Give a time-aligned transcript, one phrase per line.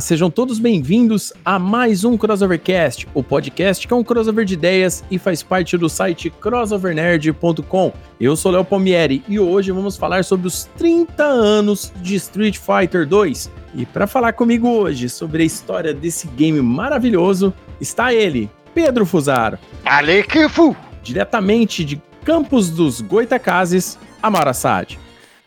[0.00, 4.54] Olá, sejam todos bem-vindos a mais um Crossovercast, o podcast que é um crossover de
[4.54, 7.92] ideias e faz parte do site crossovernerd.com.
[8.18, 13.06] Eu sou Léo Palmieri e hoje vamos falar sobre os 30 anos de Street Fighter
[13.06, 13.50] 2.
[13.74, 19.58] E para falar comigo hoje sobre a história desse game maravilhoso, está ele, Pedro Fusaro.
[19.84, 20.74] Alequifu!
[21.02, 24.98] Diretamente de Campos dos Goitacazes, Amara Sad.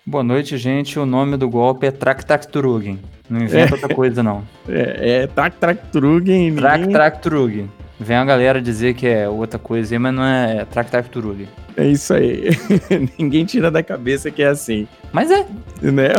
[0.06, 1.00] Boa noite, gente.
[1.00, 3.00] O nome do golpe é Traktakturugen.
[3.30, 3.74] Não inventa é.
[3.74, 4.44] outra coisa, não.
[4.68, 6.56] É, é Trak Trak Trugen.
[6.56, 7.72] Trak Trak Trugen.
[8.00, 11.10] Vem a galera dizer que é outra coisa aí, mas não é, é Trak Trak
[11.10, 11.48] Trugen.
[11.76, 12.50] É isso aí.
[13.18, 14.88] Ninguém tira da cabeça que é assim.
[15.12, 15.46] Mas é.
[15.82, 16.10] Né?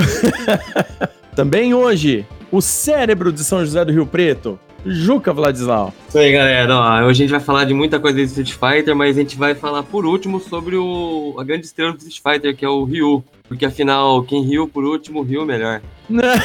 [1.36, 5.92] Também hoje, o cérebro de São José do Rio Preto, Juca Vladislau.
[6.08, 6.76] Isso aí, galera.
[6.76, 9.36] Ó, hoje a gente vai falar de muita coisa de Street Fighter, mas a gente
[9.36, 12.84] vai falar por último sobre o, a grande estrela do Street Fighter, que é o
[12.84, 13.24] Ryu.
[13.48, 15.82] Porque afinal, quem riu por último, riu melhor.
[16.08, 16.38] Puta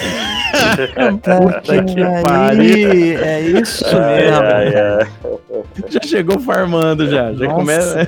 [1.84, 3.20] que pariu.
[3.20, 5.90] É isso mesmo.
[5.90, 7.34] Já chegou farmando já.
[7.34, 8.08] Já Nossa começa.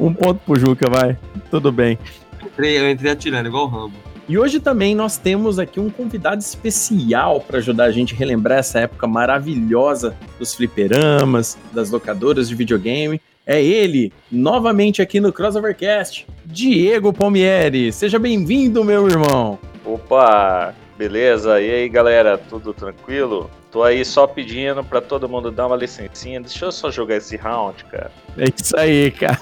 [0.00, 1.16] um ponto pro Juca, vai.
[1.50, 1.98] Tudo bem.
[2.40, 3.94] Eu entrei, eu entrei atirando, igual o Rambo.
[4.30, 8.60] E hoje também nós temos aqui um convidado especial para ajudar a gente a relembrar
[8.60, 13.20] essa época maravilhosa dos fliperamas, das locadoras de videogame.
[13.44, 17.92] É ele, novamente aqui no Crossovercast, Diego Palmieri.
[17.92, 19.58] Seja bem-vindo, meu irmão.
[19.84, 21.58] Opa, beleza?
[21.62, 23.50] E aí, galera, tudo tranquilo?
[23.72, 26.42] Tô aí só pedindo para todo mundo dar uma licencinha.
[26.42, 28.12] Deixa eu só jogar esse round, cara.
[28.36, 29.40] É isso aí, cara.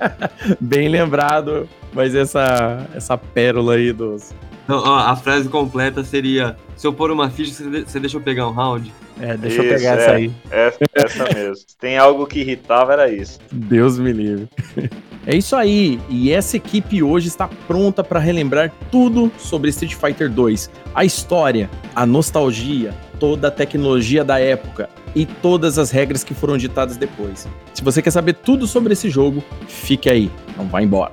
[0.60, 4.34] Bem lembrado, mas essa, essa pérola aí dos.
[4.64, 8.46] Então, ó, a frase completa seria: se eu pôr uma ficha, você deixa eu pegar
[8.46, 8.92] um round?
[9.18, 10.32] É, deixa isso, eu pegar é, essa aí.
[10.50, 11.64] Essa, essa mesmo.
[11.80, 13.40] tem algo que irritava, era isso.
[13.50, 14.46] Deus me livre.
[15.30, 20.30] É isso aí, e essa equipe hoje está pronta para relembrar tudo sobre Street Fighter
[20.30, 26.32] 2, a história, a nostalgia, toda a tecnologia da época e todas as regras que
[26.32, 27.46] foram ditadas depois.
[27.74, 31.12] Se você quer saber tudo sobre esse jogo, fique aí, não vá embora.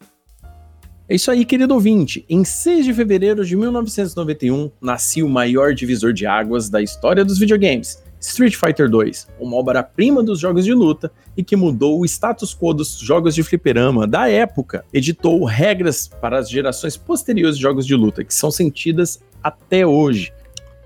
[1.11, 2.23] É isso aí, querido ouvinte.
[2.29, 7.37] Em 6 de fevereiro de 1991, nascia o maior divisor de águas da história dos
[7.37, 12.55] videogames, Street Fighter 2, uma obra-prima dos jogos de luta e que mudou o status
[12.55, 14.85] quo dos jogos de fliperama da época.
[14.93, 20.31] Editou regras para as gerações posteriores de jogos de luta, que são sentidas até hoje.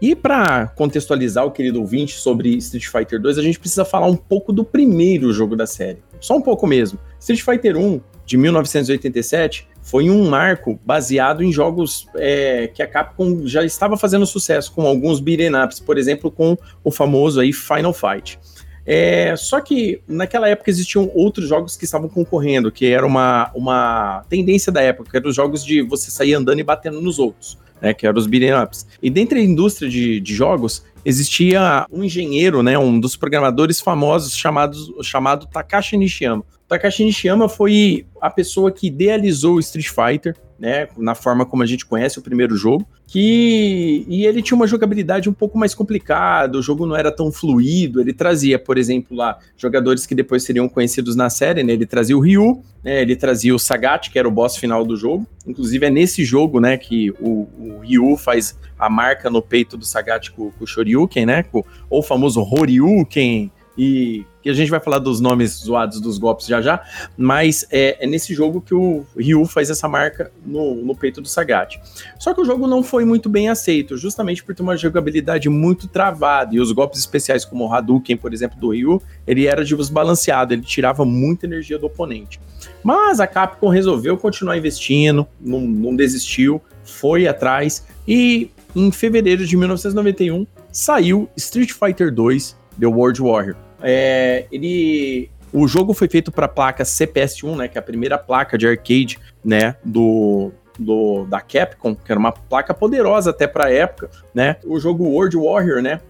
[0.02, 4.16] E para contextualizar o querido ouvinte sobre Street Fighter 2, a gente precisa falar um
[4.18, 6.00] pouco do primeiro jogo da série.
[6.20, 6.98] Só um pouco mesmo.
[7.20, 13.46] Street Fighter 1, de 1987, foi um marco baseado em jogos é, que a Capcom
[13.46, 17.94] já estava fazendo sucesso com alguns beat'em ups, por exemplo, com o famoso aí Final
[17.94, 18.40] Fight.
[18.86, 24.24] É, só que naquela época existiam outros jogos que estavam concorrendo, que era uma, uma
[24.30, 27.58] tendência da época, que eram os jogos de você sair andando e batendo nos outros,
[27.82, 28.86] né, que eram os beat'em ups.
[29.02, 34.36] E dentro da indústria de, de jogos, existia um engenheiro, né, um dos programadores famosos
[34.36, 36.44] chamados, chamado Takashi Nishiyama.
[36.68, 41.66] Takashi Nishiyama foi a pessoa que idealizou o Street Fighter, né, na forma como a
[41.66, 46.58] gente conhece o primeiro jogo, que e ele tinha uma jogabilidade um pouco mais complicada,
[46.58, 50.68] o jogo não era tão fluido, ele trazia, por exemplo, lá jogadores que depois seriam
[50.70, 54.28] conhecidos na série, né, ele trazia o Ryu, né, ele trazia o Sagat, que era
[54.28, 58.58] o boss final do jogo, inclusive é nesse jogo, né, que o, o Ryu faz
[58.80, 62.42] a marca no peito do Sagat com, com o Shoryuken, né, com, ou o famoso
[62.42, 66.82] Horyuken, e a gente vai falar dos nomes zoados dos golpes já já,
[67.18, 71.28] mas é, é nesse jogo que o Ryu faz essa marca no, no, peito do
[71.28, 71.80] Sagat.
[72.20, 75.88] Só que o jogo não foi muito bem aceito, justamente por ter uma jogabilidade muito
[75.88, 80.54] travada, e os golpes especiais como o Hadouken, por exemplo, do Ryu, ele era desbalanceado,
[80.54, 82.40] ele tirava muita energia do oponente.
[82.84, 89.58] Mas a Capcom resolveu continuar investindo, não, não desistiu, foi atrás, e em fevereiro de
[89.58, 93.56] 1991 saiu Street Fighter 2 The World Warrior.
[93.82, 98.18] É, ele, o jogo foi feito para a placa CPS-1, né, que é a primeira
[98.18, 103.66] placa de arcade, né, do, do da Capcom, que era uma placa poderosa até para
[103.66, 104.58] a época, né?
[104.66, 106.02] O jogo World Warrior, né,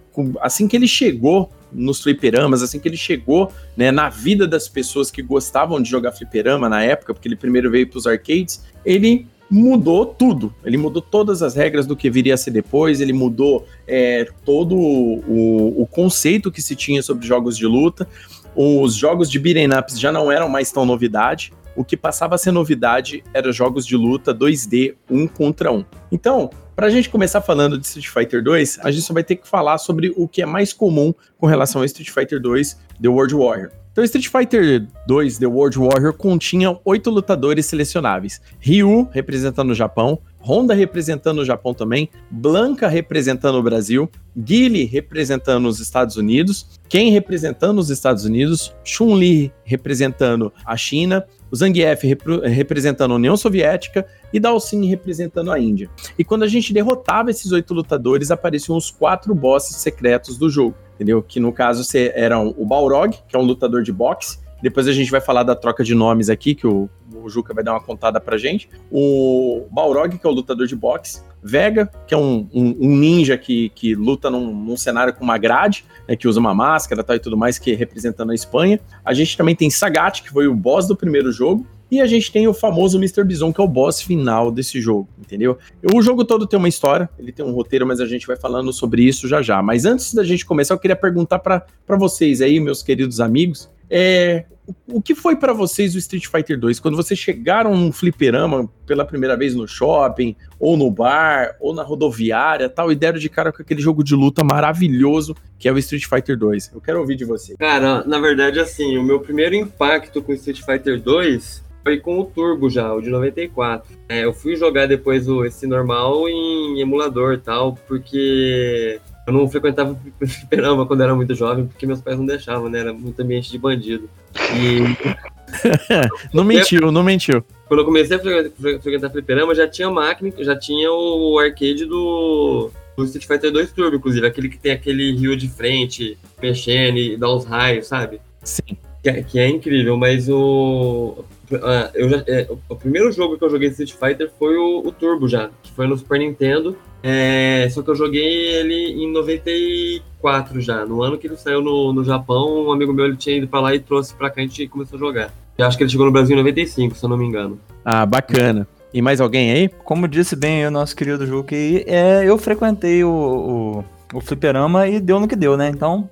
[0.41, 5.11] assim que ele chegou nos fliperamas, assim que ele chegou né, na vida das pessoas
[5.11, 9.27] que gostavam de jogar fliperama na época, porque ele primeiro veio para os arcades, ele
[9.49, 10.53] mudou tudo.
[10.63, 14.75] Ele mudou todas as regras do que viria a ser depois, ele mudou é, todo
[14.75, 18.07] o, o, conceito que se tinha sobre jogos de luta.
[18.55, 21.51] Os jogos de beat'em ups já não eram mais tão novidade.
[21.75, 25.83] O que passava a ser novidade era jogos de luta 2D, um contra um.
[26.09, 29.35] Então, para a gente começar falando de Street Fighter 2, a gente só vai ter
[29.35, 33.09] que falar sobre o que é mais comum com relação a Street Fighter 2 The
[33.09, 33.84] World Warrior.
[33.95, 40.19] Então, Street Fighter 2 The World Warrior continha oito lutadores selecionáveis: Ryu, representando o Japão,
[40.37, 47.09] Honda representando o Japão também, Blanca representando o Brasil, Guile representando os Estados Unidos, Ken
[47.09, 54.05] representando os Estados Unidos, Chun-Li representando a China, o Zangief rep representando a União Soviética.
[54.33, 55.89] E Dalsin representando a Índia.
[56.19, 60.75] E quando a gente derrotava esses oito lutadores, apareciam os quatro bosses secretos do jogo
[60.95, 61.21] entendeu?
[61.21, 61.83] Que no caso
[62.13, 64.39] eram o Balrog, que é um lutador de boxe.
[64.61, 67.63] Depois a gente vai falar da troca de nomes aqui, que o, o Juca vai
[67.63, 68.69] dar uma contada pra gente.
[68.89, 71.21] O Balrog, que é o lutador de boxe.
[71.43, 75.37] Vega, que é um, um, um ninja que, que luta num, num, cenário com uma
[75.37, 78.79] grade, né, que usa uma máscara tal, e tudo mais, que representando a Espanha.
[79.03, 81.67] A gente também tem Sagat, que foi o boss do primeiro jogo.
[81.95, 83.23] E a gente tem o famoso Mr.
[83.23, 85.57] Bison, que é o boss final desse jogo, entendeu?
[85.93, 88.73] O jogo todo tem uma história, ele tem um roteiro, mas a gente vai falando
[88.73, 89.63] sobre isso já já.
[89.63, 91.63] Mas antes da gente começar, eu queria perguntar para
[91.97, 94.43] vocês aí, meus queridos amigos, é,
[94.87, 96.81] o que foi para vocês o Street Fighter 2?
[96.81, 101.83] Quando vocês chegaram num fliperama pela primeira vez no shopping, ou no bar, ou na
[101.83, 105.77] rodoviária tal, e deram de cara com aquele jogo de luta maravilhoso que é o
[105.77, 106.71] Street Fighter 2?
[106.73, 107.55] Eu quero ouvir de você.
[107.55, 112.25] Cara, na verdade, assim, o meu primeiro impacto com Street Fighter 2 foi com o
[112.25, 113.95] Turbo já, o de 94.
[114.09, 119.47] É, eu fui jogar depois o, esse normal em emulador e tal, porque eu não
[119.47, 119.95] frequentava
[120.25, 122.79] fliperama quando era muito jovem, porque meus pais não deixavam, né?
[122.79, 124.09] Era muito ambiente de bandido.
[124.55, 125.13] E.
[126.33, 127.45] não mentiu, não mentiu.
[127.67, 133.05] Quando eu comecei a frequentar fliperama, já tinha máquina, já tinha o arcade do, do
[133.05, 137.29] Street Fighter 2 Turbo, inclusive, aquele que tem aquele rio de frente, mexendo e dá
[137.29, 138.19] os raios, sabe?
[138.43, 138.75] Sim.
[139.03, 141.23] Que é, que é incrível, mas o.
[141.61, 144.79] Ah, eu já, é, o primeiro jogo que eu joguei de Street Fighter foi o,
[144.85, 146.77] o Turbo já, que foi no Super Nintendo.
[147.03, 150.85] É, só que eu joguei ele em 94 já.
[150.85, 153.59] No ano que ele saiu no, no Japão, um amigo meu ele tinha ido pra
[153.59, 155.33] lá e trouxe pra cá e a gente começou a jogar.
[155.57, 157.59] Eu acho que ele chegou no Brasil em 95, se eu não me engano.
[157.83, 158.67] Ah, bacana.
[158.93, 159.69] E mais alguém aí?
[159.69, 164.99] Como disse bem o nosso querido Juque, é, eu frequentei o, o, o fliperama e
[164.99, 165.69] deu no que deu, né?
[165.69, 166.09] Então,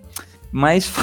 [0.52, 0.94] mas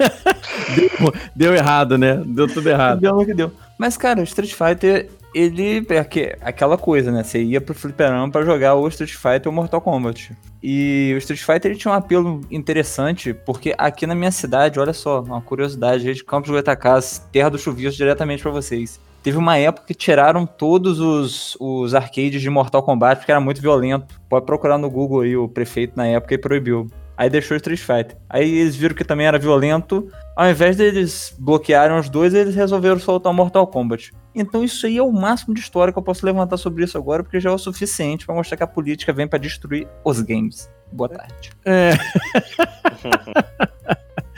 [0.74, 2.22] deu, deu, errado, né?
[2.24, 3.00] Deu tudo errado.
[3.00, 3.52] Deu o que deu.
[3.78, 7.22] Mas, cara, o Street Fighter, ele é aquela coisa, né?
[7.24, 10.32] Você ia pro fliperama pra jogar o Street Fighter ou Mortal Kombat.
[10.62, 14.92] E o Street Fighter ele tinha um apelo interessante, porque aqui na minha cidade, olha
[14.92, 19.00] só, uma curiosidade, de Campos Goitacás, terra do chuvisco diretamente para vocês.
[19.22, 23.62] Teve uma época que tiraram todos os, os arcades de Mortal Kombat porque era muito
[23.62, 24.20] violento.
[24.28, 26.88] Pode procurar no Google aí o prefeito na época e proibiu.
[27.16, 28.16] Aí deixou o Street Fighter.
[28.28, 30.08] Aí eles viram que também era violento.
[30.36, 34.12] Ao invés deles bloquearem os dois, eles resolveram soltar o Mortal Kombat.
[34.34, 37.22] Então isso aí é o máximo de história que eu posso levantar sobre isso agora,
[37.22, 40.70] porque já é o suficiente para mostrar que a política vem para destruir os games.
[40.90, 41.50] Boa tarde.
[41.64, 41.92] É.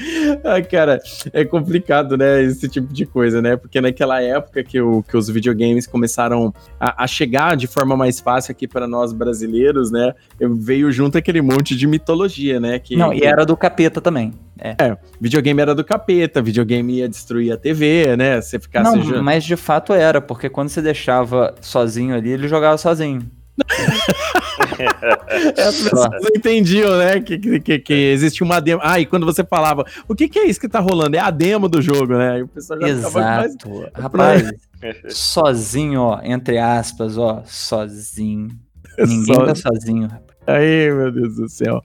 [0.45, 1.01] ah, cara,
[1.33, 2.43] é complicado, né?
[2.43, 3.57] Esse tipo de coisa, né?
[3.57, 8.21] Porque naquela época que, o, que os videogames começaram a, a chegar de forma mais
[8.21, 10.15] fácil aqui para nós brasileiros, né?
[10.39, 12.79] Veio junto aquele monte de mitologia, né?
[12.79, 14.33] Que, Não, e era do capeta também.
[14.59, 14.77] É.
[14.79, 18.41] é, videogame era do capeta, videogame ia destruir a TV, né?
[18.41, 18.97] Você ficasse.
[18.97, 23.21] Não, mas de fato era, porque quando você deixava sozinho ali, ele jogava sozinho.
[24.79, 27.21] É, as pessoas não entendiam, né?
[27.21, 28.81] Que, que, que, existia uma demo.
[28.83, 31.17] Ah, e quando você falava, o que, que é isso que tá rolando?
[31.17, 32.41] É a demo do jogo, né?
[32.41, 33.69] E o pessoal já Exato.
[33.71, 33.93] Mais...
[33.95, 34.53] Rapaz,
[35.09, 38.49] sozinho, ó, entre aspas, ó, sozinho.
[38.99, 40.35] Ninguém tá sozinho, rapaz.
[40.47, 41.83] Aí, meu Deus do céu.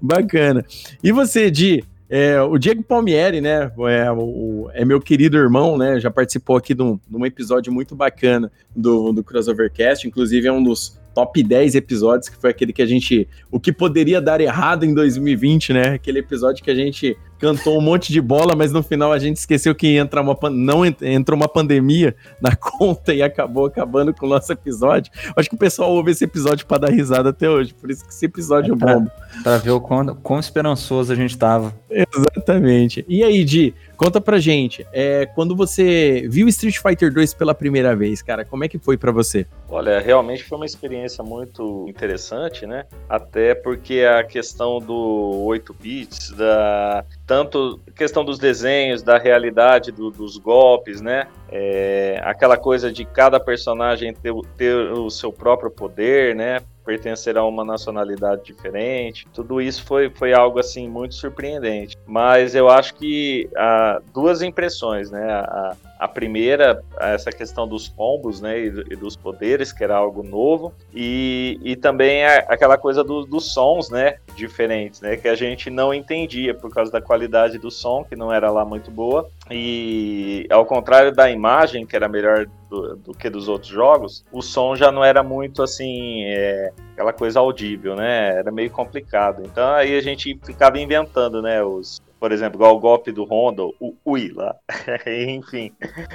[0.00, 0.64] Bacana.
[1.02, 1.84] E você, Di?
[2.10, 3.72] É, o Diego Palmieri, né?
[3.88, 5.98] É, o, é meu querido irmão, né?
[5.98, 10.06] Já participou aqui de um, de um episódio muito bacana do, do Crossovercast.
[10.06, 13.28] Inclusive, é um dos top 10 episódios, que foi aquele que a gente.
[13.50, 15.88] O que poderia dar errado em 2020, né?
[15.94, 19.36] Aquele episódio que a gente cantou um monte de bola, mas no final a gente
[19.36, 24.28] esqueceu que entra uma, não entrou uma pandemia na conta e acabou acabando com o
[24.28, 25.12] nosso episódio.
[25.34, 28.12] Acho que o pessoal ouve esse episódio para dar risada até hoje, por isso que
[28.12, 29.06] esse episódio é, pra, bom.
[29.42, 31.74] Pra ver o quão, quão esperançoso a gente tava.
[31.90, 33.04] Exatamente.
[33.08, 37.96] E aí, Di, conta pra gente, é, quando você viu Street Fighter 2 pela primeira
[37.96, 39.46] vez, cara, como é que foi para você?
[39.68, 42.84] Olha, realmente foi uma experiência muito interessante, né?
[43.08, 50.10] Até porque a questão do 8 bits, da tanto questão dos desenhos, da realidade do,
[50.10, 51.28] dos golpes, né?
[51.50, 56.60] É, aquela coisa de cada personagem ter, ter o seu próprio poder, né?
[56.84, 59.26] pertencer a uma nacionalidade diferente.
[59.32, 61.96] Tudo isso foi, foi algo assim muito surpreendente.
[62.06, 65.32] Mas eu acho que há duas impressões, né?
[65.32, 70.74] A, a primeira, essa questão dos combos, né, e, dos poderes, que era algo novo,
[70.92, 75.70] e, e também a, aquela coisa do, dos sons, né, diferentes, né, que a gente
[75.70, 80.44] não entendia por causa da qualidade do som, que não era lá muito boa, e
[80.50, 84.74] ao contrário da imagem, que era melhor do, do que dos outros jogos, o som
[84.74, 89.44] já não era muito assim, é, aquela coisa audível, né, era meio complicado.
[89.44, 93.64] Então aí a gente ficava inventando, né, os por exemplo, igual o golpe do Honda,
[93.80, 94.54] o Ui lá.
[95.28, 95.72] Enfim,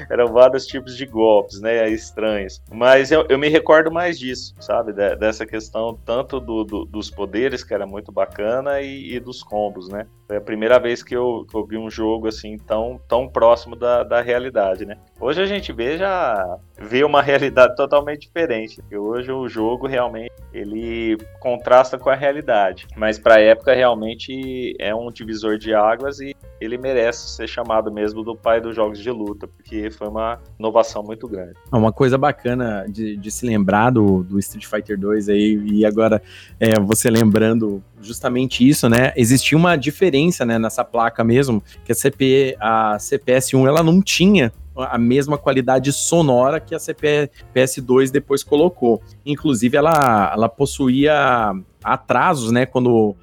[0.10, 1.90] eram vários tipos de golpes, né?
[1.90, 2.62] Estranhos.
[2.72, 4.94] Mas eu, eu me recordo mais disso, sabe?
[4.94, 9.44] De, dessa questão tanto do, do, dos poderes, que era muito bacana, e, e, dos
[9.44, 10.08] combos, né?
[10.28, 13.76] Foi a primeira vez que eu, que eu vi um jogo assim tão, tão próximo
[13.76, 14.98] da, da realidade, né?
[15.20, 18.78] Hoje a gente vê já vê uma realidade totalmente diferente.
[18.78, 22.88] Porque hoje o jogo realmente ele contrasta com a realidade.
[22.96, 27.92] Mas para a época realmente é um divisor de águas e ele merece ser chamado
[27.92, 31.54] mesmo do pai dos jogos de luta, porque foi uma inovação muito grande.
[31.72, 35.86] É uma coisa bacana de, de se lembrar do, do, Street Fighter 2 aí, e
[35.86, 36.22] agora
[36.60, 39.14] é, você lembrando justamente isso, né?
[39.16, 44.52] Existia uma diferença né, nessa placa mesmo, que a, CP, a CPS1 ela não tinha
[44.78, 49.02] a mesma qualidade sonora que a CPS 2 depois colocou.
[49.26, 51.54] Inclusive, ela, ela possuía
[51.84, 52.66] atrasos, né?
[52.66, 53.16] Quando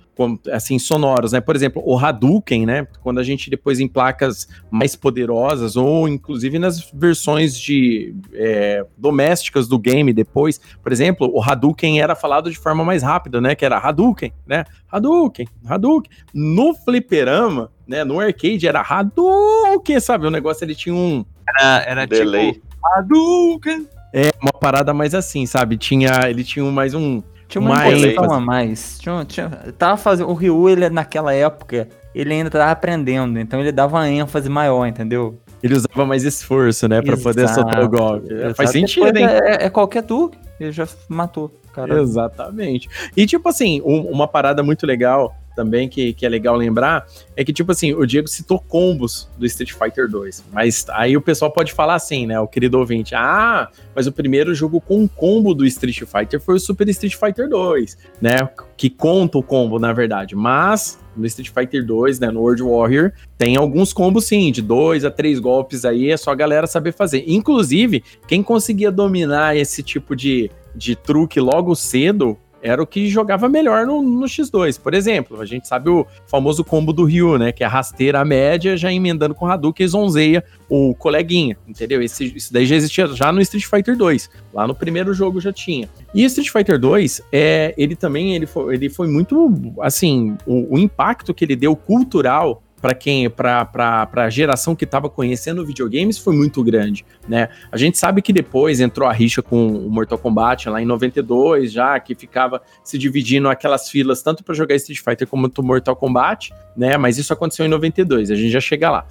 [0.52, 1.40] assim, sonoros, né?
[1.40, 2.86] Por exemplo, o Hadouken, né?
[3.02, 9.66] Quando a gente depois em placas mais poderosas, ou inclusive nas versões de é, domésticas
[9.66, 13.54] do game depois, por exemplo, o Hadouken era falado de forma mais rápida, né?
[13.54, 14.64] Que era Hadouken, né?
[14.90, 16.10] Hadouken, Hadouken.
[16.32, 18.04] No fliperama, né?
[18.04, 20.26] No arcade era Hadouken, sabe?
[20.26, 21.24] O negócio ele tinha um...
[21.48, 22.52] Era, era Delay.
[22.52, 22.66] tipo...
[22.96, 23.88] Hadouken!
[24.12, 25.76] É, uma parada mais assim, sabe?
[25.76, 27.98] Tinha, ele tinha mais um tinha uma mais...
[27.98, 28.98] impressão a mais.
[28.98, 29.48] Tinha, tinha,
[29.78, 34.08] tava fazendo, o Ryu, ele naquela época, ele ainda tava aprendendo, então ele dava uma
[34.08, 35.40] ênfase maior, entendeu?
[35.62, 38.32] Ele usava mais esforço, né, para poder soltar o golpe.
[38.32, 38.54] Exato.
[38.54, 39.26] Faz sentido, hein?
[39.26, 41.50] É, é, qualquer turno, ele já matou.
[41.72, 42.00] Cara.
[42.00, 42.88] Exatamente.
[43.16, 47.06] E tipo assim, um, uma parada muito legal também que, que é legal lembrar
[47.36, 50.44] é que, tipo assim, o Diego citou combos do Street Fighter 2.
[50.52, 52.38] Mas aí o pessoal pode falar assim, né?
[52.40, 56.60] O querido ouvinte, ah, mas o primeiro jogo com combo do Street Fighter foi o
[56.60, 58.48] Super Street Fighter 2, né?
[58.76, 60.34] Que conta o combo, na verdade.
[60.34, 65.04] Mas no Street Fighter 2, né, no World Warrior, tem alguns combos sim, de dois
[65.04, 67.24] a três golpes aí, é só a galera saber fazer.
[67.26, 73.46] Inclusive, quem conseguia dominar esse tipo de, de truque logo cedo era o que jogava
[73.46, 74.80] melhor no, no, X2.
[74.80, 77.52] Por exemplo, a gente sabe o famoso combo do Ryu, né?
[77.52, 81.58] Que é a rasteira a média, já emendando com o Hadouken e zonzeia o coleguinha,
[81.68, 82.00] entendeu?
[82.00, 84.30] Esse, isso daí já existia já no Street Fighter 2.
[84.54, 85.90] Lá no primeiro jogo já tinha.
[86.14, 90.78] E Street Fighter 2, é, ele também ele foi, ele foi muito, assim, o, o
[90.78, 96.36] impacto que ele deu cultural para quem, para a geração que estava conhecendo videogames foi
[96.36, 97.48] muito grande, né?
[97.72, 101.72] A gente sabe que depois entrou a rixa com o Mortal Kombat lá em 92,
[101.72, 106.52] já que ficava se dividindo aquelas filas tanto para jogar Street Fighter como Mortal Kombat,
[106.76, 106.98] né?
[106.98, 109.06] Mas isso aconteceu em 92, a gente já chega lá.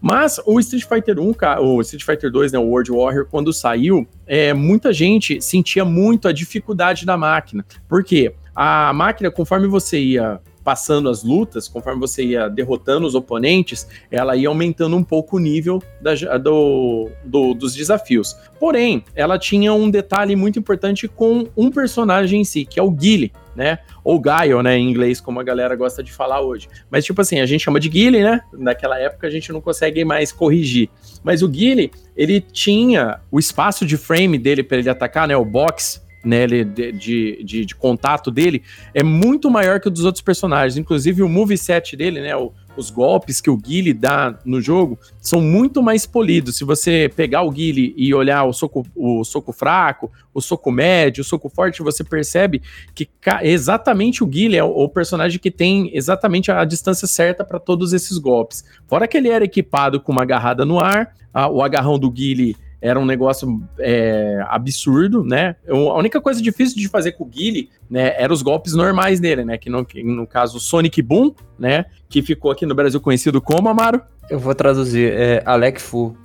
[0.00, 4.08] Mas o Street Fighter 1, o Street Fighter 2, né, o World Warrior, quando saiu,
[4.26, 7.62] é, muita gente sentia muito a dificuldade da máquina.
[7.86, 8.32] Por quê?
[8.56, 14.36] A máquina, conforme você ia passando as lutas, conforme você ia derrotando os oponentes, ela
[14.36, 18.36] ia aumentando um pouco o nível da, do, do, dos desafios.
[18.60, 22.90] Porém, ela tinha um detalhe muito importante com um personagem em si, que é o
[22.90, 23.78] Guile, né?
[24.04, 26.68] Ou Gaio, né, em inglês, como a galera gosta de falar hoje.
[26.90, 28.42] Mas, tipo assim, a gente chama de Guile, né?
[28.52, 30.90] Naquela época a gente não consegue mais corrigir.
[31.24, 35.34] Mas o Guile, ele tinha o espaço de frame dele para ele atacar, né?
[35.34, 40.04] O box né, de, de, de, de, contato dele é muito maior que o dos
[40.04, 40.76] outros personagens.
[40.76, 45.40] Inclusive, o moveset dele, né, o, os golpes que o Guile dá no jogo são
[45.40, 46.56] muito mais polidos.
[46.56, 51.22] Se você pegar o Guile e olhar o soco, o soco fraco, o soco médio,
[51.22, 52.62] o soco forte, você percebe
[52.94, 53.08] que
[53.42, 58.16] exatamente o Guile é o personagem que tem exatamente a distância certa para todos esses
[58.18, 58.64] golpes.
[58.86, 62.56] Fora que ele era equipado com uma agarrada no ar, a, o agarrão do Guile
[62.80, 65.56] era um negócio é, absurdo, né?
[65.68, 69.44] A única coisa difícil de fazer com o Guile, né, eram os golpes normais dele,
[69.44, 69.58] né?
[69.58, 71.86] Que no, que no caso, Sonic Boom, né?
[72.08, 74.00] Que ficou aqui no Brasil conhecido como, Amaro?
[74.30, 76.16] Eu vou traduzir, é Alec Fu.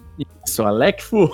[0.45, 1.31] Isso, Alec Fu.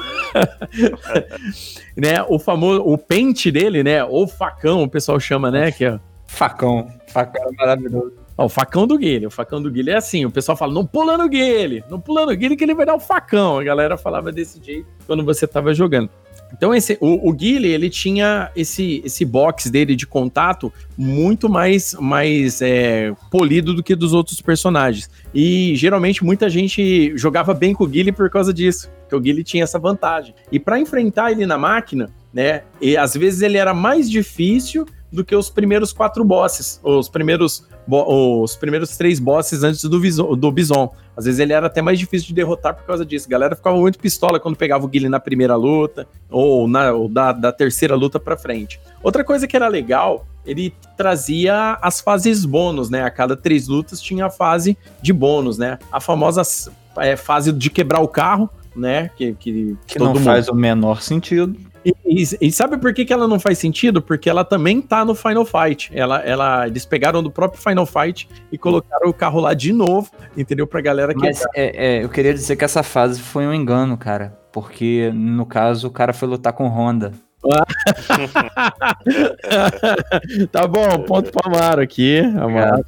[1.98, 4.04] né, o famoso, o pente dele, né?
[4.04, 5.72] Ou facão, o pessoal chama, né?
[5.72, 6.00] Que é...
[6.28, 6.88] Facão.
[7.08, 8.14] Facão é maravilhoso.
[8.40, 9.28] Ó, o facão do Guile.
[9.28, 10.26] O facão do Guile é assim.
[10.26, 11.84] O pessoal fala, não pula no Guile.
[11.90, 13.60] Não pula no Guile que ele vai dar o facão.
[13.60, 16.10] A galera falava desse jeito quando você tava jogando.
[16.54, 21.94] Então, esse, o, o Guile, ele tinha esse, esse box dele de contato muito mais,
[21.96, 25.10] mais é, polido do que dos outros personagens.
[25.36, 29.44] E geralmente muita gente jogava bem com o Guile por causa disso, que o Guile
[29.44, 30.34] tinha essa vantagem.
[30.50, 35.26] E para enfrentar ele na máquina, né, e às vezes ele era mais difícil do
[35.26, 40.52] que os primeiros quatro bosses, os primeiros, os primeiros três bosses antes do, Bison, do
[40.52, 40.94] Bison.
[41.18, 43.28] Às vezes ele era até mais difícil de derrotar por causa disso.
[43.28, 47.10] A galera ficava muito pistola quando pegava o Guile na primeira luta, ou, na, ou
[47.10, 48.80] da, da terceira luta pra frente.
[49.02, 53.04] Outra coisa que era legal, ele trazia as fases bônus, né?
[53.04, 55.80] A cada três lutas tinha a fase de bônus, né?
[55.92, 56.42] A famosa
[56.98, 59.10] é, fase de quebrar o carro, né?
[59.18, 60.22] Que, que, que não mundo...
[60.22, 61.56] faz o menor sentido.
[61.86, 64.02] E, e, e, sabe por que, que ela não faz sentido?
[64.02, 65.90] Porque ela também tá no Final Fight.
[65.94, 70.10] Ela, ela, eles pegaram do próprio Final Fight e colocaram o carro lá de novo,
[70.36, 70.68] entendeu?
[70.68, 71.20] Pra galera que.
[71.20, 74.38] Mas é, é, eu queria dizer que essa fase foi um engano, cara.
[74.52, 77.14] Porque, no caso, o cara foi lutar com Honda.
[80.52, 82.20] tá bom, ponto pro Amaro aqui.
[82.20, 82.84] Amaro.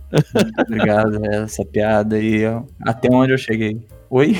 [0.67, 2.41] Obrigado, Obrigado essa piada aí.
[2.81, 3.87] Até onde eu cheguei.
[4.09, 4.37] Oi?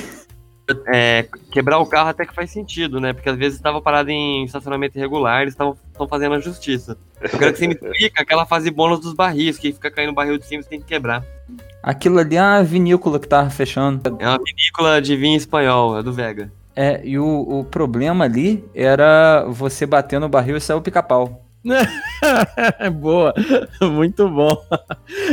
[0.87, 3.13] É, quebrar o carro até que faz sentido, né?
[3.13, 5.77] Porque às vezes estava parado em estacionamento irregular, eles estão
[6.09, 6.97] fazendo a justiça.
[7.19, 10.37] Eu quero que você me explique aquela fase bônus dos barris, que fica caindo barril
[10.37, 11.23] de cima e tem que quebrar.
[11.83, 14.17] Aquilo ali é uma vinícola que tava fechando.
[14.19, 16.51] É uma vinícola de vinho espanhol, é do Vega.
[16.75, 21.40] É, e o, o problema ali era você bater no barril e sair o pica-pau.
[22.99, 23.33] Boa,
[23.81, 24.57] muito bom.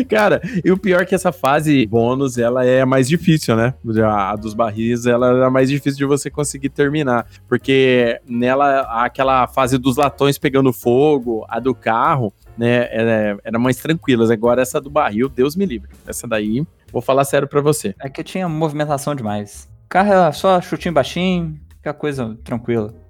[0.08, 3.74] Cara, e o pior é que essa fase bônus, ela é mais difícil, né?
[4.04, 9.78] A, dos barris, ela é mais difícil de você conseguir terminar, porque nela, aquela fase
[9.78, 14.30] dos latões pegando fogo, a do carro, né, era, era mais tranquilas.
[14.30, 15.90] Agora essa do barril, Deus me livre.
[16.06, 17.94] Essa daí, vou falar sério pra você.
[18.00, 19.68] É que tinha movimentação demais.
[19.88, 23.07] Carro era só chutinho baixinho, fica coisa tranquila.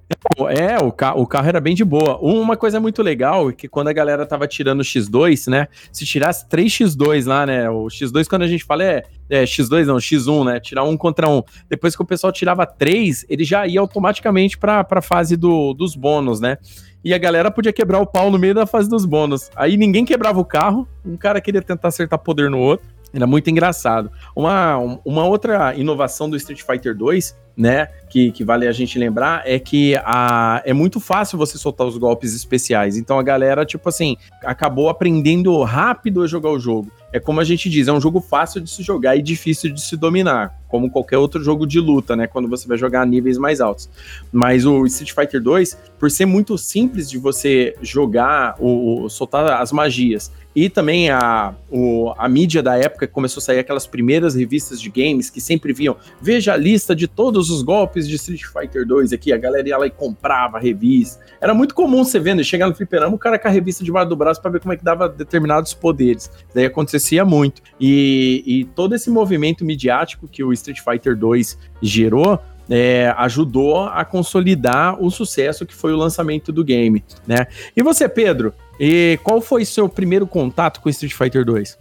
[0.48, 2.18] É, o, ca o carro era bem de boa.
[2.20, 5.68] Uma coisa muito legal é que quando a galera tava tirando o X2, né?
[5.92, 7.70] Se tirasse 3 X2 lá, né?
[7.70, 10.60] O X2, quando a gente fala é, é X2, não, X1, né?
[10.60, 11.42] Tirar um contra um.
[11.68, 15.94] Depois que o pessoal tirava 3, ele já ia automaticamente pra, pra fase do, dos
[15.94, 16.58] bônus, né?
[17.04, 19.50] E a galera podia quebrar o pau no meio da fase dos bônus.
[19.54, 22.86] Aí ninguém quebrava o carro, um cara queria tentar acertar poder no outro.
[23.12, 24.10] Era muito engraçado.
[24.34, 29.42] Uma, uma outra inovação do Street Fighter 2 né, que, que vale a gente lembrar,
[29.44, 32.96] é que a, é muito fácil você soltar os golpes especiais.
[32.96, 36.92] Então a galera, tipo assim, acabou aprendendo rápido a jogar o jogo.
[37.12, 39.80] É como a gente diz, é um jogo fácil de se jogar e difícil de
[39.80, 43.38] se dominar, como qualquer outro jogo de luta, né, quando você vai jogar a níveis
[43.38, 43.88] mais altos.
[44.30, 49.72] Mas o Street Fighter 2, por ser muito simples de você jogar, o, soltar as
[49.72, 54.80] magias e também a, o, a mídia da época começou a sair aquelas primeiras revistas
[54.80, 58.84] de games que sempre viam, veja a lista de todos os golpes de Street Fighter
[58.84, 61.24] 2 aqui, a galera ia lá e comprava a revista.
[61.40, 64.16] Era muito comum você vendo, chegar no fliperama, o cara com a revista debaixo do
[64.16, 66.28] braço para ver como é que dava determinados poderes.
[66.52, 66.64] Daí
[66.98, 67.62] acontecia muito.
[67.80, 74.04] E, e todo esse movimento midiático que o Street Fighter 2 gerou é, ajudou a
[74.04, 77.46] consolidar o sucesso que foi o lançamento do game, né?
[77.74, 78.52] E você, Pedro?
[78.78, 81.78] E qual foi seu primeiro contato com Street Fighter 2?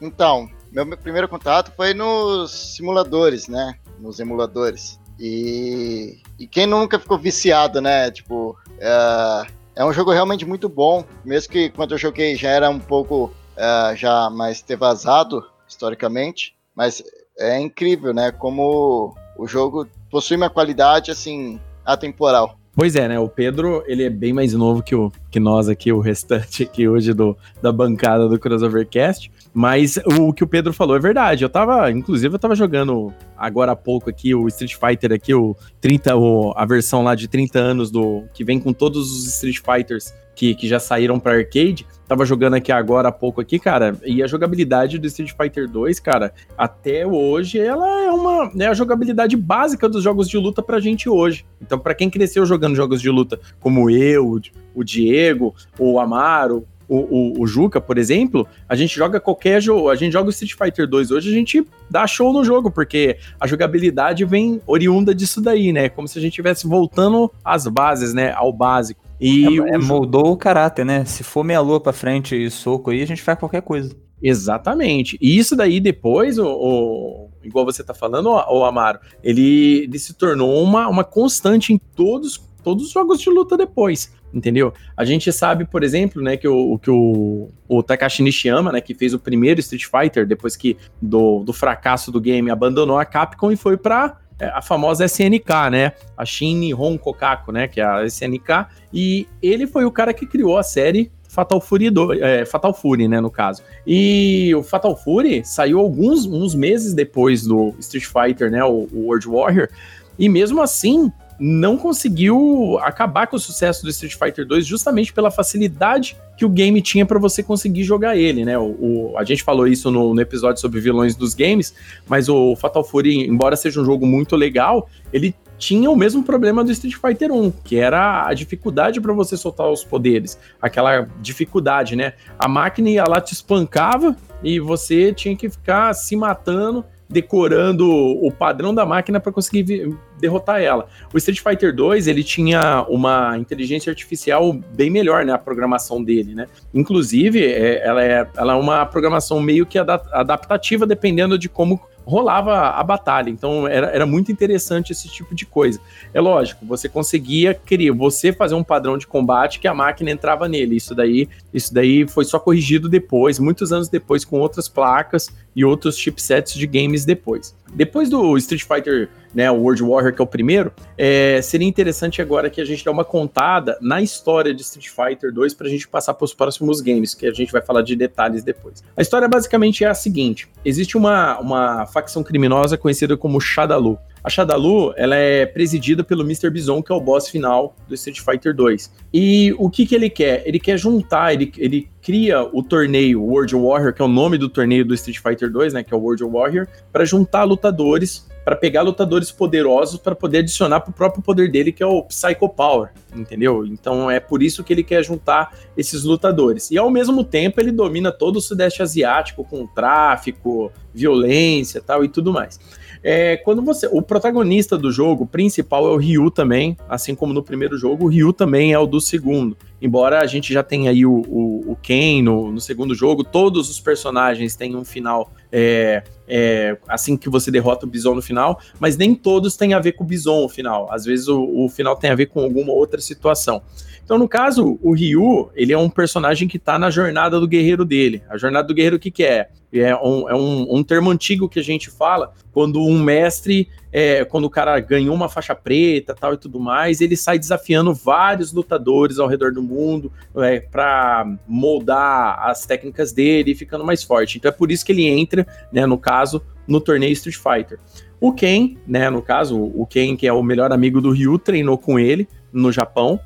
[0.00, 3.74] então, meu primeiro contato foi nos simuladores, né?
[3.98, 5.00] Nos emuladores.
[5.18, 8.10] E, e quem nunca ficou viciado, né?
[8.10, 11.04] Tipo, é, é um jogo realmente muito bom.
[11.24, 16.54] Mesmo que quando eu joguei já era um pouco é, já mais ter vazado historicamente.
[16.74, 17.02] Mas
[17.38, 18.32] é incrível, né?
[18.32, 22.56] Como o jogo possui uma qualidade assim atemporal.
[22.76, 23.18] Pois é, né?
[23.20, 26.88] O Pedro, ele é bem mais novo que, o, que nós aqui, o restante aqui
[26.88, 29.30] hoje do, da bancada do Crossovercast.
[29.52, 31.44] Mas o que o Pedro falou é verdade.
[31.44, 33.14] Eu tava, inclusive, eu tava jogando
[33.44, 37.28] agora há pouco aqui o Street Fighter aqui, o 30, o, a versão lá de
[37.28, 41.36] 30 anos do que vem com todos os Street Fighters que, que já saíram para
[41.36, 41.86] arcade.
[42.06, 46.00] Tava jogando aqui agora há pouco aqui, cara, e a jogabilidade do Street Fighter 2,
[46.00, 50.80] cara, até hoje ela é uma é a jogabilidade básica dos jogos de luta pra
[50.80, 51.46] gente hoje.
[51.62, 54.38] Então, para quem cresceu jogando jogos de luta como eu,
[54.74, 59.88] o Diego, o Amaro, o, o, o, Juca, por exemplo, a gente joga qualquer jogo,
[59.88, 63.18] a gente joga o Street Fighter 2 hoje, a gente dá show no jogo, porque
[63.40, 65.88] a jogabilidade vem oriunda disso daí, né?
[65.88, 68.32] Como se a gente estivesse voltando às bases, né?
[68.32, 69.02] Ao básico.
[69.20, 71.04] E é, é, moldou o caráter, né?
[71.04, 73.94] Se for meia lua pra frente e soco aí, a gente faz qualquer coisa.
[74.22, 75.18] Exatamente.
[75.20, 79.98] E isso daí depois, o, o igual você tá falando, o, o Amaro, ele, ele
[79.98, 84.74] se tornou uma, uma constante em todos, todos os jogos de luta depois entendeu?
[84.96, 88.94] A gente sabe, por exemplo, né, que o, que o, o Takashi Nishiyama, né, que
[88.94, 93.52] fez o primeiro Street Fighter, depois que do, do fracasso do game, abandonou a Capcom
[93.52, 95.92] e foi para é, a famosa SNK, né?
[96.16, 97.68] A Shin Kokaku, né?
[97.68, 98.66] Que é a SNK.
[98.92, 103.08] E ele foi o cara que criou a série Fatal Fury, do, é, Fatal Fury,
[103.08, 103.62] né, no caso.
[103.84, 109.06] E o Fatal Fury saiu alguns uns meses depois do Street Fighter, né, o, o
[109.06, 109.68] World Warrior,
[110.16, 115.30] e mesmo assim não conseguiu acabar com o sucesso do Street Fighter 2 justamente pela
[115.30, 118.58] facilidade que o game tinha para você conseguir jogar ele, né?
[118.58, 121.74] O, o, a gente falou isso no, no, episódio sobre vilões dos games,
[122.08, 126.64] mas o Fatal Fury, embora seja um jogo muito legal, ele tinha o mesmo problema
[126.64, 131.94] do Street Fighter 1, que era a dificuldade para você soltar os poderes, aquela dificuldade,
[131.94, 132.14] né?
[132.38, 138.30] A máquina ia lá te espancava e você tinha que ficar se matando decorando o
[138.30, 140.86] padrão da máquina para conseguir derrotar ela.
[141.12, 146.34] O Street Fighter 2 ele tinha uma inteligência artificial bem melhor, né, a programação dele,
[146.34, 146.46] né?
[146.72, 152.70] Inclusive, é, ela, é, ela é uma programação meio que adaptativa dependendo de como rolava
[152.70, 153.30] a batalha.
[153.30, 155.80] Então era, era muito interessante esse tipo de coisa.
[156.12, 160.48] É lógico, você conseguia criar, você fazer um padrão de combate que a máquina entrava
[160.48, 160.76] nele.
[160.76, 165.64] Isso daí, isso daí foi só corrigido depois, muitos anos depois, com outras placas e
[165.64, 167.54] outros chipsets de games depois.
[167.72, 172.22] Depois do Street Fighter, né, o World Warrior, que é o primeiro, é, seria interessante
[172.22, 175.70] agora que a gente dê uma contada na história de Street Fighter 2 para a
[175.70, 178.82] gente passar para os próximos games, que a gente vai falar de detalhes depois.
[178.96, 183.96] A história basicamente é a seguinte: existe uma, uma facção criminosa conhecida como Shadalu.
[184.22, 186.50] A Shadalu, ela é presidida pelo Mr.
[186.50, 188.92] Bison, que é o boss final do Street Fighter 2.
[189.12, 190.42] E o que que ele quer?
[190.44, 194.50] Ele quer juntar, ele, ele cria o torneio World Warrior, que é o nome do
[194.50, 198.54] torneio do Street Fighter 2, né, que é o World Warrior, para juntar lutadores, para
[198.54, 202.90] pegar lutadores poderosos para poder adicionar pro próprio poder dele, que é o Psycho Power,
[203.16, 203.64] entendeu?
[203.64, 206.70] Então é por isso que ele quer juntar esses lutadores.
[206.70, 212.08] E ao mesmo tempo ele domina todo o Sudeste Asiático com tráfico, violência, tal e
[212.08, 212.60] tudo mais.
[213.06, 213.86] É, quando você.
[213.92, 218.08] O protagonista do jogo principal é o Ryu também, assim como no primeiro jogo, o
[218.08, 219.54] Ryu também é o do segundo.
[219.80, 223.68] Embora a gente já tenha aí o, o, o Ken no, no, segundo jogo, todos
[223.68, 228.58] os personagens têm um final é, é, assim que você derrota o Bison no final,
[228.80, 230.88] mas nem todos têm a ver com o Bison no final.
[230.90, 233.60] Às vezes o, o final tem a ver com alguma outra situação.
[234.04, 237.86] Então, no caso, o Ryu, ele é um personagem que está na jornada do guerreiro
[237.86, 238.22] dele.
[238.28, 239.48] A jornada do guerreiro, o que, que é?
[239.72, 244.24] É, um, é um, um, termo antigo que a gente fala quando um mestre, é,
[244.24, 248.52] quando o cara ganhou uma faixa preta tal e tudo mais, ele sai desafiando vários
[248.52, 254.38] lutadores ao redor do mundo é, para moldar as técnicas dele e ficando mais forte.
[254.38, 257.80] Então é por isso que ele entra, né, no caso, no torneio Street Fighter.
[258.20, 261.76] O Ken, né, no caso, o Ken, que é o melhor amigo do Ryu, treinou
[261.76, 263.18] com ele no Japão,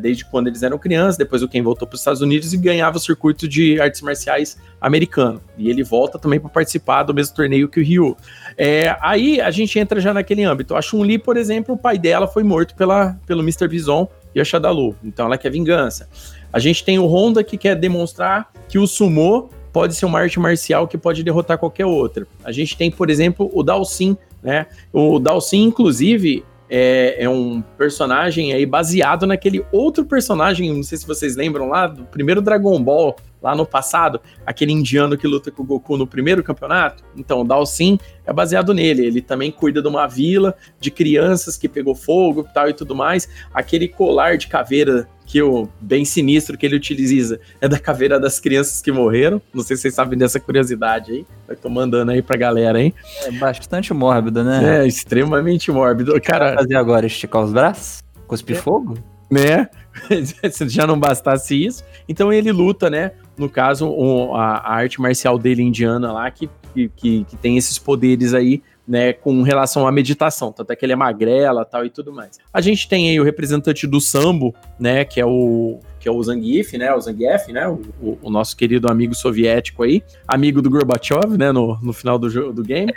[0.00, 2.96] desde quando eles eram crianças, depois o Ken voltou para os Estados Unidos e ganhava
[2.96, 5.40] o circuito de artes marciais americano.
[5.56, 8.16] E ele volta também para participar do mesmo torneio que o Ryu.
[8.56, 10.74] É, aí a gente entra já naquele âmbito.
[10.74, 13.68] A Chun-Li, por exemplo, o pai dela foi morto pela, pelo Mr.
[13.68, 14.96] Bison e a Shadalu.
[15.02, 16.08] Então ela quer vingança.
[16.52, 20.40] A gente tem o Honda que quer demonstrar que o Sumo pode ser uma arte
[20.40, 22.26] marcial que pode derrotar qualquer outra.
[22.42, 24.66] A gente tem, por exemplo, o Dalsin, né?
[24.92, 31.06] O Dalsin, inclusive, é, é, um personagem aí baseado naquele outro personagem, não sei se
[31.06, 35.62] vocês lembram lá, do primeiro Dragon Ball, lá no passado, aquele indiano que luta com
[35.62, 37.04] o Goku no primeiro campeonato.
[37.16, 39.06] Então, o Dalsin é baseado nele.
[39.06, 43.28] Ele também cuida de uma vila de crianças que pegou fogo tal e tudo mais.
[43.54, 48.40] Aquele colar de caveira que o bem sinistro que ele utiliza é da caveira das
[48.40, 49.42] crianças que morreram.
[49.52, 51.26] Não sei se vocês sabem dessa curiosidade aí.
[51.46, 52.94] Eu tô mandando aí pra galera, hein?
[53.24, 54.80] É bastante mórbido, né?
[54.80, 56.18] É, extremamente mórbido.
[56.22, 58.02] Cara, fazer agora esticar os braços?
[58.26, 58.58] Cuspir é.
[58.58, 58.94] fogo?
[59.30, 59.68] Né?
[60.50, 61.84] Se já não bastasse isso.
[62.08, 63.12] Então ele luta, né?
[63.36, 63.94] No caso,
[64.34, 66.88] a, arte marcial dele indiana lá, que, que,
[67.24, 70.96] que tem esses poderes aí né, com relação à meditação, tanto é que ele é
[70.96, 72.38] magrela tal e tudo mais.
[72.52, 76.22] A gente tem aí o representante do sambo, né, que é o que é o
[76.22, 80.70] Zangief, né, o Zangief, né, o, o, o nosso querido amigo soviético aí, amigo do
[80.70, 82.92] Gorbachev, né, no, no final do, jogo, do game.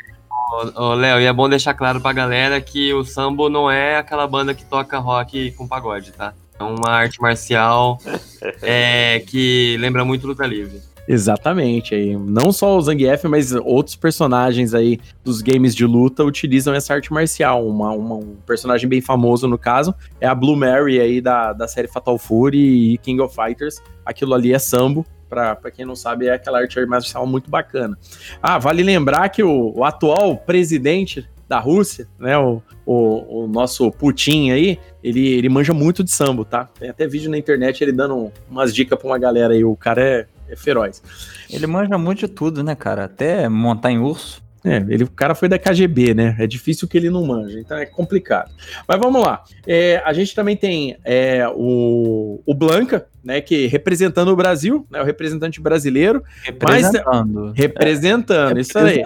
[0.75, 4.27] Ô, Léo, e é bom deixar claro pra galera que o sambo não é aquela
[4.27, 6.33] banda que toca rock com pagode, tá?
[6.59, 7.97] É uma arte marcial
[8.61, 10.81] é, que lembra muito luta livre.
[11.07, 16.73] Exatamente, aí não só o Zangief, mas outros personagens aí dos games de luta utilizam
[16.73, 17.67] essa arte marcial.
[17.67, 21.67] Uma, uma, um personagem bem famoso no caso é a Blue Mary aí da, da
[21.67, 23.81] série Fatal Fury e King of Fighters.
[24.05, 27.97] Aquilo ali é sambo, para quem não sabe, é aquela arte marcial muito bacana.
[28.41, 33.91] Ah, vale lembrar que o, o atual presidente da Rússia, né, o, o, o, nosso
[33.91, 36.69] Putin aí, ele, ele manja muito de sambo, tá?
[36.79, 40.01] Tem até vídeo na internet ele dando umas dicas pra uma galera aí, o cara
[40.01, 41.01] é, é feroz.
[41.49, 43.05] Ele manja muito de tudo, né, cara?
[43.05, 44.41] Até montar em urso.
[44.63, 46.35] É, ele, o cara foi da KGB, né?
[46.37, 48.51] É difícil que ele não manja, então é complicado.
[48.87, 49.43] Mas vamos lá.
[49.65, 53.41] É, a gente também tem é, o, o Blanca, né?
[53.41, 55.01] Que representando o Brasil, né?
[55.01, 56.23] O representante brasileiro.
[56.43, 57.45] Representando.
[57.47, 59.03] Mas, representando, é, isso aí.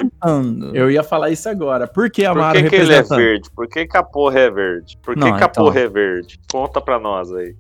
[0.74, 1.88] Eu ia falar isso agora.
[1.88, 3.50] Por que Amaro Por que, que ele é verde?
[3.56, 4.98] Por que, que a porra é verde?
[5.02, 5.64] Por que, não, que a então...
[5.64, 6.38] porra é verde?
[6.52, 7.56] Conta pra nós aí.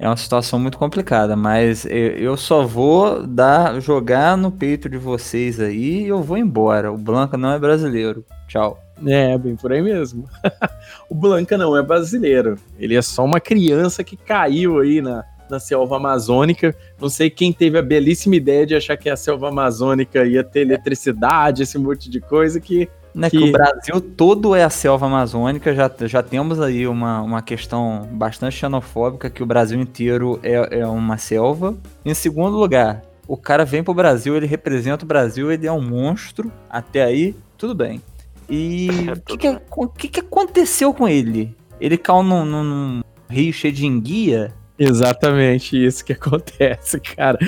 [0.00, 5.58] É uma situação muito complicada, mas eu só vou dar jogar no peito de vocês
[5.58, 6.92] aí e eu vou embora.
[6.92, 8.24] O Blanca não é brasileiro.
[8.46, 8.78] Tchau.
[9.04, 10.28] É, bem por aí mesmo.
[11.10, 12.56] o Blanca não é brasileiro.
[12.78, 16.74] Ele é só uma criança que caiu aí na, na selva amazônica.
[17.00, 20.60] Não sei quem teve a belíssima ideia de achar que a selva amazônica ia ter
[20.60, 23.38] eletricidade, esse monte de coisa que né, que...
[23.38, 23.48] que...
[23.48, 28.56] o Brasil todo é a selva amazônica, já, já temos aí uma, uma questão bastante
[28.56, 31.76] xenofóbica, que o Brasil inteiro é, é uma selva.
[32.04, 35.82] Em segundo lugar, o cara vem pro Brasil, ele representa o Brasil, ele é um
[35.82, 38.00] monstro, até aí, tudo bem.
[38.48, 39.60] E o que, que,
[39.98, 41.54] que, que, aconteceu com ele?
[41.80, 44.54] Ele caiu num, num, num rio cheio de enguia?
[44.78, 47.38] Exatamente isso que acontece, cara.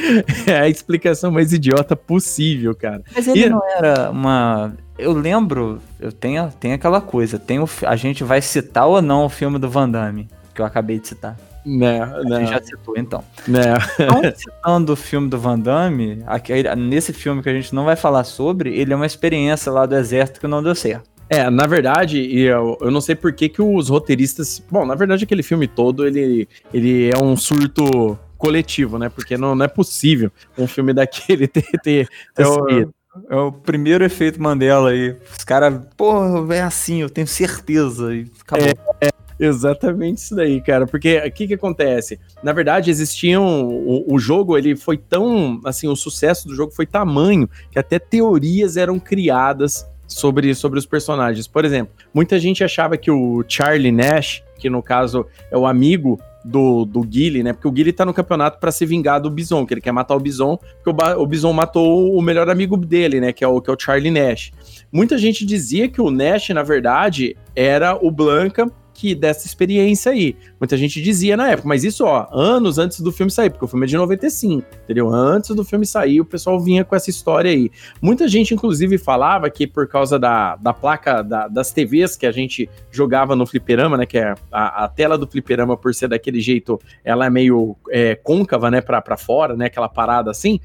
[0.46, 3.02] É a explicação mais idiota possível, cara.
[3.14, 3.48] Mas ele e...
[3.48, 8.42] não era uma eu lembro, eu tenho, tenho aquela coisa, tem o, a gente vai
[8.42, 11.36] citar ou não o filme do Van Damme, que eu acabei de citar.
[11.64, 12.40] Né, a né.
[12.40, 13.22] gente já citou, então.
[13.46, 13.74] Né.
[13.98, 17.96] Não citando o filme do Van Damme, aquele, nesse filme que a gente não vai
[17.96, 21.09] falar sobre, ele é uma experiência lá do exército que não deu certo.
[21.30, 24.60] É, na verdade, eu, eu não sei por que, que os roteiristas.
[24.68, 29.08] Bom, na verdade, aquele filme todo ele, ele é um surto coletivo, né?
[29.08, 32.86] Porque não, não é possível um filme daquele ter, ter, ter é
[33.28, 35.16] é o primeiro efeito Mandela aí.
[35.36, 38.14] Os caras, porra, é assim, eu tenho certeza.
[38.14, 38.66] E acabou.
[39.00, 40.86] É, é, exatamente isso daí, cara.
[40.86, 42.18] Porque o que que acontece?
[42.42, 43.68] Na verdade, existiam.
[43.68, 45.60] O, o, jogo, ele foi tão.
[45.64, 50.84] Assim, o sucesso do jogo foi tamanho que até teorias eram criadas sobre, sobre os
[50.84, 51.46] personagens.
[51.46, 56.20] Por exemplo, muita gente achava que o Charlie Nash, que no caso é o amigo
[56.44, 57.52] do, do Guile, né?
[57.52, 60.16] Porque o Guile tá no campeonato para se vingar do Bison, que ele quer matar
[60.16, 63.32] o Bison, porque o, o Bison matou o melhor amigo dele, né?
[63.32, 64.52] Que é o, que é o Charlie Nash.
[64.90, 68.66] Muita gente dizia que o Nash, na verdade, era o Blanca
[69.14, 70.36] dessa experiência aí.
[70.58, 73.68] Muita gente dizia na época, mas isso, ó, anos antes do filme sair, porque o
[73.68, 75.12] filme é de 95, entendeu?
[75.12, 77.70] Antes do filme sair, o pessoal vinha com essa história aí.
[78.00, 82.32] Muita gente, inclusive, falava que por causa da, da placa da, das TVs que a
[82.32, 84.06] gente jogava no fliperama, né?
[84.06, 88.14] Que é a, a tela do fliperama, por ser daquele jeito, ela é meio é,
[88.14, 88.80] côncava, né?
[88.80, 89.66] Pra, pra fora, né?
[89.66, 90.60] Aquela parada assim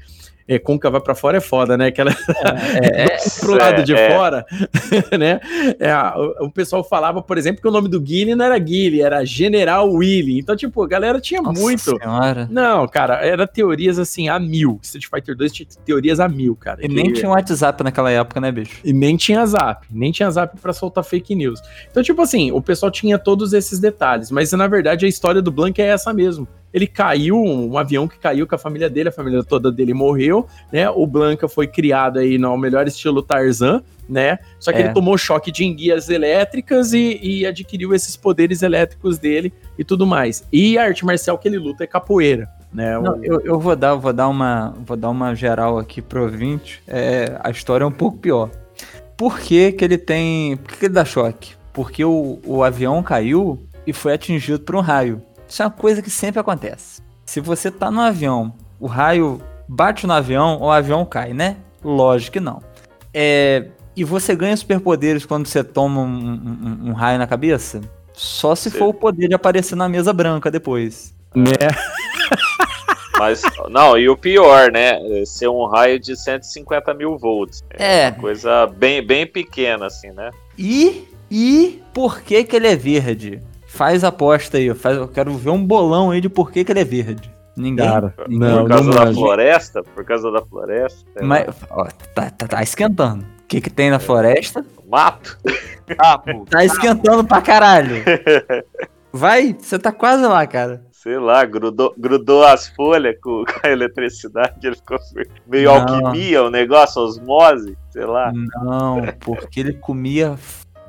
[0.48, 1.88] é, côncava para fora é foda, né?
[1.88, 4.46] Aquela é, é, pro lado de é, fora,
[5.18, 5.40] né?
[5.78, 5.92] É,
[6.40, 9.90] o, pessoal falava, por exemplo, que o nome do Guile não era Guile, era General
[9.90, 10.38] Willy.
[10.38, 11.98] Então, tipo, a galera tinha Nossa muito.
[11.98, 12.48] Senhora.
[12.50, 14.78] Não, cara, era teorias assim a mil.
[14.82, 16.84] Street Fighter 2 tinha teorias a mil, cara.
[16.84, 16.94] E que...
[16.94, 18.80] nem tinha WhatsApp naquela época, né, bicho?
[18.84, 21.60] E nem tinha Zap, nem tinha Zap para soltar fake news.
[21.90, 25.50] Então, tipo assim, o pessoal tinha todos esses detalhes, mas na verdade a história do
[25.50, 29.12] Blank é essa mesmo ele caiu, um avião que caiu com a família dele, a
[29.12, 30.90] família toda dele morreu, né?
[30.90, 34.38] O Blanca foi criado aí no melhor estilo Tarzan, né?
[34.60, 34.80] Só que é.
[34.82, 40.06] ele tomou choque de enguias elétricas e, e, adquiriu esses poderes elétricos dele e tudo
[40.06, 40.46] mais.
[40.52, 42.46] E a arte marcial que ele luta é capoeira.
[42.70, 46.24] Né, Não, eu, eu vou dar, vou dar uma, vou dar uma geral aqui pro
[46.24, 46.82] ouvinte.
[46.86, 48.50] É, a história é um pouco pior.
[49.16, 51.54] Por que, que ele tem, por que, que ele dá choque?
[51.72, 55.22] Porque o, o avião caiu e foi atingido por um raio.
[55.48, 57.02] Isso é uma coisa que sempre acontece.
[57.24, 61.56] Se você tá no avião, o raio bate no avião, o avião cai, né?
[61.82, 62.62] Lógico que não.
[63.12, 67.80] É, e você ganha superpoderes quando você toma um, um, um raio na cabeça?
[68.12, 68.78] Só se Sim.
[68.78, 71.14] for o poder de aparecer na mesa branca depois.
[71.34, 71.52] Né?
[73.18, 74.98] Mas, não, e o pior, né?
[75.24, 77.64] Ser um raio de 150 mil volts.
[77.70, 78.08] É.
[78.08, 80.30] Uma coisa bem, bem pequena, assim, né?
[80.58, 83.42] E, e por que que ele é verde?
[83.76, 86.80] Faz aposta aí, faz, eu quero ver um bolão aí de por que que ele
[86.80, 87.30] é verde.
[87.54, 87.86] Ninguém.
[87.86, 88.48] Cara, ninguém.
[88.48, 89.82] não, por causa não da floresta?
[89.82, 91.06] Por causa da floresta?
[91.22, 91.84] Mas, ó,
[92.14, 93.22] tá, tá, tá esquentando.
[93.22, 94.64] O que que tem na floresta?
[94.88, 95.38] Mato?
[95.94, 96.46] Sapo.
[96.48, 98.02] Tá esquentando pra caralho.
[99.12, 100.82] Vai, você tá quase lá, cara.
[100.90, 104.98] Sei lá, grudou, grudou as folhas com, com a eletricidade, ele ficou
[105.46, 105.82] meio Não.
[105.82, 108.32] alquimia, o negócio, osmose, sei lá.
[108.32, 110.34] Não, porque ele comia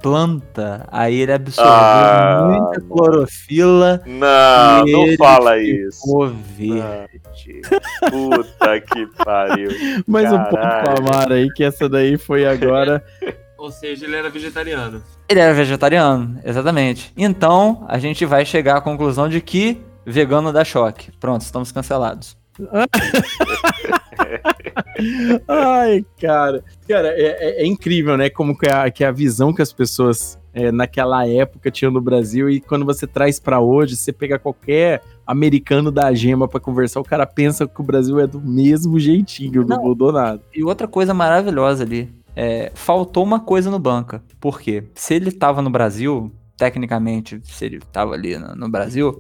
[0.01, 5.99] planta, aí ele absorveu Ah, muita clorofila Não, e não ele fala isso.
[6.01, 7.61] ficou verde.
[8.09, 9.69] Puta que pariu.
[10.07, 10.83] Mas um ponto Caralho.
[10.83, 13.03] pra Amara aí, que essa daí foi agora.
[13.57, 15.01] Ou seja, ele era vegetariano.
[15.27, 17.11] Ele era vegetariano, exatamente.
[17.17, 21.11] Então, a gente vai chegar à conclusão de que vegano dá choque.
[21.19, 22.37] Pronto, estamos cancelados.
[25.47, 26.63] Ai, cara.
[26.87, 28.29] Cara, é, é- é incrível, né?
[28.29, 32.01] Como que é, a, que a visão que as pessoas é, naquela época tinham no
[32.01, 36.99] Brasil e quando você traz pra hoje, você pega qualquer americano da gema pra conversar,
[36.99, 39.83] o cara pensa que o Brasil é do mesmo jeitinho, não, Não.
[39.83, 40.41] mudou nada.
[40.55, 44.23] E outra coisa maravilhosa ali, é, faltou uma coisa no banca.
[44.39, 44.83] Por quê?
[44.95, 49.19] Se ele tava no Brasil, tecnicamente, se ele tava ali no, no Brasil,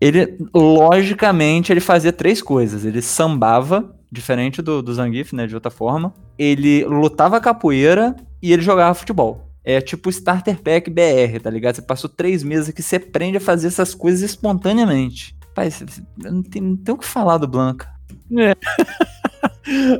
[0.00, 2.84] ele, logicamente, ele fazia três coisas.
[2.84, 6.12] Ele sambava, diferente do, do Zangief, né, de outra forma.
[6.38, 9.42] Ele lutava capoeira e ele jogava futebol.
[9.64, 11.74] É tipo Starter Pack BR, tá ligado?
[11.74, 15.34] Você passou três meses que você aprende a fazer essas coisas espontaneamente.
[15.54, 17.88] Pai, você- você- eu não tenho, não tenho o que falar do Blanca.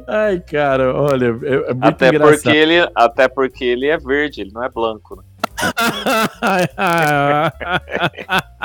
[0.07, 2.43] Ai, cara, olha, é, é muito Até engraçado.
[2.43, 5.17] porque, ele, até porque ele é verde, ele não é branco.
[5.17, 5.23] Né?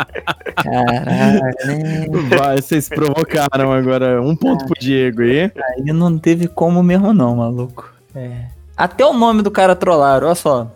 [0.56, 2.30] Caralho.
[2.38, 5.52] Vai, vocês provocaram agora um ponto pro Diego aí.
[5.56, 7.92] Aí não teve como mesmo não, maluco.
[8.16, 8.46] É.
[8.76, 10.72] Até o nome do cara trollaram, olha só.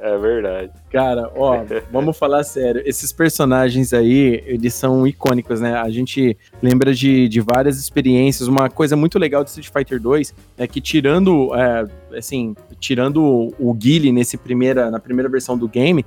[0.00, 0.70] É verdade.
[0.90, 2.82] Cara, ó, vamos falar sério.
[2.84, 5.74] Esses personagens aí, eles são icônicos, né?
[5.74, 8.48] A gente lembra de, de várias experiências.
[8.48, 13.54] Uma coisa muito legal de Street Fighter 2 é que tirando, é, assim, tirando o,
[13.58, 16.04] o Guile nesse primeira, na primeira versão do game,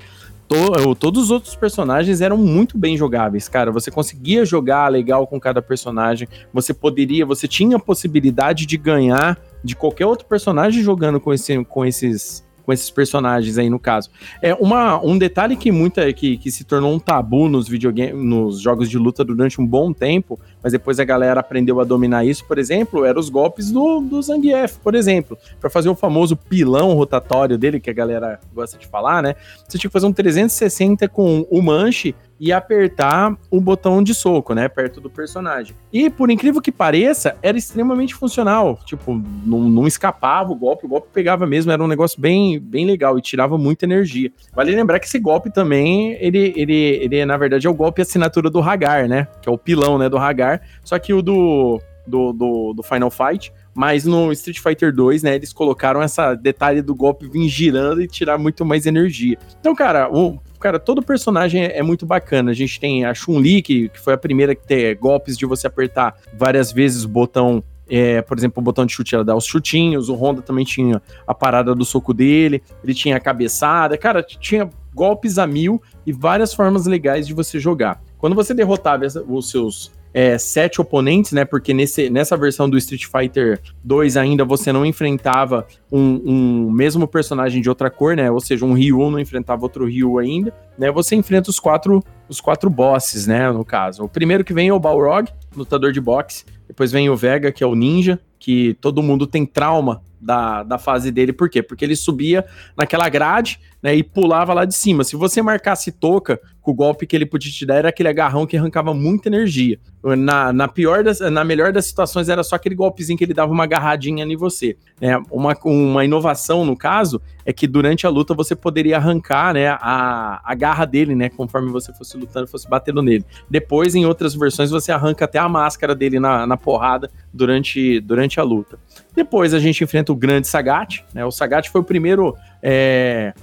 [0.51, 3.71] to- todos os outros personagens eram muito bem jogáveis, cara.
[3.71, 6.27] Você conseguia jogar legal com cada personagem.
[6.53, 11.63] Você poderia, você tinha a possibilidade de ganhar de qualquer outro personagem jogando com, esse,
[11.65, 14.11] com esses com esses personagens aí no caso.
[14.39, 18.61] É uma, um detalhe que muita que, que se tornou um tabu nos videogames, nos
[18.61, 22.45] jogos de luta durante um bom tempo, mas depois a galera aprendeu a dominar isso,
[22.45, 26.93] por exemplo, eram os golpes do, do Zangief, por exemplo, Pra fazer o famoso pilão
[26.93, 29.35] rotatório dele que a galera gosta de falar, né?
[29.67, 34.55] Você tinha que fazer um 360 com o manche e apertar o botão de soco,
[34.55, 35.75] né, perto do personagem.
[35.93, 39.13] E por incrível que pareça, era extremamente funcional, tipo,
[39.45, 43.15] não, não escapava o golpe, o golpe pegava mesmo, era um negócio bem, bem legal
[43.15, 44.31] e tirava muita energia.
[44.55, 48.49] Vale lembrar que esse golpe também, ele, ele, ele na verdade é o golpe assinatura
[48.49, 50.50] do Hagar, né, que é o pilão, né, do Hagar,
[50.83, 55.35] só que o do, do, do, do Final Fight, mas no Street Fighter 2, né,
[55.35, 59.37] eles colocaram essa detalhe do golpe vir girando e tirar muito mais energia.
[59.59, 62.51] Então, cara, o, cara, todo personagem é, é muito bacana.
[62.51, 65.67] A gente tem a Chun-Li, que, que foi a primeira que tem golpes de você
[65.67, 67.63] apertar várias vezes o botão.
[67.89, 71.01] é, por exemplo, o botão de chute ela dá os chutinhos, o Honda também tinha
[71.25, 76.11] a parada do soco dele, ele tinha a cabeçada, cara, tinha golpes a mil e
[76.11, 78.01] várias formas legais de você jogar.
[78.17, 81.45] Quando você derrotava os seus é, sete oponentes, né?
[81.45, 87.07] Porque nesse, nessa versão do Street Fighter 2 ainda você não enfrentava um, um mesmo
[87.07, 88.29] personagem de outra cor, né?
[88.29, 90.91] Ou seja, um Ryu não enfrentava outro Ryu ainda, né?
[90.91, 93.51] Você enfrenta os quatro, os quatro bosses, né?
[93.51, 94.03] No caso.
[94.03, 96.45] O primeiro que vem é o Balrog, lutador de boxe.
[96.67, 100.77] Depois vem o Vega, que é o ninja, que todo mundo tem trauma da, da
[100.77, 101.33] fase dele.
[101.33, 101.61] Por quê?
[101.61, 102.45] Porque ele subia
[102.77, 103.95] naquela grade, né?
[103.95, 105.03] E pulava lá de cima.
[105.03, 108.55] Se você marcasse toca, o golpe que ele podia te dar era aquele agarrão que
[108.55, 109.79] arrancava muita energia.
[110.03, 113.51] Na, na pior das, na melhor das situações era só aquele golpezinho que ele dava
[113.51, 114.77] uma agarradinha em você.
[114.99, 115.19] Né?
[115.31, 120.41] Uma, uma inovação, no caso, é que durante a luta você poderia arrancar né, a,
[120.43, 121.29] a garra dele, né?
[121.29, 123.25] Conforme você fosse lutando, fosse batendo nele.
[123.49, 128.39] Depois, em outras versões, você arranca até a máscara dele na, na porrada durante, durante
[128.39, 128.77] a luta.
[129.15, 131.25] Depois a gente enfrenta o grande Sagat, né?
[131.25, 132.35] O Sagat foi o primeiro.
[132.63, 133.33] É,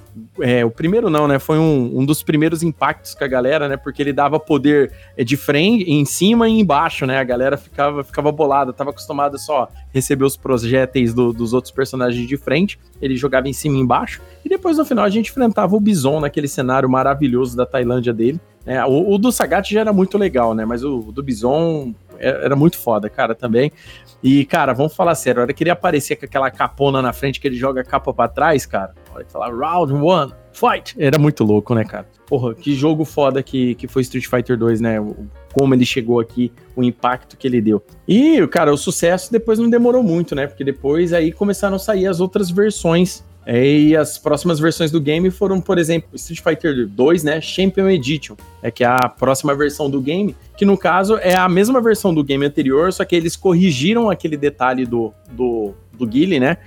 [0.41, 1.39] é, o primeiro não, né?
[1.39, 3.77] Foi um, um dos primeiros impactos com a galera, né?
[3.77, 7.19] Porque ele dava poder é, de frente, em cima e embaixo, né?
[7.19, 12.27] A galera ficava, ficava bolada, tava acostumada só receber os projéteis do- dos outros personagens
[12.27, 12.79] de frente.
[13.01, 14.21] Ele jogava em cima e embaixo.
[14.45, 18.41] E depois no final a gente enfrentava o Bison naquele cenário maravilhoso da Tailândia dele.
[18.67, 20.65] É, o, o do Sagat já era muito legal, né?
[20.65, 23.73] Mas o, o do Bison era, muito foda, cara, também.
[24.23, 27.41] E, cara, vamos falar sério, a hora que ele aparecia com aquela capona na frente,
[27.41, 30.95] que ele joga a capa pra trás, cara, a hora que falar round one, fight,
[30.99, 32.07] era muito louco, né, cara?
[32.27, 34.97] Porra, que jogo foda que, que foi Street Fighter 2, né?
[35.53, 37.83] Como ele chegou aqui, o impacto que ele deu.
[38.07, 40.47] E, cara, o sucesso depois não demorou muito, né?
[40.47, 45.31] Porque depois aí começaram a sair as outras versões e as próximas versões do game
[45.31, 47.41] foram, por exemplo, Street Fighter 2, né?
[47.41, 51.49] Champion Edition, é que é a próxima versão do game, que no caso é a
[51.49, 56.39] mesma versão do game anterior, só que eles corrigiram aquele detalhe do, do, do Guile,
[56.39, 56.59] né?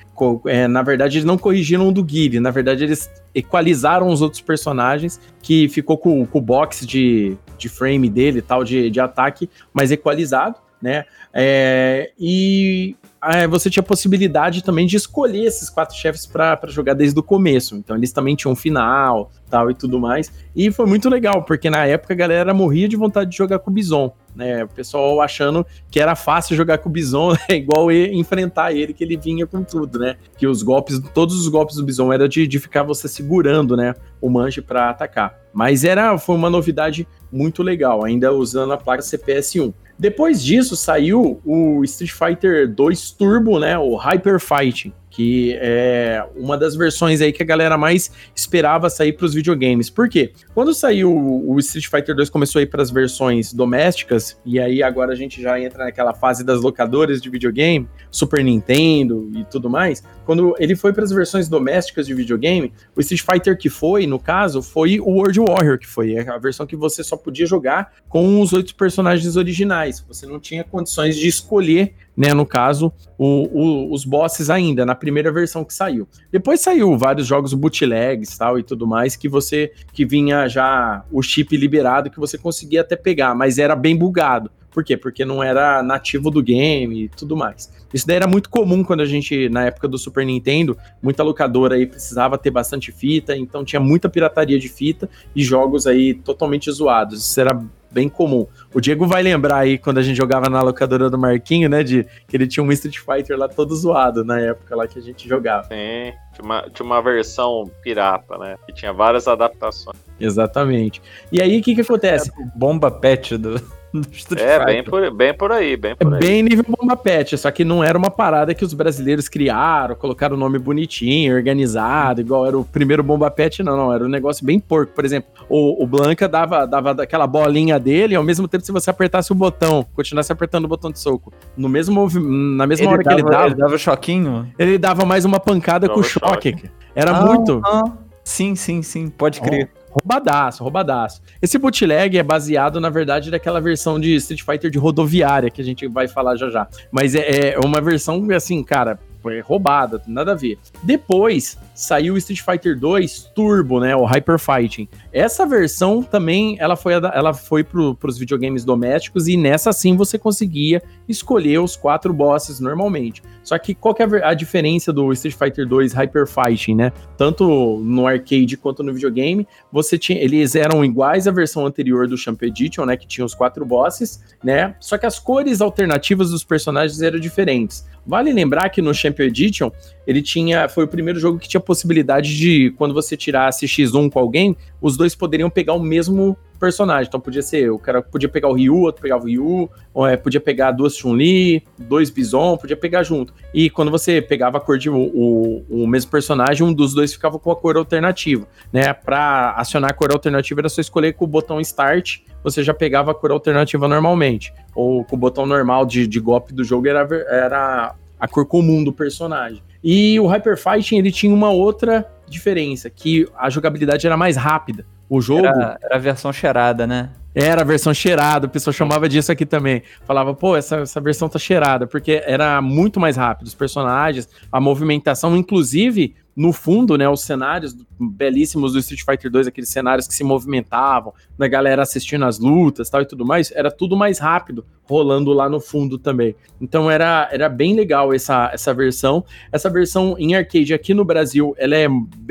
[0.48, 4.42] É, na verdade, eles não corrigiram o do Guile, na verdade, eles equalizaram os outros
[4.42, 9.00] personagens, que ficou com, com o box de, de frame dele e tal, de, de
[9.00, 11.06] ataque, mas equalizado, né?
[11.32, 16.96] É, e é, você tinha a possibilidade também de escolher esses quatro chefes para jogar
[16.96, 17.76] desde o começo.
[17.76, 20.32] Então eles também tinham um final, tal e tudo mais.
[20.56, 23.70] E foi muito legal, porque na época a galera morria de vontade de jogar com
[23.70, 24.14] o Bison.
[24.34, 28.94] Né, o pessoal achando que era fácil jogar com o Bison, é igual enfrentar ele,
[28.94, 30.16] que ele vinha com tudo, né?
[30.38, 33.94] Que os golpes, todos os golpes do Bison era de, de ficar você segurando, né?
[34.22, 35.38] O manche para atacar.
[35.54, 39.74] Mas era, foi uma novidade muito legal, ainda usando a placa CPS 1.
[40.02, 46.58] Depois disso saiu o Street Fighter 2 Turbo, né, o Hyper Fighting, que é uma
[46.58, 49.90] das versões aí que a galera mais esperava sair para os videogames.
[49.90, 50.32] Por quê?
[50.56, 54.82] Quando saiu o Street Fighter 2 começou a ir para as versões domésticas, e aí
[54.82, 59.70] agora a gente já entra naquela fase das locadoras de videogame, Super Nintendo e tudo
[59.70, 60.02] mais.
[60.26, 64.18] Quando ele foi para as versões domésticas de videogame, o Street Fighter que foi, no
[64.18, 68.42] caso, foi o World Warrior, que foi a versão que você só podia jogar com
[68.42, 70.04] os oito personagens originais.
[70.08, 74.96] Você não tinha condições de escolher né, no caso, o, o, os bosses ainda, na
[74.96, 76.08] primeira versão que saiu.
[76.32, 81.22] Depois saiu vários jogos bootlegs tal e tudo mais, que você, que vinha já o
[81.22, 84.52] chip liberado, que você conseguia até pegar, mas era bem bugado.
[84.72, 84.96] Por quê?
[84.96, 87.70] Porque não era nativo do game e tudo mais.
[87.94, 91.76] Isso daí era muito comum quando a gente, na época do Super Nintendo, muita locadora
[91.76, 96.72] aí precisava ter bastante fita, então tinha muita pirataria de fita e jogos aí totalmente
[96.72, 97.20] zoados.
[97.22, 98.48] Isso era bem comum.
[98.74, 101.84] O Diego vai lembrar aí quando a gente jogava na locadora do Marquinho, né?
[101.84, 105.02] De que ele tinha um Street Fighter lá todo zoado na época lá que a
[105.02, 105.64] gente jogava.
[105.64, 108.58] Sim, tinha uma, tinha uma versão pirata, né?
[108.66, 109.98] Que tinha várias adaptações.
[110.20, 111.02] Exatamente.
[111.32, 112.32] E aí o que que acontece?
[112.56, 113.62] Bomba pet do
[114.38, 116.22] é, bem por, bem por aí, bem por é aí.
[116.22, 120.36] Bem nível bomba pet, só que não era uma parada que os brasileiros criaram, colocaram
[120.36, 124.46] o nome bonitinho, organizado, igual era o primeiro bomba pet, não, não, era um negócio
[124.46, 124.94] bem porco.
[124.94, 128.72] Por exemplo, o, o Blanca dava, dava aquela bolinha dele, e ao mesmo tempo, se
[128.72, 132.08] você apertasse o botão, continuasse apertando o botão de soco, no mesmo,
[132.56, 133.46] na mesma ele hora dava, que ele dava.
[133.48, 134.52] Ele dava choquinho?
[134.58, 136.52] Ele dava mais uma pancada com choque.
[136.52, 136.72] choque.
[136.96, 137.62] Era ah, muito.
[137.66, 137.84] Ah.
[138.24, 139.70] Sim, sim, sim, pode crer.
[139.76, 139.81] Oh.
[139.92, 141.22] Roubadaço, roubadaço.
[141.42, 145.66] Esse bootleg é baseado, na verdade, daquela versão de Street Fighter de rodoviária que a
[145.66, 146.68] gente vai falar já já.
[146.90, 148.98] Mas é, é uma versão, assim, cara,
[149.44, 150.58] roubada, nada a ver.
[150.82, 154.88] Depois saiu Street Fighter 2 Turbo, né, o Hyper Fighting.
[155.14, 160.18] Essa versão também ela foi ela foi para os videogames domésticos e nessa sim você
[160.18, 163.22] conseguia escolher os quatro bosses normalmente.
[163.44, 166.94] Só que qual que é a diferença do Street Fighter 2 Hyper Fighting, né?
[167.18, 172.18] Tanto no arcade quanto no videogame, você tinha eles eram iguais à versão anterior do
[172.18, 174.76] Champion Edition, né, que tinha os quatro bosses, né?
[174.80, 177.86] Só que as cores alternativas dos personagens eram diferentes.
[178.06, 179.72] Vale lembrar que no Champion Edition,
[180.08, 180.68] ele tinha.
[180.68, 184.98] Foi o primeiro jogo que tinha possibilidade de, quando você tirasse X1 com alguém, os
[184.98, 187.08] dois poderiam pegar o mesmo personagem.
[187.08, 190.16] Então podia ser, o cara podia pegar o Ryu, outro pegava o Ryu, ou, é,
[190.16, 193.34] podia pegar duas Chun-Li, dois Bison, podia pegar junto.
[193.54, 197.14] E quando você pegava a cor de o, o, o, mesmo personagem, um dos dois
[197.14, 198.94] ficava com a cor alternativa, né?
[198.94, 203.12] Para acionar a cor alternativa era só escolher com o botão Start, você já pegava
[203.12, 204.54] a cor alternativa normalmente.
[204.76, 208.84] Ou com o botão normal de, de golpe do jogo era, era a cor comum
[208.84, 209.62] do personagem.
[209.84, 214.86] E o Hyper Fighting ele tinha uma outra diferença, que a jogabilidade era mais rápida.
[215.10, 215.46] O jogo.
[215.46, 217.10] Era, era a versão cheirada, né?
[217.34, 219.84] Era a versão cheirada, o pessoal chamava disso aqui também.
[220.06, 223.48] Falava, pô, essa, essa versão tá cheirada, porque era muito mais rápido.
[223.48, 229.48] Os personagens, a movimentação, inclusive, no fundo, né, os cenários belíssimos do Street Fighter 2,
[229.48, 233.70] aqueles cenários que se movimentavam, da galera assistindo as lutas tal e tudo mais, era
[233.70, 236.36] tudo mais rápido, rolando lá no fundo também.
[236.60, 239.24] Então era, era bem legal essa, essa versão.
[239.52, 241.88] Essa versão em arcade aqui no Brasil, ela, é,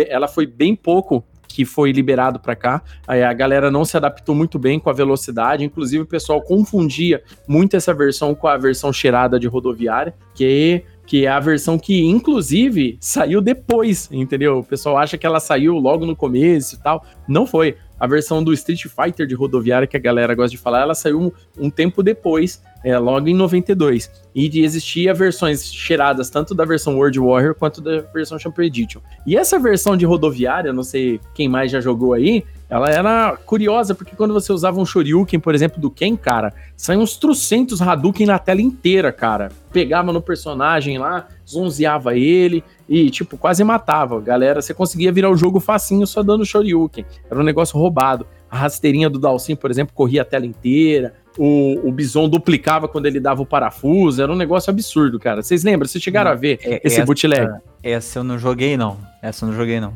[0.08, 1.24] ela foi bem pouco
[1.54, 2.82] que foi liberado para cá.
[3.06, 7.22] Aí a galera não se adaptou muito bem com a velocidade, inclusive o pessoal confundia
[7.46, 12.04] muito essa versão com a versão cheirada de rodoviária, que que é a versão que,
[12.04, 14.58] inclusive, saiu depois, entendeu?
[14.58, 17.04] O pessoal acha que ela saiu logo no começo e tal.
[17.26, 17.76] Não foi.
[18.00, 21.20] A versão do Street Fighter de rodoviária, que a galera gosta de falar, ela saiu
[21.20, 24.10] um, um tempo depois, é, logo em 92.
[24.34, 29.00] E existia versões cheiradas tanto da versão World Warrior quanto da versão Champion Edition.
[29.26, 33.94] E essa versão de rodoviária, não sei quem mais já jogou aí, ela era curiosa,
[33.94, 38.26] porque quando você usava um Shoryuken, por exemplo, do Ken, cara, saiam uns trocentos Hadouken
[38.26, 39.50] na tela inteira, cara.
[39.72, 44.20] Pegava no personagem lá, zonzeava ele e, tipo, quase matava.
[44.20, 47.04] Galera, você conseguia virar o jogo facinho só dando Shoryuken.
[47.28, 48.24] Era um negócio roubado.
[48.50, 51.14] A rasteirinha do Dalsin, por exemplo, corria a tela inteira.
[51.38, 54.20] O, o Bison duplicava quando ele dava o parafuso.
[54.22, 55.42] Era um negócio absurdo, cara.
[55.42, 55.88] Vocês lembram?
[55.88, 57.48] Vocês chegaram a ver É, esse essa- bootleg?
[57.82, 58.96] Essa eu não joguei, não.
[59.22, 59.92] Essa eu não joguei, não.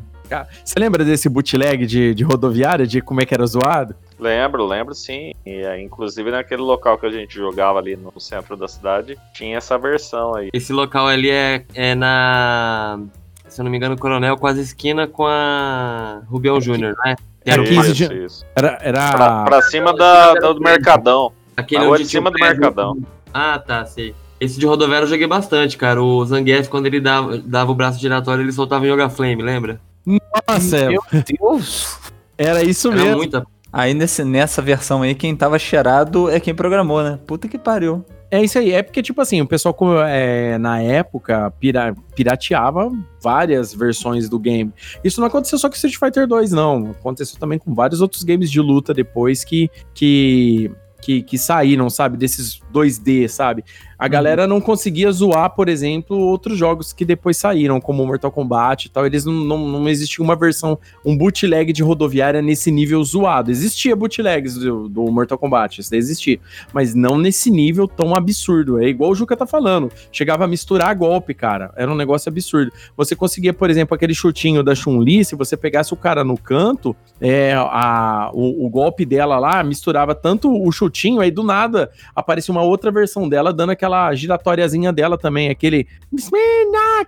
[0.63, 3.95] Você lembra desse bootleg de, de rodoviária, de como é que era zoado?
[4.19, 5.31] Lembro, lembro sim.
[5.45, 9.77] E, inclusive naquele local que a gente jogava ali no centro da cidade, tinha essa
[9.77, 10.49] versão aí.
[10.53, 12.99] Esse local ali é, é na.
[13.47, 17.15] Se eu não me engano, Coronel, quase esquina com a Rubião Júnior, né?
[17.45, 18.45] Era o isso, 15 de- isso.
[18.55, 18.77] Era.
[18.81, 19.11] era...
[19.11, 21.31] Pra, pra cima da, da- do Mercadão.
[21.55, 22.39] Aquele onde de cima o do.
[22.39, 22.97] Mercadão.
[23.33, 24.15] Ah, tá, sei.
[24.39, 26.01] Esse de rodoviário eu joguei bastante, cara.
[26.01, 29.79] O Zangief, quando ele dava, dava o braço giratório, ele soltava em Yoga Flame, lembra?
[30.05, 31.01] Nossa, Meu
[31.39, 31.97] Deus!
[32.37, 33.17] era isso Era mesmo.
[33.17, 33.45] muita.
[33.71, 37.19] Aí nesse, nessa versão aí, quem tava cheirado é quem programou, né?
[37.27, 38.05] Puta que pariu.
[38.31, 42.89] É isso aí, é porque, tipo assim, o pessoal, como, é, na época, pira- pirateava
[43.21, 44.73] várias versões do game.
[45.03, 46.91] Isso não aconteceu só com Street Fighter 2, não.
[46.91, 52.17] Aconteceu também com vários outros games de luta depois que, que, que, que saíram, sabe?
[52.17, 53.63] Desses 2D, sabe?
[53.97, 58.87] A galera não conseguia zoar, por exemplo, outros jogos que depois saíram, como Mortal Kombat
[58.87, 59.05] e tal.
[59.05, 63.51] Eles não, não, não existia uma versão, um bootleg de rodoviária nesse nível zoado.
[63.51, 66.39] Existia bootlegs do, do Mortal Kombat, isso daí existia
[66.73, 68.81] mas não nesse nível tão absurdo.
[68.81, 69.91] É igual o Juca tá falando.
[70.11, 71.71] Chegava a misturar golpe, cara.
[71.75, 72.71] Era um negócio absurdo.
[72.95, 76.95] Você conseguia, por exemplo, aquele chutinho da Chun-Li, se você pegasse o cara no canto,
[77.19, 82.51] é, a, o, o golpe dela lá misturava tanto o chutinho, aí do nada aparecia
[82.51, 86.37] uma outra versão dela dando aquela giratóriazinha dela também, aquele spin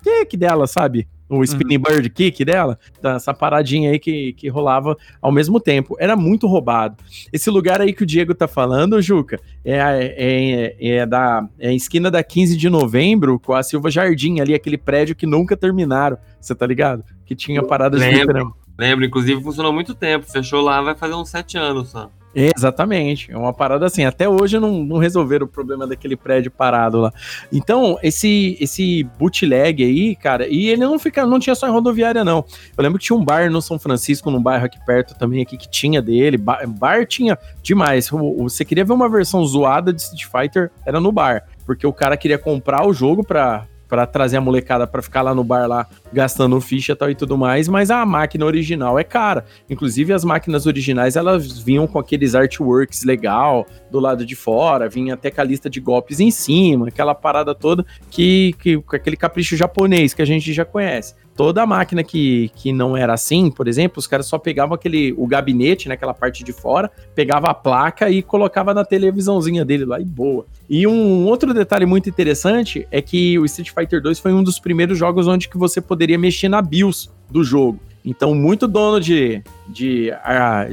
[0.04, 1.08] kick dela, sabe?
[1.30, 5.98] O spinning bird kick dela, tá, essa paradinha aí que, que rolava ao mesmo tempo.
[6.00, 6.96] Era muito roubado.
[7.34, 11.68] Esse lugar aí que o Diego tá falando, Juca, é, a- é, é da é
[11.68, 15.58] a esquina da 15 de novembro com a Silva Jardim ali, aquele prédio que nunca
[15.58, 16.18] terminaram.
[16.40, 17.04] Você tá ligado?
[17.26, 18.56] Que tinha paradas de Lembro.
[18.80, 19.06] Lembra?
[19.06, 20.26] Inclusive funcionou muito tempo.
[20.32, 22.10] Fechou lá, vai fazer uns sete anos só.
[22.40, 24.06] Exatamente, é uma parada assim.
[24.06, 27.14] Até hoje não, não resolveram o problema daquele prédio parado lá.
[27.52, 32.24] Então, esse esse bootleg aí, cara, e ele não fica, não tinha só em rodoviária,
[32.24, 32.46] não.
[32.78, 35.58] Eu lembro que tinha um bar no São Francisco, num bairro aqui perto também, aqui
[35.58, 36.38] que tinha dele.
[36.38, 38.08] Bar, bar tinha demais.
[38.38, 41.44] Você queria ver uma versão zoada de Street Fighter, era no bar.
[41.66, 43.66] Porque o cara queria comprar o jogo pra.
[43.88, 47.38] Pra trazer a molecada pra ficar lá no bar lá gastando ficha tal e tudo
[47.38, 49.46] mais, mas a máquina original é cara.
[49.70, 55.14] Inclusive, as máquinas originais, elas vinham com aqueles artworks legal do lado de fora, vinha
[55.14, 59.56] até com a lista de golpes em cima, aquela parada toda que, que aquele capricho
[59.56, 61.16] japonês que a gente já conhece.
[61.38, 65.14] Toda a máquina que, que não era assim, por exemplo, os caras só pegavam aquele
[65.16, 69.86] o gabinete, né, aquela parte de fora, pegava a placa e colocava na televisãozinha dele
[69.86, 70.48] lá e boa.
[70.68, 74.60] E um outro detalhe muito interessante é que o Street Fighter 2 foi um dos
[74.60, 77.80] primeiros jogos onde que você poderia mexer na BIOS do jogo.
[78.04, 80.12] Então, muito dono de, de,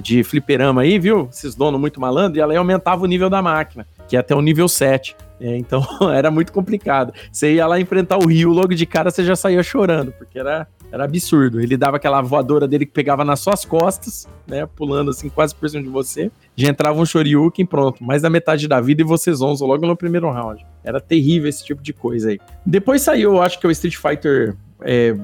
[0.02, 1.28] de fliperama aí, viu?
[1.32, 4.40] Esses donos muito malandros, e ela aumentava o nível da máquina, que é até o
[4.40, 5.16] nível 7.
[5.40, 7.12] É, então, era muito complicado.
[7.30, 10.66] Você ia lá enfrentar o Rio, logo de cara você já saía chorando, porque era,
[10.90, 11.60] era absurdo.
[11.60, 14.66] Ele dava aquela voadora dele que pegava nas suas costas, né?
[14.66, 16.30] Pulando assim quase por cima de você.
[16.56, 18.02] Já entrava um Shoryuken, pronto.
[18.02, 20.64] Mais da metade da vida e você zonzo logo no primeiro round.
[20.82, 22.38] Era terrível esse tipo de coisa aí.
[22.64, 25.16] Depois saiu, eu acho que é o Street Fighter é,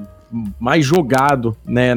[0.59, 1.93] mais jogado, né,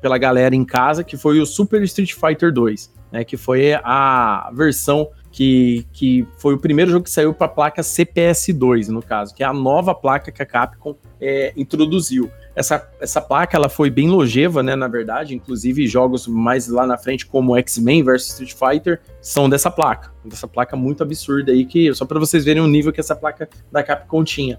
[0.00, 3.24] pela galera em casa, que foi o Super Street Fighter 2, né?
[3.24, 5.08] Que foi a versão
[5.40, 9.42] que, que foi o primeiro jogo que saiu para a placa CPS2, no caso, que
[9.42, 12.30] é a nova placa que a Capcom é, introduziu.
[12.54, 16.98] Essa, essa placa ela foi bem longeva, né, na verdade, inclusive jogos mais lá na
[16.98, 21.94] frente como X-Men vs Street Fighter são dessa placa, dessa placa muito absurda aí que
[21.94, 24.58] só para vocês verem o nível que essa placa da Capcom tinha.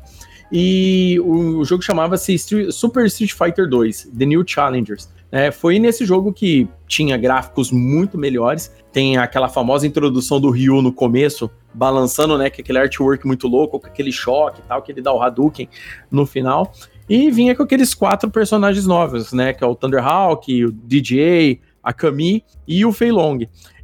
[0.51, 2.36] E o, o jogo chamava-se
[2.71, 5.07] Super Street Fighter 2, The New Challengers.
[5.32, 8.71] É, foi nesse jogo que tinha gráficos muito melhores.
[8.91, 12.47] Tem aquela famosa introdução do Ryu no começo, balançando, né?
[12.47, 15.69] Aquele artwork muito louco, com aquele choque e tal, que ele dá o Hadouken
[16.11, 16.73] no final.
[17.09, 19.53] E vinha com aqueles quatro personagens novos, né?
[19.53, 23.39] Que é o Thunderhawk, o DJ, a Camille e o Fei Long.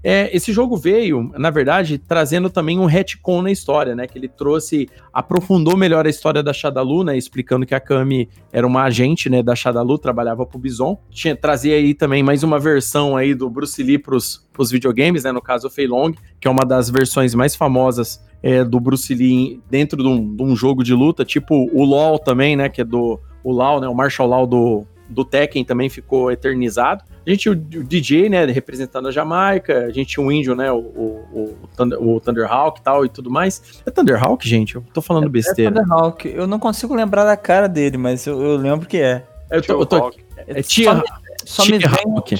[0.10, 4.08] É, esse jogo veio, na verdade, trazendo também um retcon na história, né?
[4.08, 7.18] Que ele trouxe, aprofundou melhor a história da Shadalu, né?
[7.18, 9.44] Explicando que a Kami era uma agente, né?
[9.44, 10.98] Da Shadalu, trabalhava pro Bison.
[11.12, 15.34] Tinha, trazia aí também mais uma versão aí do Bruce Lee pros, pros videogames, né?
[15.34, 19.14] No caso, o Fei Long, que é uma das versões mais famosas é, do Bruce
[19.14, 22.70] Lee dentro de um, de um, jogo de luta, tipo o LoL também, né?
[22.70, 23.90] Que é do o Law, né?
[23.90, 27.04] O Marshall Law do, do Tekken também ficou eternizado.
[27.26, 30.72] A gente tinha o DJ, né, representando a Jamaica, a gente tinha o índio, né,
[30.72, 33.82] o, o, o, Thunder, o Thunderhawk e tal e tudo mais.
[33.86, 34.76] É Thunderhawk, gente?
[34.76, 35.72] Eu tô falando é, besteira.
[35.72, 36.28] É Thunderhawk.
[36.28, 39.24] Eu não consigo lembrar da cara dele, mas eu, eu lembro que é.
[39.50, 40.12] Eu tô, eu tô,
[40.48, 41.04] é Tia...
[41.48, 42.36] Só me T-Hawk.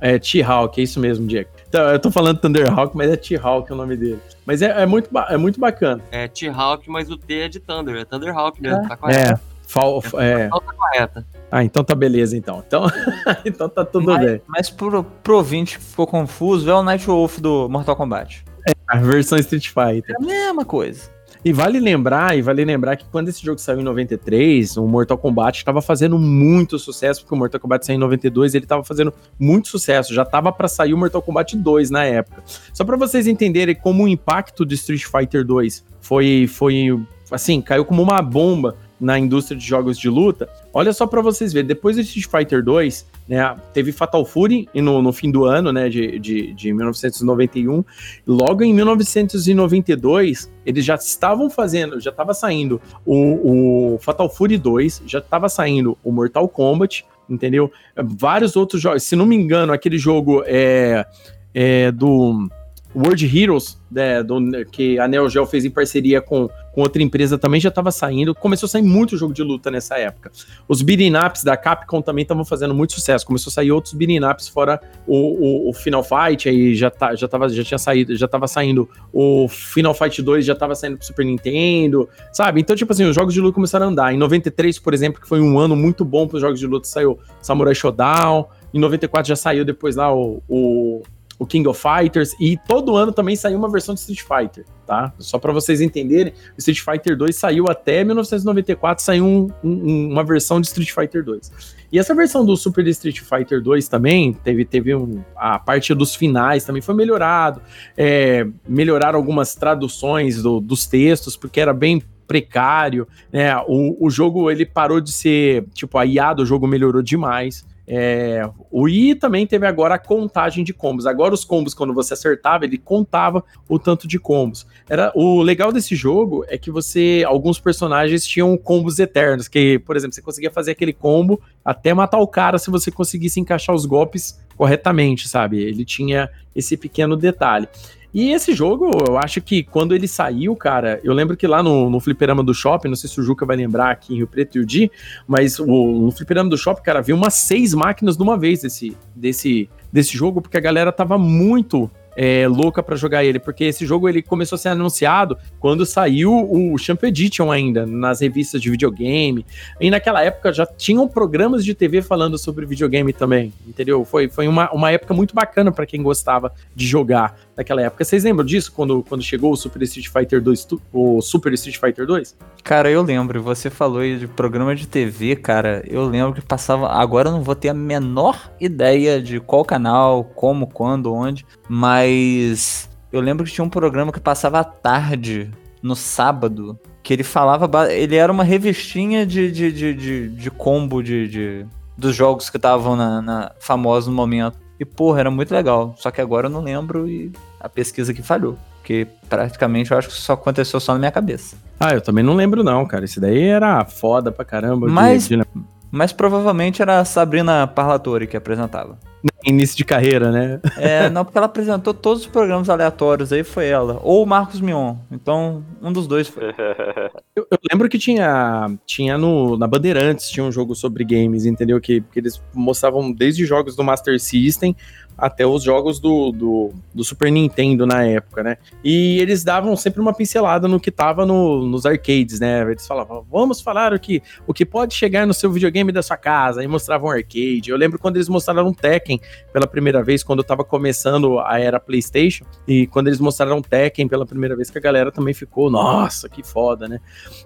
[0.00, 1.50] É, T-Hawk, é isso mesmo, Diego.
[1.68, 4.18] Então, eu tô falando Thunderhawk, mas é T-Hawk o nome dele.
[4.46, 6.02] Mas é, é, muito, é muito bacana.
[6.10, 8.88] É T-Hawk, mas o T é de Thunder, é Thunderhawk mesmo, é.
[8.88, 9.32] tá correto.
[9.34, 10.48] É, Fal, é...
[10.48, 11.24] correta.
[11.50, 12.62] Ah, então tá beleza, então.
[12.66, 12.86] Então,
[13.44, 14.40] então tá tudo mas, bem.
[14.46, 18.44] Mas pro, pro ouvinte que ficou confuso, é o Night Wolf do Mortal Kombat.
[18.68, 20.14] É, a versão Street Fighter.
[20.14, 21.10] É a mesma coisa.
[21.42, 25.16] E vale lembrar, e vale lembrar que quando esse jogo saiu em 93, o Mortal
[25.16, 28.84] Kombat estava fazendo muito sucesso, porque o Mortal Kombat saiu em 92 e ele estava
[28.84, 30.12] fazendo muito sucesso.
[30.12, 32.42] Já estava para sair o Mortal Kombat 2 na época.
[32.74, 37.86] Só para vocês entenderem como o impacto de Street Fighter 2 foi, foi assim, caiu
[37.86, 40.48] como uma bomba na indústria de jogos de luta.
[40.72, 45.00] Olha só para vocês verem, depois do Street Fighter 2, né, teve Fatal Fury no,
[45.00, 47.84] no fim do ano, né, de, de, de 1991.
[48.26, 55.02] Logo em 1992, eles já estavam fazendo, já estava saindo o, o Fatal Fury 2,
[55.06, 57.72] já estava saindo o Mortal Kombat, entendeu?
[57.96, 61.06] Vários outros jogos, se não me engano, aquele jogo é,
[61.54, 62.50] é do
[62.94, 67.38] World Heroes, né, do, que a Neo Geo fez em parceria com, com outra empresa,
[67.38, 68.34] também já estava saindo.
[68.34, 70.30] Começou a sair muito jogo de luta nessa época.
[70.66, 73.24] Os beating ups da Capcom também estavam fazendo muito sucesso.
[73.24, 77.14] Começou a sair outros beating ups fora o, o, o, Final Fight, aí já, tá,
[77.14, 80.96] já, tava, já tinha saído, já estava saindo o Final Fight 2, já estava saindo
[80.96, 82.60] pro Super Nintendo, sabe?
[82.60, 84.12] Então, tipo assim, os jogos de luta começaram a andar.
[84.12, 86.88] Em 93, por exemplo, que foi um ano muito bom para os jogos de luta,
[86.88, 88.46] saiu Samurai Shodown.
[88.72, 91.02] Em 94 já saiu depois lá o, o
[91.40, 95.10] o King of Fighters, e todo ano também saiu uma versão de Street Fighter, tá?
[95.18, 100.22] Só para vocês entenderem, o Street Fighter 2 saiu até 1994, saiu um, um, uma
[100.22, 101.50] versão de Street Fighter 2.
[101.90, 106.14] E essa versão do Super Street Fighter 2 também teve, teve um, a parte dos
[106.14, 107.62] finais também foi melhorado,
[107.96, 113.56] é, melhoraram algumas traduções do, dos textos, porque era bem precário, né?
[113.66, 117.66] O, o jogo ele parou de ser, tipo, a IA do jogo melhorou demais.
[117.92, 121.06] É, o I também teve agora a contagem de combos.
[121.06, 124.64] Agora os combos, quando você acertava, ele contava o tanto de combos.
[124.88, 129.96] Era o legal desse jogo é que você, alguns personagens tinham combos eternos, que, por
[129.96, 133.84] exemplo, você conseguia fazer aquele combo até matar o cara se você conseguisse encaixar os
[133.84, 135.60] golpes corretamente, sabe?
[135.60, 137.66] Ele tinha esse pequeno detalhe.
[138.12, 141.88] E esse jogo, eu acho que quando ele saiu, cara, eu lembro que lá no,
[141.88, 144.58] no fliperama do shopping, não sei se o Juca vai lembrar aqui em Rio Preto
[144.58, 144.90] e o Di,
[145.26, 148.96] mas o, no fliperama do shopping, cara, viu umas seis máquinas de uma vez desse,
[149.14, 153.86] desse, desse jogo, porque a galera tava muito é, louca para jogar ele, porque esse
[153.86, 158.70] jogo ele começou a ser anunciado quando saiu o Champion Edition ainda, nas revistas de
[158.70, 159.46] videogame.
[159.80, 164.04] E naquela época já tinham programas de TV falando sobre videogame também, entendeu?
[164.04, 168.04] Foi, foi uma, uma época muito bacana para quem gostava de jogar naquela época.
[168.04, 172.06] Vocês lembram disso quando, quando chegou o Super Street Fighter 2, o Super Street Fighter
[172.06, 172.36] 2?
[172.62, 173.42] Cara, eu lembro.
[173.42, 175.82] Você falou de programa de TV, cara.
[175.86, 176.88] Eu lembro que passava.
[176.88, 182.88] Agora eu não vou ter a menor ideia de qual canal, como, quando, onde, mas
[183.12, 185.50] eu lembro que tinha um programa que passava à tarde,
[185.82, 187.92] no sábado, que ele falava.
[187.92, 192.56] Ele era uma revistinha de, de, de, de, de combo de, de, dos jogos que
[192.56, 194.58] estavam na, na famosos no momento.
[194.80, 195.94] E, porra, era muito legal.
[195.98, 198.56] Só que agora eu não lembro e a pesquisa que falhou.
[198.78, 201.54] Porque praticamente eu acho que isso só aconteceu só na minha cabeça.
[201.78, 203.04] Ah, eu também não lembro, não, cara.
[203.04, 204.88] Esse daí era foda pra caramba.
[204.88, 205.44] Mas, de, de...
[205.90, 208.98] mas provavelmente era a Sabrina Parlatori que apresentava.
[209.44, 210.60] Início de carreira, né?
[210.76, 213.98] É, não, porque ela apresentou todos os programas aleatórios, aí foi ela.
[214.02, 214.96] Ou o Marcos Mion.
[215.10, 216.44] Então, um dos dois foi.
[217.34, 221.80] Eu, eu lembro que tinha, tinha no, na Bandeirantes, tinha um jogo sobre games, entendeu?
[221.80, 224.76] Que, que eles mostravam desde jogos do Master System
[225.20, 228.56] até os jogos do, do, do, Super Nintendo na época, né?
[228.82, 232.62] E eles davam sempre uma pincelada no que tava no, nos arcades, né?
[232.62, 236.16] Eles falavam, vamos falar o que, o que pode chegar no seu videogame da sua
[236.16, 237.68] casa, e mostravam um arcade.
[237.68, 239.20] Eu lembro quando eles mostraram um Tekken
[239.52, 244.08] pela primeira vez, quando eu tava começando a era PlayStation, e quando eles mostraram Tekken
[244.08, 247.00] pela primeira vez, que a galera também ficou, nossa, que foda, né?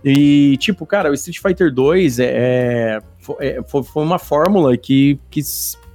[0.05, 3.01] E, tipo, cara, o Street Fighter 2 é,
[3.41, 5.41] é, foi, foi uma fórmula que, que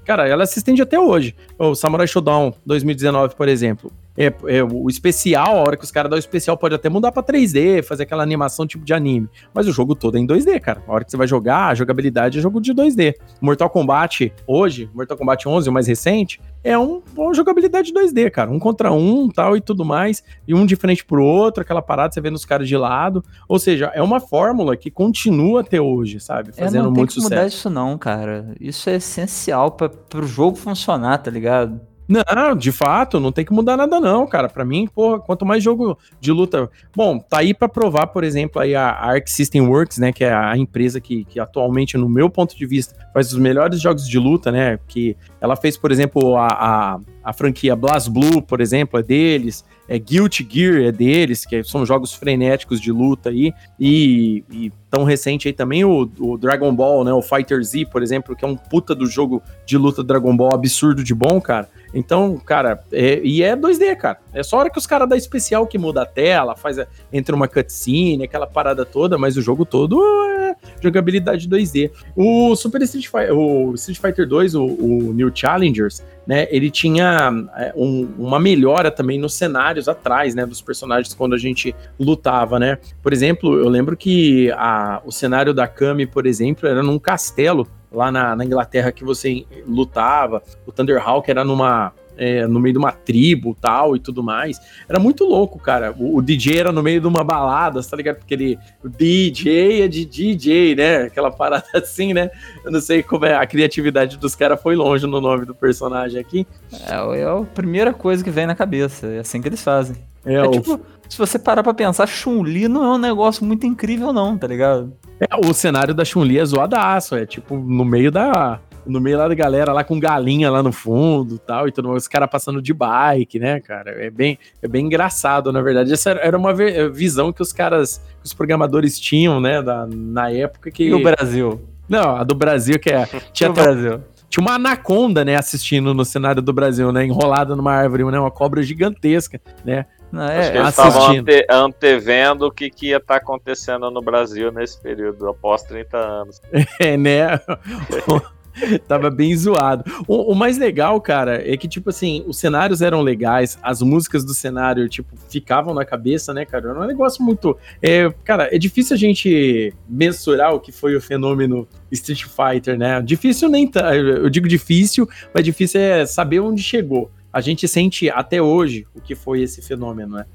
[0.05, 1.35] cara, ela se estende até hoje.
[1.57, 3.91] O Samurai Shodown 2019, por exemplo.
[4.22, 7.09] É, é, o especial, a hora que os caras dão o especial, pode até mudar
[7.09, 9.30] pra 3D, fazer aquela animação tipo de anime.
[9.53, 10.84] Mas o jogo todo é em 2D, cara.
[10.86, 13.15] A hora que você vai jogar, a jogabilidade é jogo de 2D.
[13.39, 18.51] Mortal Kombat, hoje, Mortal Kombat 11, o mais recente, é um, uma jogabilidade 2D, cara.
[18.51, 20.22] Um contra um, tal e tudo mais.
[20.45, 23.24] E um de frente pro outro, aquela parada, você vendo os caras de lado.
[23.47, 26.51] Ou seja, é uma fórmula que continua até hoje, sabe?
[26.51, 27.34] Fazendo é, não muito tem que sucesso.
[27.34, 28.53] mudar isso não, cara.
[28.59, 31.80] Isso é essencial para pro jogo funcionar, tá ligado?
[32.10, 34.49] Não, de fato, não tem que mudar nada não, cara.
[34.49, 36.68] Para mim, porra, quanto mais jogo de luta...
[36.95, 40.34] Bom, tá aí para provar, por exemplo, aí a Arc System Works, né, que é
[40.34, 44.18] a empresa que, que atualmente, no meu ponto de vista, faz os melhores jogos de
[44.18, 48.99] luta, né, que ela fez, por exemplo, a, a, a franquia Blast Blue, por exemplo,
[48.99, 54.43] é deles, é Guilty Gear é deles, que são jogos frenéticos de luta aí, e,
[54.51, 58.35] e tão recente aí também o, o, Dragon Ball, né, o Fighter Z, por exemplo,
[58.35, 61.67] que é um puta do jogo de luta Dragon Ball absurdo de bom, cara.
[61.91, 64.19] Então, cara, é, e é 2D, cara.
[64.31, 67.35] É só hora que os caras da especial que muda a tela, faz a, entra
[67.35, 71.89] uma cutscene, aquela parada toda, mas o jogo todo é jogabilidade 2D.
[72.15, 77.32] O Super Street Fighter, o Street Fighter 2, o, o New Challengers, né, ele tinha
[77.57, 82.59] é, um, uma melhora também nos cenários atrás, né, dos personagens quando a gente lutava,
[82.59, 82.77] né.
[83.01, 87.67] Por exemplo, eu lembro que a, o cenário da Kami, por exemplo, era num castelo
[87.91, 90.43] lá na, na Inglaterra que você lutava.
[90.67, 94.59] O Thunderhawk era numa é, no meio de uma tribo tal e tudo mais.
[94.88, 95.95] Era muito louco, cara.
[95.97, 98.17] O, o, DJ era no meio de uma balada, tá ligado?
[98.17, 98.59] Porque ele.
[98.84, 101.03] O DJ é de DJ, né?
[101.03, 102.30] Aquela parada assim, né?
[102.63, 103.36] Eu não sei como é.
[103.36, 106.45] A criatividade dos caras foi longe no nome do personagem aqui.
[106.74, 109.07] É, é a primeira coisa que vem na cabeça.
[109.07, 109.95] É assim que eles fazem.
[110.26, 110.51] É, é o...
[110.51, 114.45] tipo, se você parar pra pensar, Chun-Li não é um negócio muito incrível, não, tá
[114.45, 114.93] ligado?
[115.20, 118.59] É, o cenário da Chun-Li é zoadaço, é tipo no meio da.
[118.89, 122.03] No meio lá da galera lá com galinha lá no fundo tal, e tudo mais,
[122.03, 123.91] os caras passando de bike, né, cara?
[123.91, 125.93] É bem, é bem engraçado, na verdade.
[125.93, 130.71] Essa era uma visão que os caras, que os programadores tinham, né, da, na época
[130.71, 130.85] que.
[130.85, 131.61] E o Brasil?
[131.87, 133.07] Não, a do Brasil, que é.
[133.33, 134.01] Tinha o Brasil.
[134.29, 137.03] Tinha uma anaconda, né, assistindo no cenário do Brasil, né?
[137.03, 138.19] Enrolada numa árvore, né?
[138.19, 139.85] Uma cobra gigantesca, né?
[140.11, 143.89] Não, é, Acho que eles estavam ante, antevendo o que, que ia estar tá acontecendo
[143.91, 146.41] no Brasil nesse período, após 30 anos.
[146.79, 147.39] É, né?
[148.87, 149.83] Tava bem zoado.
[150.07, 154.23] O, o, mais legal, cara, é que, tipo assim, os cenários eram legais, as músicas
[154.23, 156.69] do cenário, tipo, ficavam na cabeça, né, cara?
[156.69, 157.57] Era um negócio muito.
[157.81, 163.01] É, cara, é difícil a gente mensurar o que foi o fenômeno Street Fighter, né?
[163.01, 163.69] Difícil nem.
[163.97, 169.01] Eu digo difícil, mas difícil é saber onde chegou a gente sente até hoje o
[169.01, 170.25] que foi esse fenômeno, né?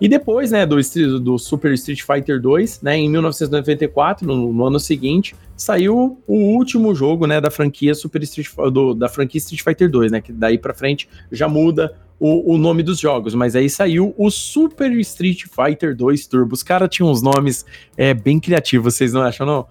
[0.00, 0.76] E depois, né, do,
[1.20, 6.94] do Super Street Fighter 2, né, em 1994, no, no, ano seguinte, saiu o último
[6.94, 10.58] jogo, né, da franquia Super Street do, da franquia Street Fighter 2, né, que daí
[10.58, 15.44] para frente já muda o, o, nome dos jogos, mas aí saiu o Super Street
[15.44, 16.54] Fighter 2 Turbo.
[16.54, 17.64] Os caras tinham uns nomes
[17.96, 19.66] é, bem criativos, vocês não acham, não?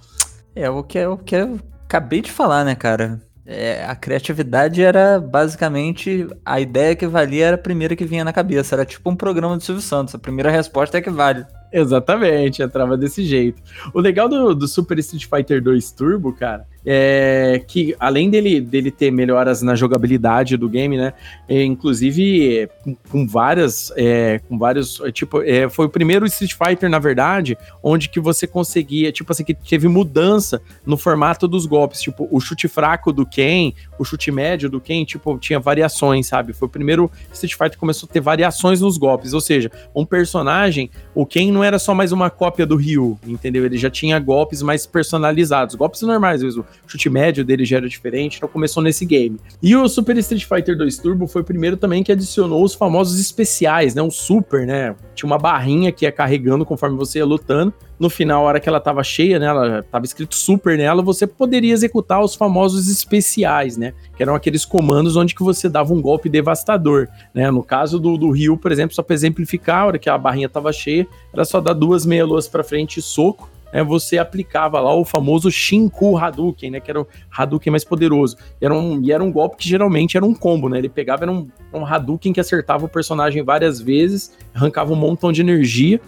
[0.54, 3.22] É, o que, o que eu acabei de falar, né, cara?
[3.54, 8.32] É, a criatividade era basicamente a ideia que valia era a primeira que vinha na
[8.32, 8.76] cabeça.
[8.76, 10.16] Era tipo um programa do Silvio Santos.
[10.16, 11.46] A primeira resposta é que vale.
[11.72, 13.62] Exatamente, entrava desse jeito.
[13.94, 18.92] O legal do, do Super Street Fighter 2 Turbo, cara, é, que além dele, dele
[18.92, 21.14] ter melhoras na jogabilidade do game, né?
[21.48, 26.54] É, inclusive com, com, várias, é, com vários, é, tipo, é, foi o primeiro Street
[26.54, 31.66] Fighter, na verdade, onde que você conseguia, tipo assim, que teve mudança no formato dos
[31.66, 36.28] golpes, tipo, o chute fraco do Ken, o chute médio do Ken, tipo, tinha variações,
[36.28, 36.54] sabe?
[36.54, 40.06] Foi o primeiro Street Fighter que começou a ter variações nos golpes, ou seja, um
[40.06, 43.66] personagem, o Ken não era só mais uma cópia do Ryu, entendeu?
[43.66, 48.38] Ele já tinha golpes mais personalizados, golpes normais mesmo chute médio dele já era diferente,
[48.38, 49.40] então começou nesse game.
[49.62, 53.20] E o Super Street Fighter 2 Turbo foi o primeiro também que adicionou os famosos
[53.20, 54.02] especiais, né?
[54.02, 54.96] Um super, né?
[55.16, 57.74] Tinha uma barrinha que ia carregando conforme você ia lutando.
[58.00, 59.46] No final, a hora que ela tava cheia, né?
[59.46, 63.94] Ela tava escrito super nela, você poderia executar os famosos especiais, né?
[64.18, 67.52] Que eram aqueles comandos onde que você dava um golpe devastador, né?
[67.52, 70.50] No caso do, do Rio, por exemplo, só para exemplificar, a hora que a barrinha
[70.50, 74.94] tava cheia, era só dar duas meia-luas pra frente e soco é, você aplicava lá
[74.94, 78.38] o famoso Shinku Hadouken, né, que era o Hadouken mais poderoso.
[78.60, 80.78] Era um, e era um golpe que geralmente era um combo, né?
[80.78, 85.32] Ele pegava era um, um Hadouken que acertava o personagem várias vezes, arrancava um montão
[85.32, 86.00] de energia.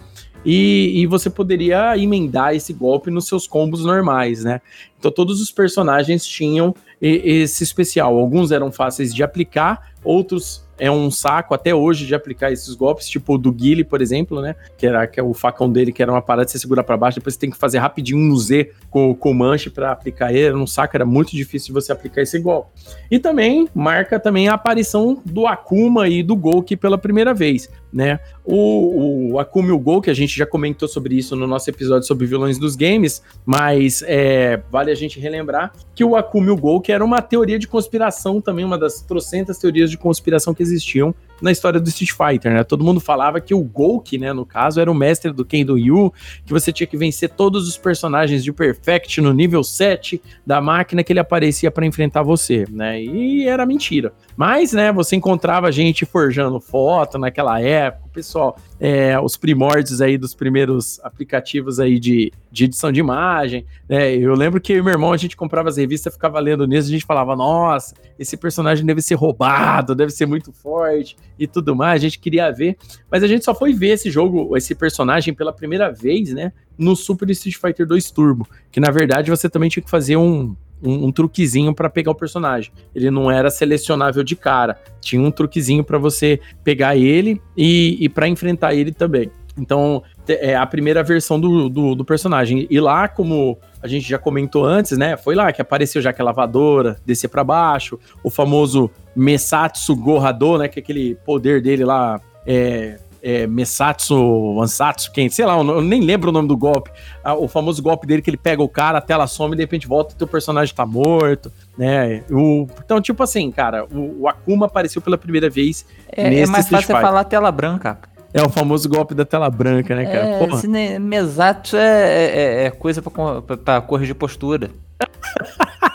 [0.44, 4.60] E, e, você poderia emendar esse golpe nos seus combos normais, né?
[4.98, 8.18] Então todos os personagens tinham esse especial.
[8.18, 13.08] Alguns eram fáceis de aplicar, outros é um saco até hoje de aplicar esses golpes,
[13.08, 14.54] tipo o do Guile, por exemplo, né?
[14.76, 16.96] Que era que é o facão dele, que era uma parada de você segurar para
[16.96, 20.32] baixo, depois você tem que fazer rapidinho um Z com, com o manche para aplicar
[20.32, 20.46] ele.
[20.46, 22.70] Era um saco, era muito difícil você aplicar esse golpe.
[23.10, 28.18] E também marca também a aparição do Akuma e do Golki pela primeira vez, né?
[28.44, 31.70] O, o Akuma e o Gol, que a gente já comentou sobre isso no nosso
[31.70, 36.50] episódio sobre vilões dos games, mas é, vale a gente relembrar que o Akuma e
[36.50, 40.52] o Gol, que era uma teoria de conspiração também, uma das trocentas teorias de conspiração
[40.52, 41.14] que existiam
[41.44, 42.64] na história do Street Fighter, né?
[42.64, 45.76] Todo mundo falava que o Golk, né, no caso, era o mestre do Ken do
[45.78, 46.10] Yu,
[46.46, 51.04] que você tinha que vencer todos os personagens de Perfect no nível 7 da máquina
[51.04, 53.02] que ele aparecia para enfrentar você, né?
[53.02, 54.14] E era mentira.
[54.34, 60.34] Mas, né, você encontrava gente forjando foto naquela época, pessoal, é, os primórdios aí dos
[60.34, 64.14] primeiros aplicativos aí de, de edição de imagem, né?
[64.14, 66.92] Eu lembro que eu meu irmão, a gente comprava as revistas, ficava lendo nisso, a
[66.92, 72.00] gente falava, nossa, esse personagem deve ser roubado, deve ser muito forte e tudo mais,
[72.00, 72.76] a gente queria ver,
[73.10, 76.94] mas a gente só foi ver esse jogo, esse personagem pela primeira vez, né, no
[76.94, 81.06] Super Street Fighter 2 Turbo, que na verdade você também tinha que fazer um, um,
[81.06, 82.72] um truquezinho para pegar o personagem.
[82.94, 84.78] Ele não era selecionável de cara.
[85.00, 89.30] Tinha um truquezinho para você pegar ele e, e para enfrentar ele também.
[89.56, 92.66] Então, é a primeira versão do, do, do, personagem.
[92.68, 95.16] E lá, como a gente já comentou antes, né?
[95.16, 100.68] Foi lá que apareceu já aquela lavadora, descer para baixo, o famoso Mesatsu Gorrador, né?
[100.68, 106.02] Que é aquele poder dele lá, é, é, Mesatsu, Ansatsu, quem, sei lá, eu nem
[106.02, 106.90] lembro o nome do golpe.
[107.24, 109.62] Ah, o famoso golpe dele que ele pega o cara, a tela some e de
[109.62, 112.22] repente volta e teu personagem tá morto, né?
[112.30, 115.86] O, então, tipo assim, cara, o, o Akuma apareceu pela primeira vez.
[116.14, 117.98] É, é mais fácil você falar tela branca.
[118.34, 120.26] É o famoso golpe da tela branca, né, cara?
[120.26, 120.68] É, esse
[120.98, 124.70] Mesatsu é, é, é coisa pra, pra, pra corrigir postura.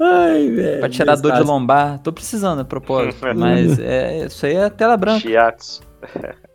[0.00, 0.80] Ai, velho.
[0.80, 1.98] Pra tirar dor de lombar.
[2.00, 3.16] Tô precisando a propósito.
[3.36, 5.20] mas é, isso aí é tela branca.
[5.20, 5.82] Shiatsu.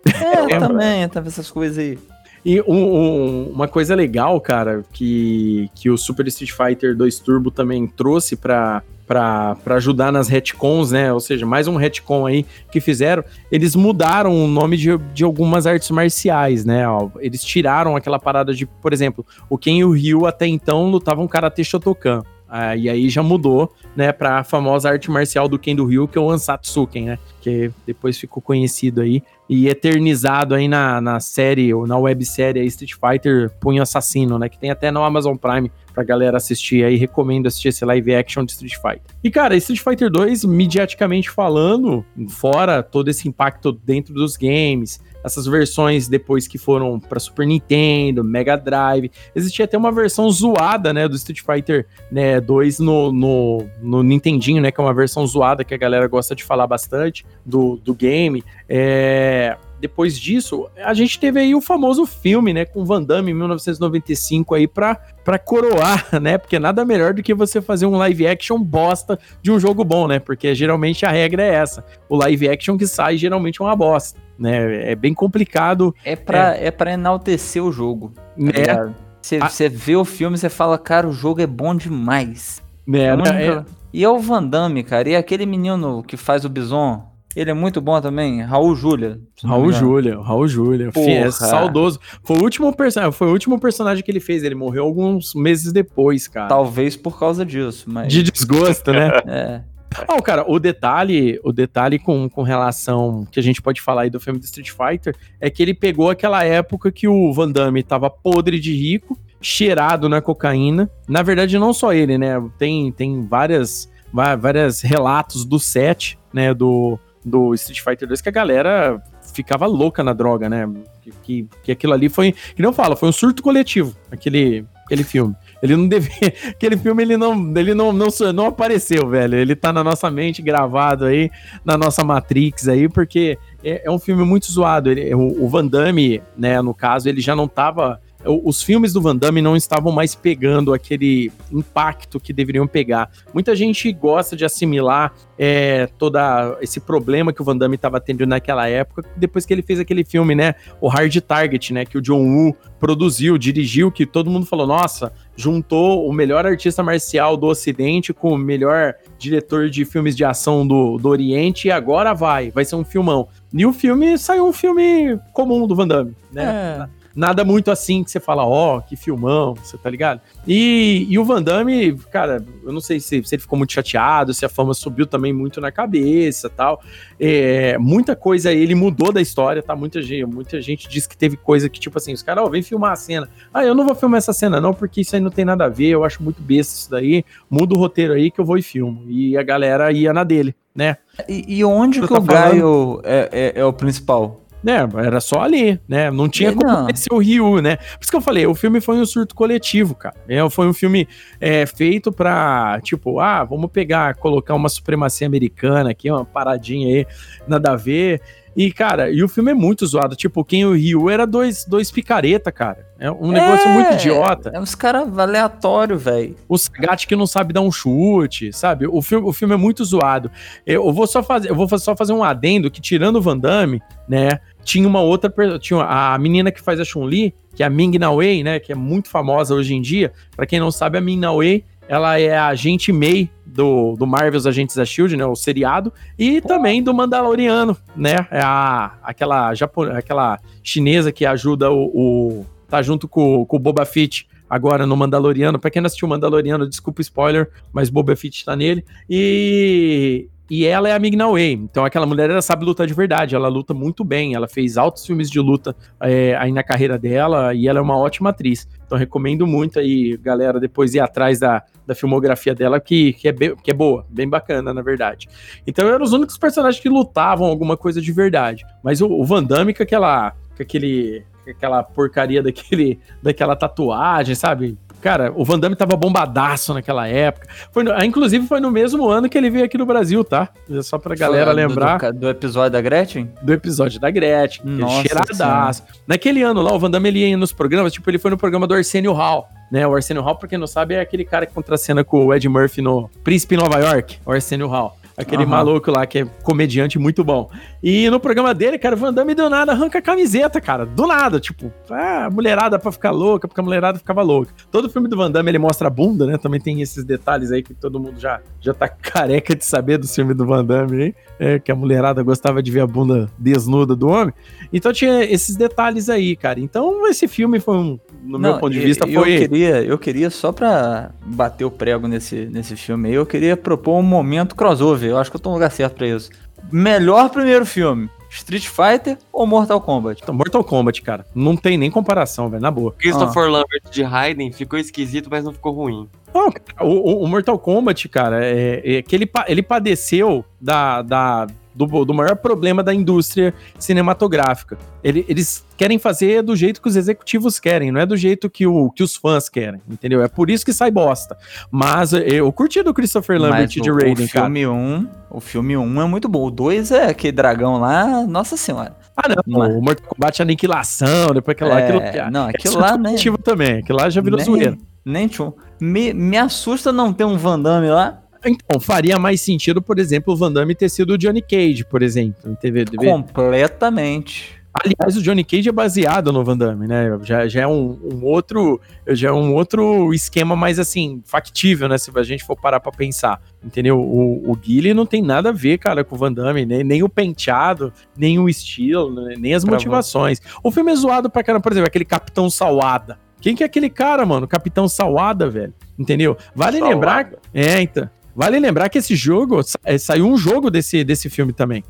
[0.06, 1.98] É, também, tá essas coisas aí.
[2.44, 7.52] E um, um, uma coisa legal, cara, que, que o Super Street Fighter 2 Turbo
[7.52, 11.14] também trouxe pra, para ajudar nas retcons, né?
[11.14, 13.24] Ou seja, mais um retcon aí que fizeram.
[13.52, 16.84] Eles mudaram o nome de, de algumas artes marciais, né?
[17.20, 21.28] Eles tiraram aquela parada de, por exemplo, o Ken e o Ryu até então lutavam
[21.28, 22.24] Karate Shotokan.
[22.54, 26.06] Ah, e aí já mudou, né, para a famosa arte marcial do Ken do Ryu,
[26.06, 27.20] que é o Ansatsuken, né?
[27.40, 32.94] Que depois ficou conhecido aí e eternizado aí na, na série, ou na websérie Street
[32.94, 34.50] Fighter Punho Assassino, né?
[34.50, 36.98] Que tem até no Amazon Prime pra galera assistir aí.
[36.98, 39.16] Recomendo assistir esse live action de Street Fighter.
[39.24, 45.46] E, cara, Street Fighter 2, mediaticamente falando, fora todo esse impacto dentro dos games, essas
[45.46, 49.12] versões depois que foram para Super Nintendo, Mega Drive.
[49.36, 54.62] Existia até uma versão zoada, né, do Street Fighter né, 2 no, no, no Nintendinho,
[54.62, 57.94] né, que é uma versão zoada que a galera gosta de falar bastante do, do
[57.94, 58.44] game.
[58.68, 63.34] É, depois disso, a gente teve aí o famoso filme, né, com Van Damme em
[63.34, 64.96] 1995 aí pra,
[65.44, 69.60] coroar, né, porque nada melhor do que você fazer um live action bosta de um
[69.60, 73.60] jogo bom, né, porque geralmente a regra é essa, o live action que sai geralmente
[73.60, 75.94] é uma bosta, né, é bem complicado.
[76.04, 76.68] É pra, é.
[76.68, 79.12] é pra enaltecer o jogo, tá é.
[79.22, 79.48] Você, a...
[79.48, 82.62] você vê o filme e você fala, cara, o jogo é bom demais.
[82.92, 83.66] É, é, é...
[83.94, 87.54] E é o Van Damme, cara, e aquele menino que faz o Bison, ele é
[87.54, 89.20] muito bom também, Raul Júlia.
[89.44, 90.90] Raul Júlia, Raul Júlia.
[90.96, 92.00] É saudoso.
[92.24, 92.74] Foi o, último
[93.14, 96.48] foi o último personagem que ele fez, ele morreu alguns meses depois, cara.
[96.48, 98.12] Talvez por causa disso, mas...
[98.12, 99.12] De desgosto, né?
[99.28, 99.62] é.
[100.08, 104.10] Oh, cara, o detalhe, o detalhe com, com relação que a gente pode falar aí
[104.10, 107.84] do filme do Street Fighter é que ele pegou aquela época que o Van Damme
[107.84, 110.90] tava podre de rico, cheirado na cocaína.
[111.08, 112.42] Na verdade, não só ele, né?
[112.58, 116.54] Tem, tem várias, várias relatos do set, né?
[116.54, 119.02] Do, do Street Fighter 2 que a galera
[119.34, 120.70] ficava louca na droga, né?
[121.02, 125.04] Que, que, que aquilo ali foi, que não fala, foi um surto coletivo, aquele, aquele
[125.04, 125.36] filme.
[125.62, 129.36] Ele não devia, aquele filme ele não, ele não, não, não apareceu, velho.
[129.36, 131.30] Ele tá na nossa mente gravado aí,
[131.64, 134.90] na nossa Matrix aí, porque é, é um filme muito zoado.
[134.90, 139.02] Ele, o, o Van Damme, né, no caso, ele já não tava os filmes do
[139.02, 143.10] Van Damme não estavam mais pegando aquele impacto que deveriam pegar.
[143.34, 146.18] Muita gente gosta de assimilar é, todo
[146.62, 150.04] esse problema que o Van Damme estava tendo naquela época, depois que ele fez aquele
[150.04, 154.46] filme, né, o Hard Target, né, que o John Woo produziu, dirigiu, que todo mundo
[154.46, 160.16] falou, nossa, juntou o melhor artista marcial do Ocidente com o melhor diretor de filmes
[160.16, 163.28] de ação do, do Oriente e agora vai, vai ser um filmão.
[163.52, 166.88] E o filme saiu um filme comum do Van Damme, né?
[166.98, 170.22] É nada muito assim que você fala, ó, oh, que filmão, você tá ligado?
[170.48, 174.34] E, e o Van Damme, cara, eu não sei se, se, ele ficou muito chateado,
[174.34, 176.82] se a fama subiu também muito na cabeça tal.
[177.20, 179.76] É, muita coisa ele mudou da história, tá?
[179.76, 182.50] Muita gente, muita gente diz que teve coisa que, tipo assim, os caras, ó, oh,
[182.50, 183.30] vem filmar a cena.
[183.54, 185.70] Ah, eu não vou filmar essa cena, não, porque isso aí não tem nada a
[185.70, 187.24] ver, eu acho muito besta isso daí.
[187.50, 189.04] Muda o roteiro aí que eu vou e filmo.
[189.08, 190.98] E a galera ia na dele, né?
[191.28, 194.41] E, e onde que tá o Gaio é, é, é o principal?
[194.64, 196.12] Né, era só ali, né?
[196.12, 197.78] Não tinha como ser o Ryu, né?
[197.78, 200.16] Por isso que eu falei, o filme foi um surto coletivo, cara.
[200.28, 201.08] É, foi um filme
[201.40, 207.08] é, feito pra, tipo, ah, vamos pegar, colocar uma supremacia americana aqui, uma paradinha aí,
[207.48, 208.22] nada a ver.
[208.56, 210.16] E, cara, e o filme é muito zoado.
[210.16, 212.86] Tipo, quem o Ryu era dois, dois picareta, cara.
[213.00, 214.52] É um negócio é, muito idiota.
[214.54, 216.36] É uns caras aleatórios, velho.
[216.48, 218.86] O Sagat que não sabe dar um chute, sabe?
[218.86, 220.30] O filme, o filme é muito zoado.
[220.66, 223.82] Eu vou só fazer, eu vou só fazer um adendo que, tirando o Van Damme,
[224.08, 224.40] né?
[224.64, 225.34] Tinha uma outra.
[225.60, 228.60] Tinha a menina que faz a Chun-Li, que é a Ming Na Wei, né?
[228.60, 230.12] Que é muito famosa hoje em dia.
[230.36, 234.08] Para quem não sabe, a Ming Na Wei ela é a agente May do, do
[234.08, 235.26] Marvel's Agentes da Shield, né?
[235.26, 235.92] O seriado.
[236.18, 236.48] E Pô.
[236.48, 238.26] também do Mandaloriano, né?
[238.32, 242.46] É a, aquela, Japo, aquela chinesa que ajuda o, o.
[242.70, 245.60] tá junto com, com o Boba Fett agora no Mandaloriano.
[245.60, 248.86] Pra quem não assistiu o Mandaloriano, desculpa o spoiler, mas Boba Fett tá nele.
[249.10, 251.54] E e ela é a Ming Way.
[251.54, 255.06] Então aquela mulher ela sabe lutar de verdade, ela luta muito bem, ela fez altos
[255.06, 258.68] filmes de luta é, aí na carreira dela e ela é uma ótima atriz.
[258.92, 263.32] Então recomendo muito aí, galera, depois ir atrás da, da filmografia dela, que, que, é
[263.32, 265.30] bem, que é boa, bem bacana, na verdade.
[265.66, 268.66] Então eram os únicos personagens que lutavam alguma coisa de verdade.
[268.84, 270.32] Mas o, o Van Damme com aquela.
[270.58, 271.24] com aquele.
[271.48, 274.78] aquela porcaria daquele, daquela tatuagem, sabe?
[275.02, 277.48] Cara, o Van Damme tava bombadaço naquela época.
[277.72, 280.50] Foi no, inclusive, foi no mesmo ano que ele veio aqui no Brasil, tá?
[280.84, 281.98] Só pra galera lembrar.
[281.98, 283.32] Do, do, episódio da Gretchen?
[283.42, 284.64] Do episódio da Gretchen.
[284.64, 285.84] Nossa cheiradaço.
[286.08, 288.68] Naquele ano lá, o Van Damme ele ia nos programas, tipo, ele foi no programa
[288.68, 289.48] do Arsenio Hall.
[289.72, 292.34] Né, o Arsenio Hall, pra quem não sabe, é aquele cara que contracena com o
[292.34, 294.98] Ed Murphy no Príncipe em Nova York, o Arsenio Hall.
[295.22, 295.50] Aquele uhum.
[295.50, 297.50] maluco lá que é comediante muito bom.
[297.82, 300.86] E no programa dele, cara, o Van Damme do nada arranca a camiseta, cara.
[300.86, 304.54] Do nada, tipo, ah, mulherada pra ficar louca, porque a mulherada ficava louca.
[304.70, 306.38] Todo filme do Van Damme ele mostra a bunda, né?
[306.38, 310.08] Também tem esses detalhes aí que todo mundo já, já tá careca de saber do
[310.08, 311.16] filme do Van Damme, hein?
[311.40, 314.34] É, que a mulherada gostava de ver a bunda desnuda do homem.
[314.72, 316.60] Então tinha esses detalhes aí, cara.
[316.60, 319.36] Então esse filme foi um, no Não, meu ponto de vista, eu, foi.
[319.36, 323.58] Eu queria, eu queria só pra bater o prego nesse, nesse filme aí, eu queria
[323.58, 325.10] propor um momento crossover.
[325.10, 326.30] Eu acho que eu tô no lugar certo pra isso.
[326.72, 328.10] Melhor primeiro filme.
[328.30, 330.22] Street Fighter ou Mortal Kombat?
[330.24, 331.26] Então, Mortal Kombat, cara.
[331.36, 332.94] Não tem nem comparação, velho, na boa.
[332.94, 333.50] Christopher ah.
[333.50, 336.08] Lambert de Raiden ficou esquisito, mas não ficou ruim.
[336.34, 336.50] Não,
[336.80, 342.14] o, o, Mortal Kombat, cara, é, é que ele, ele padeceu da, da, do, do
[342.14, 344.78] maior problema da indústria cinematográfica.
[345.04, 348.68] Ele, eles querem fazer do jeito que os executivos querem, não é do jeito que,
[348.68, 350.22] o, que os fãs querem, entendeu?
[350.22, 351.38] É por isso que sai bosta.
[351.72, 354.46] Mas eu curti do Christopher Lambert de Raiden, cara.
[354.46, 356.46] O filme 1, um, o filme 1 um é muito bom.
[356.46, 358.96] O 2 é aquele dragão lá, nossa senhora.
[359.16, 359.76] Ah, não, Mas...
[359.76, 363.16] o Mortal Kombat Aniquilação, depois aquilo é, lá, aquilo, Não, aquilo lá, né?
[363.44, 364.78] também, aquilo lá já virou nem, zoeira.
[365.06, 365.52] Nem tchum.
[365.80, 368.21] Me, me assusta não ter um Van Damme lá.
[368.46, 372.02] Então, faria mais sentido, por exemplo, o Van Damme ter sido o Johnny Cage, por
[372.02, 372.86] exemplo, em TV.
[372.98, 374.62] Completamente.
[374.74, 377.20] Aliás, o Johnny Cage é baseado no Van Damme, né?
[377.24, 378.80] Já, já é um, um, outro,
[379.10, 381.98] já é um outro esquema mais assim factível, né?
[381.98, 384.00] Se a gente for parar para pensar, entendeu?
[384.00, 387.04] O, o Guile não tem nada a ver, cara, com o Van Damme, nem, nem
[387.04, 389.36] o penteado, nem o estilo, né?
[389.38, 390.40] nem as pra motivações.
[390.40, 390.60] Você.
[390.64, 393.20] O filme é zoado pra caramba, por exemplo, aquele Capitão Salada.
[393.42, 394.48] Quem que é aquele cara, mano?
[394.48, 395.74] Capitão Salada, velho.
[396.00, 396.38] Entendeu?
[396.56, 396.96] Vale Salada.
[396.96, 397.30] lembrar.
[397.54, 398.10] É, então.
[398.36, 401.84] Vale lembrar que esse jogo, é, saiu um jogo desse, desse filme também.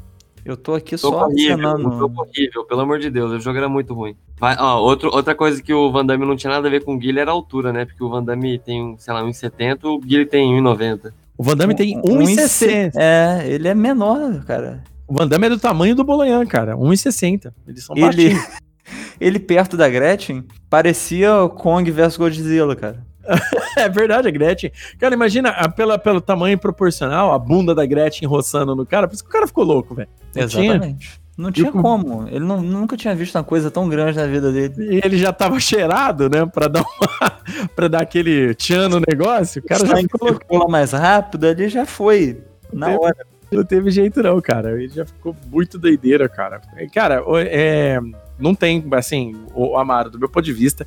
[0.44, 3.58] Eu tô aqui tô só horrível, um jogo horrível, pelo amor de Deus, o jogo
[3.58, 4.16] era muito ruim.
[4.40, 6.96] Vai, ó, outro, outra coisa que o Van Damme não tinha nada a ver com
[6.96, 7.86] o Guilherme era a altura, né?
[7.86, 11.14] Porque o Van Damme tem, sei lá, 1,70, o Guilherme tem 1,90.
[11.38, 12.94] O Van Damme tem 1,60.
[12.96, 14.84] É, ele é menor, cara.
[15.08, 17.54] O Van Damme é do tamanho do Boloyan, cara, 1,60.
[17.68, 18.34] Eles são ele,
[19.22, 23.06] ele perto da Gretchen parecia Kong versus Godzilla, cara.
[23.78, 24.72] é verdade, a Gretchen.
[25.00, 29.14] Cara, imagina a, pela, pelo tamanho proporcional, a bunda da Gretchen roçando no cara, por
[29.14, 30.10] isso que o cara ficou louco, velho.
[30.36, 31.10] Exatamente.
[31.10, 31.22] Tinha...
[31.38, 32.28] Não tinha como.
[32.28, 34.74] Ele não, nunca tinha visto uma coisa tão grande na vida dele.
[34.78, 36.46] E ele já tava cheirado, né?
[36.46, 39.62] Pra dar, uma, pra dar aquele tchan no negócio.
[39.62, 42.44] O cara já ficou mais rápido, ali já foi.
[42.72, 43.16] Na não hora.
[43.16, 44.72] Teve, não teve jeito, não, cara.
[44.80, 46.62] Ele já ficou muito doideira, cara.
[46.94, 47.98] Cara, é
[48.42, 50.86] não tem, assim, o Amaro, do meu ponto de vista,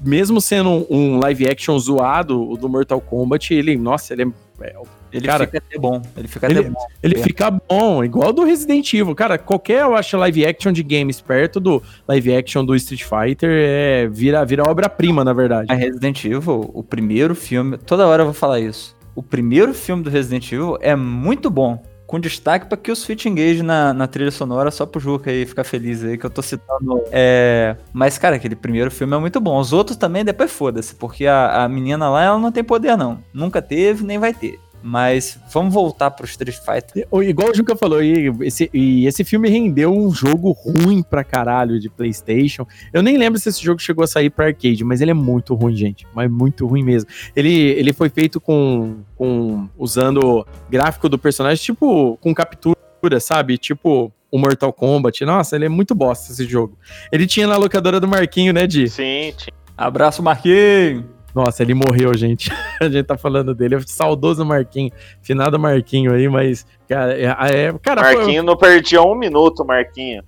[0.00, 4.74] mesmo sendo um, live action zoado, o do Mortal Kombat, ele, nossa, ele é, é
[5.12, 6.00] Ele Cara, fica até bom.
[6.16, 6.80] Ele fica ele- até bom.
[7.02, 7.22] ele É.
[7.22, 9.14] fica bom, igual do Resident Evil.
[9.14, 13.50] Cara, qualquer, eu acho, live action de games perto do live action do Street Fighter
[13.52, 15.66] é, vira, vira obra-prima, na verdade.
[15.70, 18.96] A Resident Evil, o primeiro filme, toda hora eu vou falar isso.
[19.14, 21.82] O primeiro filme do Resident Evil é muito bom.
[22.12, 25.46] Com destaque para que o Switch Engage na, na trilha sonora, só pro Juca aí
[25.46, 27.02] ficar feliz aí, que eu tô citando.
[27.10, 27.74] É...
[27.90, 29.58] Mas, cara, aquele primeiro filme é muito bom.
[29.58, 33.24] Os outros também, depois foda-se, porque a, a menina lá, ela não tem poder, não.
[33.32, 34.60] Nunca teve, nem vai ter.
[34.82, 37.06] Mas vamos voltar pro Street Fighter.
[37.12, 41.22] E- Igual o Juca falou, e esse, e esse filme rendeu um jogo ruim pra
[41.22, 42.66] caralho de PlayStation.
[42.92, 45.54] Eu nem lembro se esse jogo chegou a sair pra arcade, mas ele é muito
[45.54, 46.06] ruim, gente.
[46.14, 47.08] Mas muito ruim mesmo.
[47.36, 49.68] Ele, ele foi feito com, com.
[49.78, 53.56] usando gráfico do personagem, tipo, com captura, sabe?
[53.58, 54.12] Tipo.
[54.34, 55.22] O Mortal Kombat.
[55.26, 56.78] Nossa, ele é muito bosta esse jogo.
[57.12, 58.88] Ele tinha na locadora do Marquinho, né, Di?
[58.88, 59.52] Sim, tinha.
[59.76, 61.04] Abraço, Marquinhos!
[61.34, 62.50] Nossa, ele morreu, gente.
[62.80, 63.76] A gente tá falando dele.
[63.76, 64.90] É saudoso Marquinho.
[65.22, 66.66] Finado Marquinho aí, mas.
[66.88, 70.22] Cara, é, é- cara Marquinho não perdia um minuto, Marquinho.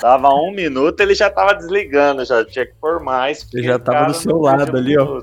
[0.00, 3.46] Tava um minuto, ele já tava desligando, já tinha que pôr mais.
[3.52, 5.20] Ele já tava do seu lado ali, ó.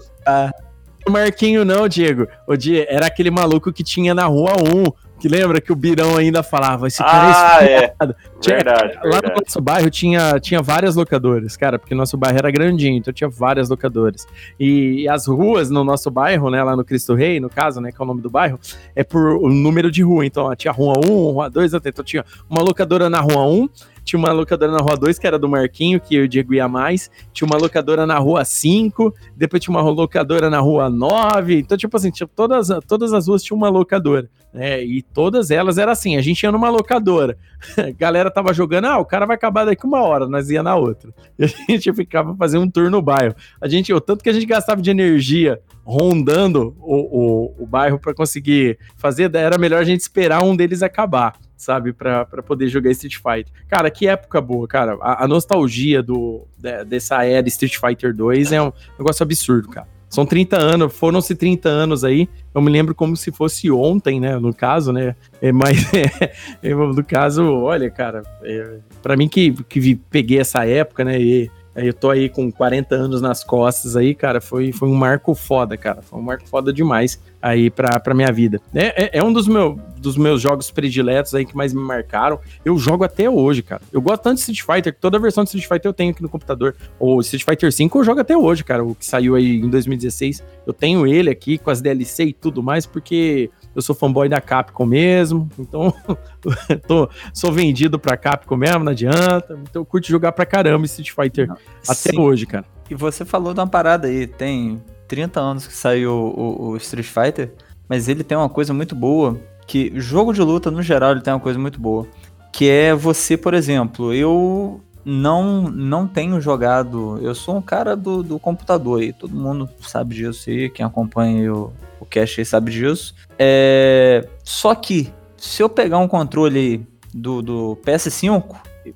[1.07, 2.27] o Marquinho não, Diego.
[2.47, 4.83] O Di era aquele maluco que tinha na rua 1.
[5.23, 7.93] Que lembra que o Birão ainda falava, esse cara Ah, é é.
[8.41, 9.41] Tinha- Verdade, Lá no verdade.
[9.45, 13.69] nosso bairro tinha, tinha várias locadoras, cara, porque nosso bairro era grandinho, então tinha várias
[13.69, 14.27] locadoras.
[14.59, 18.01] E, as ruas no nosso bairro, né, lá no Cristo Rei, no caso, né, que
[18.01, 18.59] é o nome do bairro,
[18.93, 20.25] é por o número de rua.
[20.25, 21.87] Então, ó, tinha rua 1, rua 2, até.
[21.87, 23.69] Então tinha uma locadora na rua 1,
[24.03, 26.53] tinha uma locadora na rua 2, que era do Marquinho, que eu e o Diego
[26.53, 31.59] ia mais, tinha uma locadora na rua 5, depois tinha uma locadora na rua 9.
[31.59, 34.29] Então, tipo assim, tinha todas, todas as ruas tinham uma locadora.
[34.53, 34.83] né?
[34.83, 37.37] E todas elas era assim, a gente ia numa locadora.
[37.77, 40.75] A galera tava jogando, ah, o cara vai acabar daqui uma hora, nós ia na
[40.75, 41.13] outra.
[41.37, 43.35] E a gente ficava fazendo um tour no bairro.
[43.59, 47.99] A gente, o tanto que a gente gastava de energia rondando o, o, o bairro
[47.99, 51.93] para conseguir fazer, era melhor a gente esperar um deles acabar, sabe?
[51.93, 53.51] Pra poder jogar Street Fighter.
[53.67, 54.97] Cara, que época boa, cara.
[55.01, 59.87] A, a nostalgia do, de- dessa era Street Fighter 2 é um negócio absurdo, cara.
[60.09, 62.29] São 30 anos, foram-se 30 anos aí.
[62.53, 64.37] Eu me lembro como se fosse ontem, né?
[64.37, 65.15] No caso, né?
[65.41, 65.77] É, mas,
[66.61, 71.19] é, no caso, olha, cara, é, para mim que, que peguei essa época, né?
[71.19, 75.33] E eu tô aí com 40 anos nas costas aí, cara, foi, foi um marco
[75.33, 76.01] foda, cara.
[76.01, 78.61] Foi um marco foda demais aí pra, pra minha vida.
[78.73, 82.39] É, é, é um dos, meu, dos meus jogos prediletos aí que mais me marcaram.
[82.63, 83.81] Eu jogo até hoje, cara.
[83.91, 86.21] Eu gosto tanto de Street Fighter, que toda versão de Street Fighter eu tenho aqui
[86.21, 86.75] no computador.
[86.99, 88.83] O Street Fighter V eu jogo até hoje, cara.
[88.83, 90.43] O que saiu aí em 2016.
[90.65, 94.39] Eu tenho ele aqui com as DLC e tudo mais, porque eu sou fanboy da
[94.39, 95.49] Capcom mesmo.
[95.57, 95.93] Então,
[96.87, 99.59] tô, sou vendido pra Capcom mesmo, não adianta.
[99.63, 101.49] Então eu curto jogar pra caramba Street Fighter
[101.87, 102.19] até Sim.
[102.19, 102.65] hoje, cara.
[102.89, 107.07] E você falou de uma parada aí, tem 30 anos que saiu o, o Street
[107.07, 107.53] Fighter,
[107.87, 111.33] mas ele tem uma coisa muito boa, que jogo de luta, no geral, ele tem
[111.33, 112.07] uma coisa muito boa,
[112.51, 118.23] que é você, por exemplo, eu não não tenho jogado, eu sou um cara do,
[118.23, 121.73] do computador aí, todo mundo sabe disso aí, quem acompanha o,
[122.03, 123.15] o cast aí sabe disso.
[123.39, 128.43] É, só que, se eu pegar um controle do, do PS5,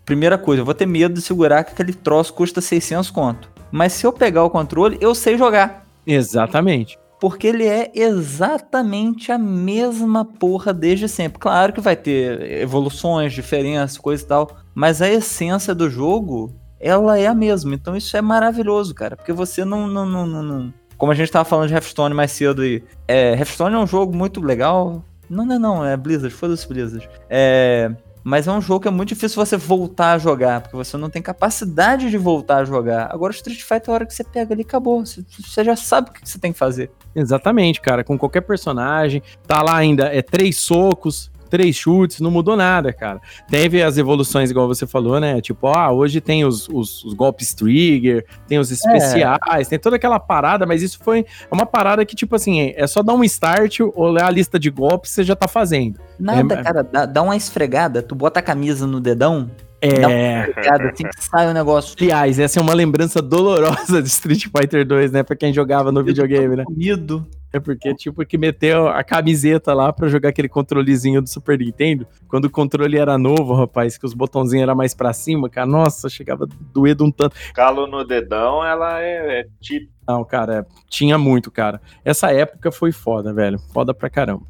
[0.06, 3.50] primeira coisa, eu vou ter medo de segurar que aquele troço custa 600 conto.
[3.72, 5.86] Mas se eu pegar o controle, eu sei jogar.
[6.06, 6.98] Exatamente.
[7.20, 11.40] Porque ele é exatamente a mesma porra desde sempre.
[11.40, 14.52] Claro que vai ter evoluções, diferenças, coisa e tal.
[14.76, 17.74] Mas a essência do jogo, ela é a mesma.
[17.74, 19.16] Então isso é maravilhoso, cara.
[19.18, 19.88] Porque você não.
[19.88, 22.84] não, não, não- não- Como a gente tava falando de Hearthstone mais cedo aí.
[23.08, 25.04] É, Hearthstone é um jogo muito legal.
[25.30, 25.86] Não, não, não.
[25.86, 26.34] É Blizzard.
[26.34, 27.08] Foda-se Blizzard.
[27.30, 27.92] É.
[28.24, 31.10] Mas é um jogo que é muito difícil você voltar a jogar, porque você não
[31.10, 33.10] tem capacidade de voltar a jogar.
[33.10, 35.06] Agora, Street Fighter, a hora que você pega ali, acabou.
[35.06, 36.92] Você já sabe o que você tem que fazer.
[37.16, 38.04] Exatamente, cara.
[38.04, 39.24] Com qualquer personagem.
[39.48, 43.20] Tá lá ainda, é três socos, três chutes, não mudou nada, cara.
[43.50, 45.42] Teve as evoluções, igual você falou, né?
[45.42, 50.20] Tipo, ah, hoje tem os, os- os golpes trigger, tem os especiais, tem toda aquela
[50.20, 54.28] parada, mas isso foi uma parada que, tipo assim, é só dar um start, olhar
[54.28, 56.00] a lista de golpes, você já tá fazendo.
[56.20, 56.84] Nada, É, cara.
[56.84, 60.48] Dá, dá uma esfregada, tu bota a camisa no dedão, Dá É.
[60.50, 61.96] esfregada assim que sai o negócio.
[62.02, 65.22] Aliás, essa é uma lembrança dolorosa de Street Fighter 2, né?
[65.22, 66.64] Pra quem jogava no videogame, né?
[66.64, 67.28] Comido.
[67.52, 72.06] É porque, tipo, que meteu a camiseta lá pra jogar aquele controlezinho do Super Nintendo.
[72.28, 76.10] Quando o controle era novo, rapaz, que os botãozinhos eram mais pra cima, cara, nossa,
[76.10, 77.36] chegava a doer de um tanto.
[77.54, 79.92] Calo no dedão, ela é, é tipo.
[80.08, 81.82] Não, cara, tinha muito, cara.
[82.04, 83.60] Essa época foi foda, velho.
[83.74, 84.44] Foda pra caramba.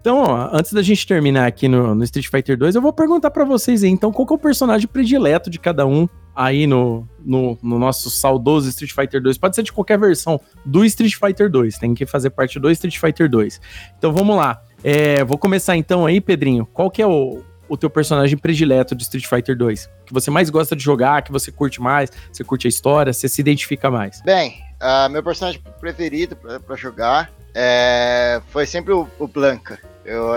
[0.00, 3.30] Então, ó, antes da gente terminar aqui no, no Street Fighter 2, eu vou perguntar
[3.30, 7.58] pra vocês aí, então, qual é o personagem predileto de cada um aí no, no,
[7.62, 9.38] no nosso saudoso Street Fighter 2.
[9.38, 11.78] Pode ser de qualquer versão do Street Fighter 2.
[11.78, 13.60] Tem que fazer parte do Street Fighter 2.
[13.98, 14.60] Então vamos lá.
[14.82, 16.66] É, vou começar então aí, Pedrinho.
[16.66, 19.88] Qual que é o, o teu personagem predileto de Street Fighter 2?
[20.06, 23.28] Que você mais gosta de jogar, que você curte mais, você curte a história, você
[23.28, 24.20] se identifica mais?
[24.22, 29.78] Bem, uh, meu personagem preferido para jogar é, foi sempre o, o Blanca.
[30.04, 30.28] Eu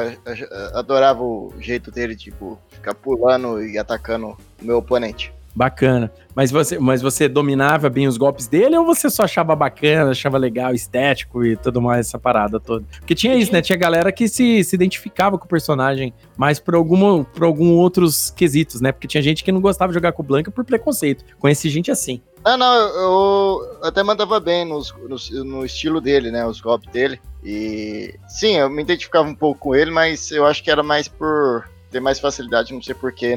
[0.73, 5.33] adorava o jeito dele, tipo, ficar pulando e atacando o meu oponente.
[5.57, 6.11] Bacana.
[6.35, 10.37] Mas você, mas você dominava bem os golpes dele ou você só achava bacana, achava
[10.37, 12.85] legal, estético e tudo mais, essa parada toda?
[12.99, 13.59] Porque tinha isso, né?
[13.59, 18.29] Tinha galera que se, se identificava com o personagem, mas por, algum, por algum outros
[18.29, 18.91] quesitos, né?
[18.91, 21.25] Porque tinha gente que não gostava de jogar com o Blanca por preconceito.
[21.39, 22.21] Conheci gente assim.
[22.45, 26.45] Ah, não, eu até mandava bem nos, no, no estilo dele, né?
[26.45, 27.19] Os golpes dele.
[27.43, 31.07] E sim, eu me identificava um pouco com ele, mas eu acho que era mais
[31.07, 33.35] por ter mais facilidade, não sei porquê,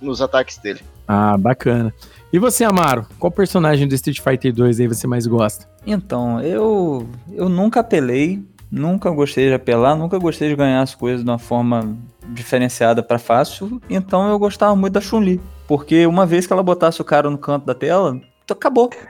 [0.00, 0.80] nos ataques dele.
[1.06, 1.92] Ah, bacana.
[2.32, 5.68] E você, Amaro, qual personagem do Street Fighter 2 aí você mais gosta?
[5.86, 11.24] Então, eu eu nunca apelei, nunca gostei de apelar, nunca gostei de ganhar as coisas
[11.24, 11.96] de uma forma
[12.28, 17.02] diferenciada para fácil, então eu gostava muito da Chun-Li, porque uma vez que ela botasse
[17.02, 18.18] o cara no canto da tela,
[18.50, 18.90] acabou.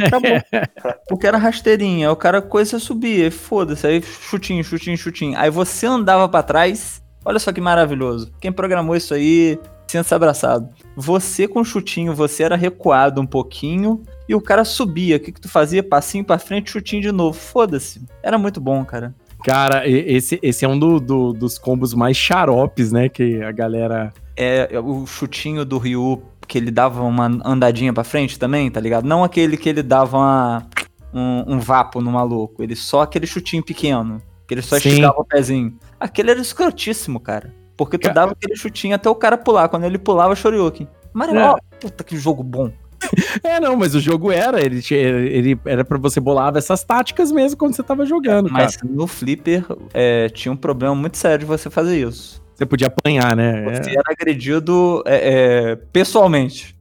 [0.00, 0.40] Acabou.
[1.08, 5.38] Porque era rasteirinha, o cara coisa subia, foda-se, aí chutinho, chutinho, chutinho.
[5.38, 8.32] Aí você andava para trás, olha só que maravilhoso.
[8.40, 10.68] Quem programou isso aí sinta-se abraçado.
[10.96, 15.16] Você com chutinho, você era recuado um pouquinho e o cara subia.
[15.16, 15.82] O que, que tu fazia?
[15.82, 17.38] Passinho pra frente, chutinho de novo.
[17.38, 18.02] Foda-se.
[18.22, 19.14] Era muito bom, cara.
[19.44, 23.08] Cara, esse, esse é um do, do, dos combos mais xaropes, né?
[23.08, 24.12] Que a galera.
[24.36, 28.80] É, é o chutinho do Ryu, que ele dava uma andadinha pra frente também, tá
[28.80, 29.04] ligado?
[29.06, 30.66] Não aquele que ele dava uma,
[31.12, 32.62] um, um vapo no maluco.
[32.62, 34.22] Ele só aquele chutinho pequeno.
[34.46, 34.90] Que ele só Sim.
[34.90, 35.78] esticava o pezinho.
[35.98, 37.54] Aquele era escrotíssimo, cara.
[37.76, 39.68] Porque tu dava aquele chutinho até o cara pular.
[39.68, 40.88] Quando ele pulava, Shoryuken.
[41.12, 41.42] Mas, é.
[41.42, 42.70] ó, puta que jogo bom.
[43.42, 47.58] É, não, mas o jogo era, ele, ele era para você bolar essas táticas mesmo
[47.58, 48.92] quando você tava jogando, Mas cara.
[48.92, 52.40] no Flipper é, tinha um problema muito sério de você fazer isso.
[52.54, 53.62] Você podia apanhar, né?
[53.64, 53.94] Você é.
[53.94, 56.76] era agredido é, é pessoalmente.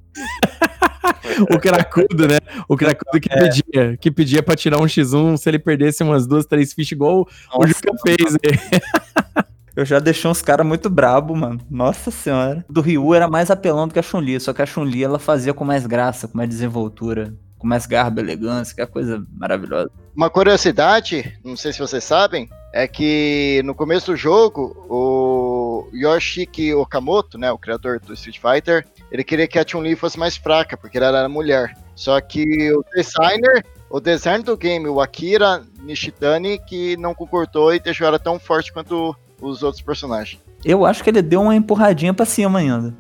[1.49, 2.37] O cracudo, né?
[2.67, 3.39] O cracudo que é.
[3.39, 7.27] pedia, que pedia pra tirar um X1 se ele perdesse umas duas, três fichas igual
[7.47, 8.37] Nossa, o Juca fez.
[9.73, 11.59] Eu já deixei uns caras muito brabo, mano.
[11.69, 12.65] Nossa senhora.
[12.69, 15.53] Do Ryu era mais apelão do que a Chun-Li, só que a Chun-Li ela fazia
[15.53, 19.89] com mais graça, com mais desenvoltura, com mais garbo, elegância, que é coisa maravilhosa.
[20.13, 26.73] Uma curiosidade, não sei se vocês sabem, é que no começo do jogo, o Yoshiki
[26.73, 30.77] Okamoto, né, o criador do Street Fighter, ele queria que a Chun-Li fosse mais fraca,
[30.77, 31.75] porque ela era mulher.
[31.95, 37.79] Só que o designer, o designer do game, o Akira Nishitani, que não concordou e
[37.79, 40.41] deixou ela tão forte quanto os outros personagens.
[40.63, 42.93] Eu acho que ele deu uma empurradinha pra cima ainda.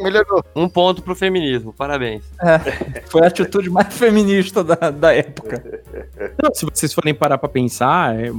[0.00, 0.44] Melhorou.
[0.54, 2.24] Um ponto pro feminismo, parabéns.
[2.40, 5.82] É, foi a atitude mais feminista da, da época.
[6.42, 8.30] Não, se vocês forem parar pra pensar, é,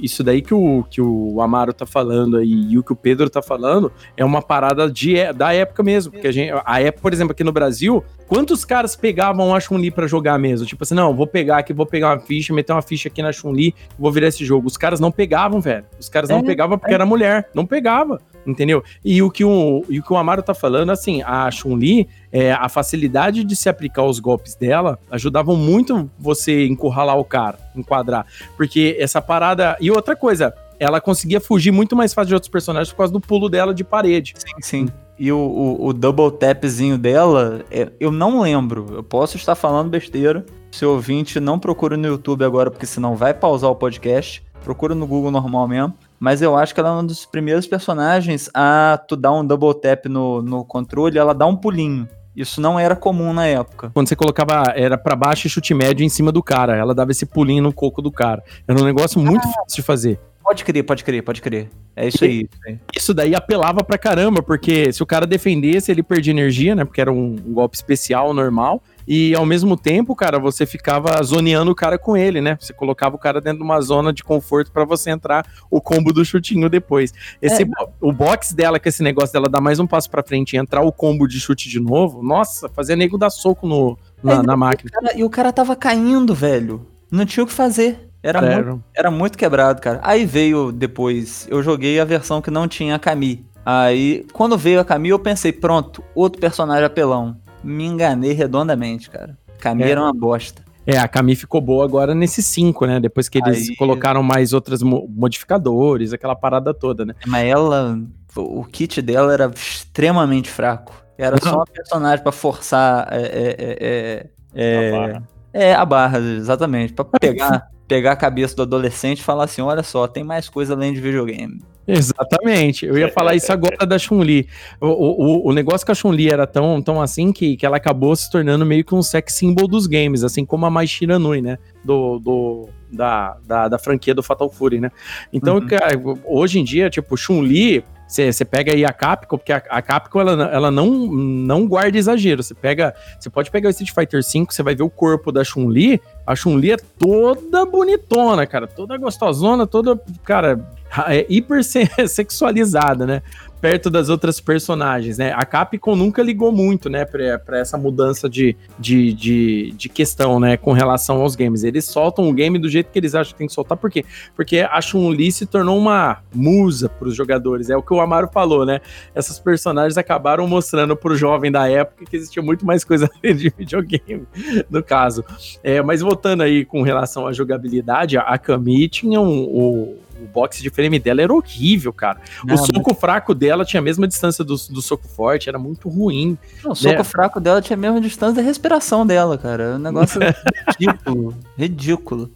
[0.00, 3.28] isso daí que o, que o Amaro tá falando aí e o que o Pedro
[3.30, 6.12] tá falando é uma parada de, da época mesmo.
[6.12, 9.90] Porque a gente, a época, por exemplo, aqui no Brasil, quantos caras pegavam a Chun-Li
[9.90, 10.66] pra jogar mesmo?
[10.66, 13.32] Tipo assim, não, vou pegar aqui, vou pegar uma ficha, meter uma ficha aqui na
[13.32, 14.66] Chun-Li, vou virar esse jogo.
[14.66, 15.84] Os caras não pegavam, velho.
[15.98, 16.94] Os caras não é, pegavam porque é.
[16.94, 17.50] era mulher.
[17.54, 18.82] Não pegava entendeu?
[19.04, 22.52] E o que o, e o, que o Amaro tá falando, assim, a Chun-Li, é,
[22.52, 28.26] a facilidade de se aplicar os golpes dela ajudavam muito você encurralar o cara, enquadrar.
[28.56, 29.76] Porque essa parada.
[29.80, 33.20] E outra coisa, ela conseguia fugir muito mais fácil de outros personagens por causa do
[33.20, 34.34] pulo dela de parede.
[34.36, 34.88] Sim, sim.
[35.18, 38.86] E o, o, o double tapzinho dela, é, eu não lembro.
[38.90, 40.44] Eu posso estar falando besteira.
[40.72, 44.44] Se o ouvinte não procura no YouTube agora, porque senão vai pausar o podcast.
[44.64, 45.94] Procura no Google normal mesmo.
[46.24, 49.78] Mas eu acho que ela é um dos primeiros personagens a tu dar um double
[49.78, 52.08] tap no, no controle, ela dá um pulinho.
[52.34, 53.90] Isso não era comum na época.
[53.92, 57.10] Quando você colocava, era para baixo e chute médio em cima do cara, ela dava
[57.10, 58.42] esse pulinho no coco do cara.
[58.66, 60.18] Era um negócio muito ah, fácil de fazer.
[60.42, 61.68] Pode crer, pode crer, pode crer.
[61.94, 62.80] É isso aí, isso aí.
[62.96, 66.86] Isso daí apelava pra caramba, porque se o cara defendesse, ele perdia energia, né?
[66.86, 68.82] Porque era um, um golpe especial, normal.
[69.06, 72.56] E ao mesmo tempo, cara, você ficava zoneando o cara com ele, né?
[72.60, 76.12] Você colocava o cara dentro de uma zona de conforto para você entrar o combo
[76.12, 77.12] do chutinho depois.
[77.40, 77.66] Esse é.
[78.00, 80.82] o box dela, que esse negócio dela dar mais um passo para frente e entrar
[80.82, 84.56] o combo de chute de novo, nossa, fazia nego dar soco no, na, é, na
[84.56, 84.90] máquina.
[84.90, 86.86] O cara, e o cara tava caindo, velho.
[87.10, 88.10] Não tinha o que fazer.
[88.22, 90.00] Era, muito, era muito quebrado, cara.
[90.02, 93.44] Aí veio depois, eu joguei a versão que não tinha a Kami.
[93.66, 99.36] Aí, quando veio a Kami, eu pensei, pronto, outro personagem apelão me enganei redondamente, cara.
[99.58, 99.92] Camille é.
[99.92, 100.62] era uma bosta.
[100.86, 103.00] É, a Camille ficou boa agora nesse 5, né?
[103.00, 103.76] Depois que eles Aí...
[103.76, 107.14] colocaram mais outros modificadores, aquela parada toda, né?
[107.26, 107.98] Mas ela,
[108.36, 110.92] o kit dela era extremamente fraco.
[111.16, 115.28] Era só um personagem pra forçar é, é, é, é, A barra.
[115.52, 116.92] é, a barra, exatamente.
[116.92, 120.74] Pra pegar, pegar a cabeça do adolescente e falar assim: olha só, tem mais coisa
[120.74, 121.62] além de videogame.
[121.86, 124.48] Exatamente, eu ia falar isso agora da Chun-Li.
[124.80, 128.14] O, o, o negócio com a Chun-Li era tão, tão assim que, que ela acabou
[128.16, 131.58] se tornando meio que um sex symbol dos games, assim como a Mai Shiranui, né?
[131.84, 134.90] Do, do, da, da, da franquia do Fatal Fury, né?
[135.32, 135.66] Então, Uhum.
[135.66, 135.92] cara,
[136.24, 140.44] hoje em dia, tipo, Chun-Li, você pega aí a Capcom, porque a, a Capcom ela,
[140.44, 142.42] ela não, não guarda exagero.
[142.42, 145.42] Você pega, você pode pegar o Street Fighter V, você vai ver o corpo da
[145.42, 146.00] Chun-Li.
[146.26, 150.58] A Chun-Li é toda bonitona, cara, toda gostosona, toda, cara,
[151.08, 153.22] é hiper se- sexualizada, né?
[153.60, 155.32] Perto das outras personagens, né?
[155.34, 160.38] A Capcom nunca ligou muito, né, pra, pra essa mudança de, de, de, de questão,
[160.38, 161.64] né, com relação aos games.
[161.64, 164.04] Eles soltam o game do jeito que eles acham que tem que soltar, por quê?
[164.36, 168.66] Porque a Chun-Li se tornou uma musa pros jogadores, é o que o Amaro falou,
[168.66, 168.82] né?
[169.14, 174.26] Essas personagens acabaram mostrando pro jovem da época que existia muito mais coisa de videogame,
[174.68, 175.24] no caso.
[175.62, 180.62] É, mas voltando aí com relação à jogabilidade, a Kami tinha um, o, o boxe
[180.62, 182.20] de frame dela era horrível, cara.
[182.44, 185.88] Não, o soco fraco dela tinha a mesma distância do, do soco forte, era muito
[185.88, 186.38] ruim.
[186.62, 187.04] Não, o soco né?
[187.04, 189.62] fraco dela tinha a mesma distância da respiração dela, cara.
[189.64, 190.20] É um negócio
[190.78, 191.34] ridículo.
[191.56, 192.30] Ridículo.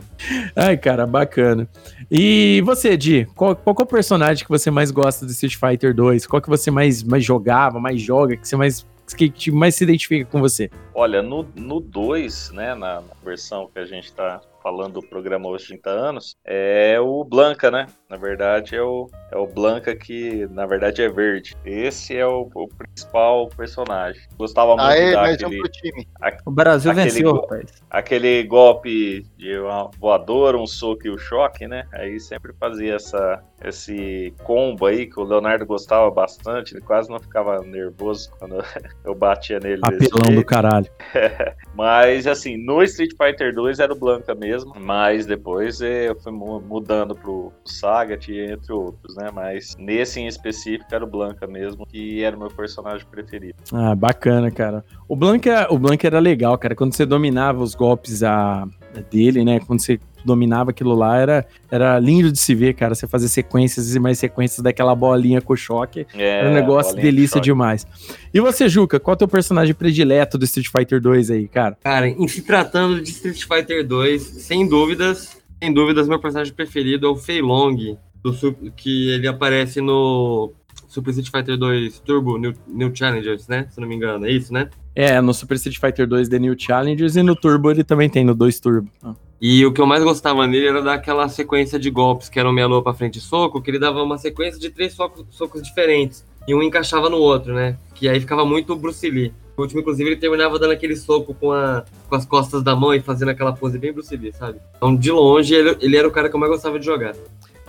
[0.54, 1.68] Ai, cara, bacana.
[2.10, 5.94] E você, Di, qual, qual é o personagem que você mais gosta do Street Fighter
[5.94, 6.26] 2?
[6.26, 8.86] Qual que você mais, mais jogava, mais joga, que você mais
[9.16, 10.70] que, mais se identifica com você?
[10.94, 11.42] Olha, no
[11.80, 16.36] 2, né, na, na versão que a gente tá falando do programa Os 30 anos,
[16.44, 17.86] é o Blanca, né?
[18.08, 21.54] Na verdade, é o, é o Blanca que, na verdade, é verde.
[21.62, 24.22] Esse é o, o principal personagem.
[24.38, 26.08] Gostava muito Aí, daquele, um time.
[26.46, 27.82] O Brasil Aquele venceu, rapaz.
[27.90, 31.84] aquele golpe de uma voadora, um soco e o choque, né?
[31.92, 36.72] Aí sempre fazia essa, esse combo aí que o Leonardo gostava bastante.
[36.74, 38.56] Ele quase não ficava nervoso quando
[39.04, 39.82] eu batia nele.
[39.84, 40.86] Apelão do caralho.
[41.74, 46.32] Mas assim, no Street Fighter 2 era o Blanca mesmo, mas depois eh, eu fui
[46.32, 47.52] mu- mudando pro
[47.98, 49.30] Sagat entre outros, né?
[49.32, 53.56] Mas nesse em específico era o Blanca mesmo, que era o meu personagem preferido.
[53.72, 54.84] Ah, bacana, cara.
[55.08, 56.74] O Blanca, o Blanca era legal, cara.
[56.74, 58.66] Quando você dominava os golpes a,
[59.10, 59.60] dele, né?
[59.60, 62.94] Quando você dominava aquilo lá, era, era lindo de se ver, cara.
[62.94, 66.06] Você fazer sequências e mais sequências daquela bolinha com choque.
[66.14, 67.86] É, Era um negócio de delícia demais.
[68.32, 71.76] E você, Juca, qual é o teu personagem predileto do Street Fighter 2 aí, cara?
[71.82, 77.06] Cara, em se tratando de Street Fighter 2, sem dúvidas, sem dúvidas, meu personagem preferido
[77.06, 78.32] é o Fei Long, do,
[78.76, 80.52] que ele aparece no
[80.86, 83.66] Super Street Fighter 2 Turbo New, New Challengers, né?
[83.70, 84.68] Se não me engano, é isso, né?
[84.94, 88.24] É, no Super Street Fighter 2 The New Challengers e no Turbo ele também tem,
[88.24, 88.90] no 2 Turbo.
[89.02, 89.14] Ah.
[89.40, 92.52] E o que eu mais gostava nele era daquela sequência de golpes que era um
[92.52, 95.62] meia lua pra frente e soco, que ele dava uma sequência de três socos, socos
[95.62, 96.26] diferentes.
[96.46, 97.76] E um encaixava no outro, né?
[97.94, 99.32] Que aí ficava muito Bruce Lee.
[99.58, 102.94] O último, inclusive, ele terminava dando aquele soco com, a, com as costas da mão
[102.94, 104.58] e fazendo aquela pose bem Bruce Lee, sabe?
[104.76, 107.12] Então, de longe, ele, ele era o cara que eu mais gostava de jogar.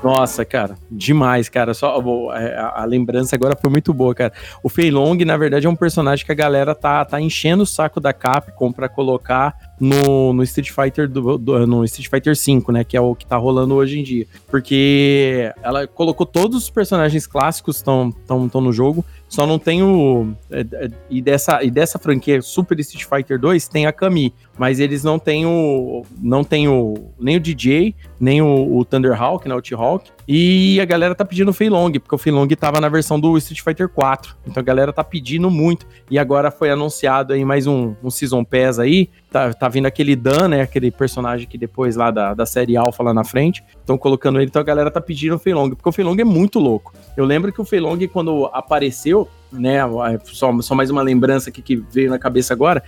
[0.01, 1.73] Nossa, cara, demais, cara.
[1.73, 1.99] Só
[2.33, 4.31] é, a, a lembrança agora foi muito boa, cara.
[4.63, 7.65] O Fei Long, na verdade, é um personagem que a galera tá, tá enchendo o
[7.65, 12.71] saco da Capcom pra colocar no, no Street Fighter do, do- no Street Fighter 5,
[12.71, 14.25] né, que é o que tá rolando hoje em dia.
[14.49, 19.83] Porque ela colocou todos os personagens clássicos estão tão, tão no jogo, só não tem
[19.83, 24.33] o é, é, e dessa e dessa franquia Super Street Fighter 2 tem a Kami,
[24.59, 29.47] mas eles não têm o não tem o nem o DJ, nem o, o Thunderhawk,
[29.47, 30.11] né, o T-Hawk.
[30.27, 33.17] E a galera tá pedindo o Fei Long, porque o Fei Long tava na versão
[33.17, 34.35] do Street Fighter 4.
[34.45, 35.87] Então a galera tá pedindo muito.
[36.11, 39.09] E agora foi anunciado aí mais um, um Season Pass aí.
[39.31, 40.61] Tá, tá vindo aquele Dan, né?
[40.61, 43.63] Aquele personagem que depois lá da, da série Alpha lá na frente.
[43.79, 46.17] Estão colocando ele, então a galera tá pedindo o Fei Long, porque o Fei Long
[46.19, 46.93] é muito louco.
[47.15, 49.79] Eu lembro que o Fei Long, quando apareceu, né?
[50.25, 52.83] Só, só mais uma lembrança aqui que veio na cabeça agora.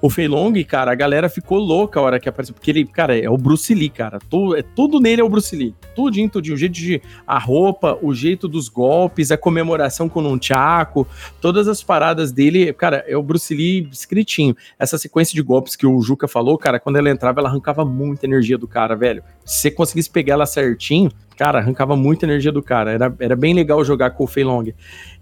[0.00, 2.54] O Fei Long, cara, a galera ficou louca a hora que apareceu.
[2.54, 4.18] Porque ele, cara, é o Bruce Lee, cara.
[4.30, 5.74] Tu, é, tudo nele é o Bruce Lee.
[5.94, 6.54] Tudinho, tudinho.
[6.54, 7.02] O jeito de.
[7.26, 11.06] A roupa, o jeito dos golpes, a comemoração com um Chaco,
[11.40, 14.56] todas as paradas dele, cara, é o Bruce Lee escritinho.
[14.78, 18.26] Essa sequência de golpes que o Juca falou, cara, quando ela entrava, ela arrancava muita
[18.26, 19.22] energia do cara, velho.
[19.44, 22.92] Se você conseguisse pegar ela certinho, cara, arrancava muita energia do cara.
[22.92, 24.64] Era, era bem legal jogar com o Fei Long.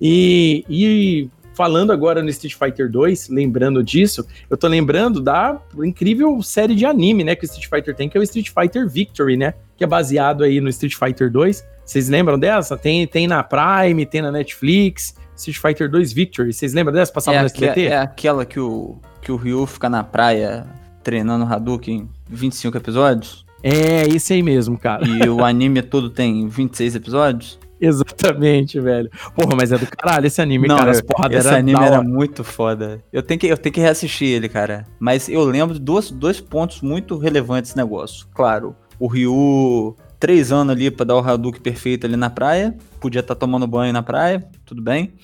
[0.00, 6.42] E, e falando agora no Street Fighter 2, lembrando disso, eu tô lembrando da incrível
[6.42, 9.36] série de anime, né, que o Street Fighter tem, que é o Street Fighter Victory,
[9.36, 11.64] né, que é baseado aí no Street Fighter 2.
[11.84, 12.76] Vocês lembram dessa?
[12.76, 16.52] Tem, tem na Prime, tem na Netflix, Street Fighter 2 Victory.
[16.52, 17.12] Vocês lembram dessa?
[17.12, 17.86] Passava É, no SBT?
[17.86, 20.64] é aquela que o, que o Ryu fica na praia
[21.02, 23.44] treinando Hadouken em 25 episódios.
[23.62, 25.06] É, esse aí mesmo, cara.
[25.06, 27.58] E o anime todo tem 26 episódios.
[27.82, 29.10] Exatamente, velho.
[29.34, 30.92] Porra, mas é do caralho esse anime, Não, cara.
[30.92, 33.02] As porradas esse era anime era muito foda.
[33.12, 34.86] Eu tenho que, eu tenho que reassistir ele, cara.
[35.00, 38.28] Mas eu lembro de dois, dois pontos muito relevantes desse negócio.
[38.32, 42.76] Claro, o Ryu, três anos ali pra dar o Hadouken perfeito ali na praia.
[43.00, 45.14] Podia estar tomando banho na praia, tudo bem.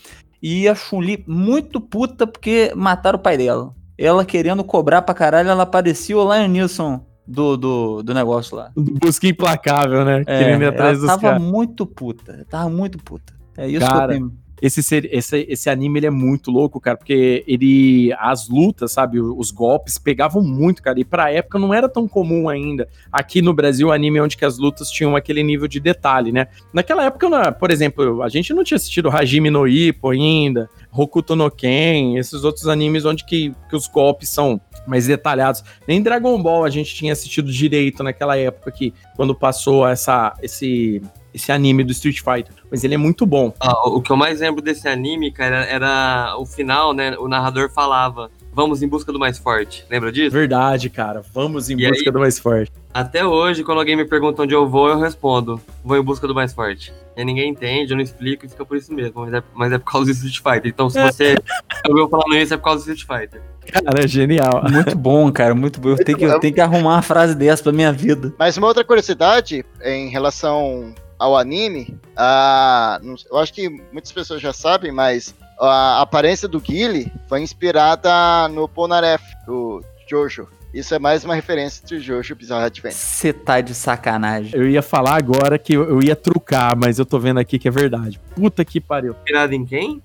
[0.43, 3.73] E a Chun-Li muito puta porque mataram o pai dela.
[3.97, 8.71] Ela querendo cobrar pra caralho, ela parecia o Lion Nilson do, do, do negócio lá.
[8.75, 10.23] Busca implacável, né?
[10.27, 11.43] É, Querendo ir atrás ela dos tava caras.
[11.43, 12.47] muito puta.
[12.49, 13.35] Tava muito puta.
[13.57, 14.33] É isso Cara, que eu tenho.
[14.60, 14.80] Esse,
[15.10, 18.12] esse, esse anime ele é muito louco, cara, porque ele.
[18.18, 19.20] As lutas, sabe?
[19.20, 20.98] Os golpes pegavam muito, cara.
[20.98, 22.89] E pra época não era tão comum ainda.
[23.12, 26.48] Aqui no Brasil, anime onde que as lutas tinham aquele nível de detalhe, né?
[26.72, 31.51] Naquela época, por exemplo, a gente não tinha assistido Hajime no Ippo ainda, Hokuto no
[31.51, 35.62] Ken, esses outros animes onde que, que os golpes são mais detalhados.
[35.86, 41.02] Nem Dragon Ball a gente tinha assistido direito naquela época aqui, quando passou essa, esse,
[41.33, 42.55] esse anime do Street Fighter.
[42.71, 43.53] Mas ele é muito bom.
[43.61, 47.17] Ah, o que eu mais lembro desse anime, cara, era o final, né?
[47.19, 49.85] O narrador falava: Vamos em busca do mais forte.
[49.91, 50.31] Lembra disso?
[50.33, 51.23] Verdade, cara.
[51.33, 52.13] Vamos em E busca aí?
[52.13, 52.73] do mais forte.
[52.93, 56.35] Até hoje, quando alguém me pergunta onde eu vou, eu respondo: Vou em busca do
[56.35, 56.93] mais forte.
[57.17, 59.23] E ninguém entende, eu não explico e fica por isso mesmo.
[59.23, 60.71] Mas é, mas é por causa do Street Fighter.
[60.73, 61.35] Então, se você
[61.89, 63.43] ouviu falando isso, é por causa do Street Fighter.
[63.73, 64.63] Cara, é genial.
[64.71, 65.91] Muito bom, cara, muito bom.
[65.91, 68.33] Eu tenho, que, eu tenho que arrumar uma frase dessa pra minha vida.
[68.39, 74.40] Mas uma outra curiosidade em relação ao anime, ah, não- eu acho que muitas pessoas
[74.40, 80.47] já sabem, mas a aparência do Guile foi inspirada no Polnareff, do Jojo.
[80.73, 82.95] Isso é mais uma referência de Jojo Bizarre Adventure.
[83.01, 84.53] Você tá de sacanagem.
[84.55, 87.66] Eu ia falar agora que eu eu ia trucar, mas eu tô vendo aqui que
[87.66, 88.20] é verdade.
[88.35, 89.12] Puta que pariu.
[89.15, 90.03] Inspirado em quem?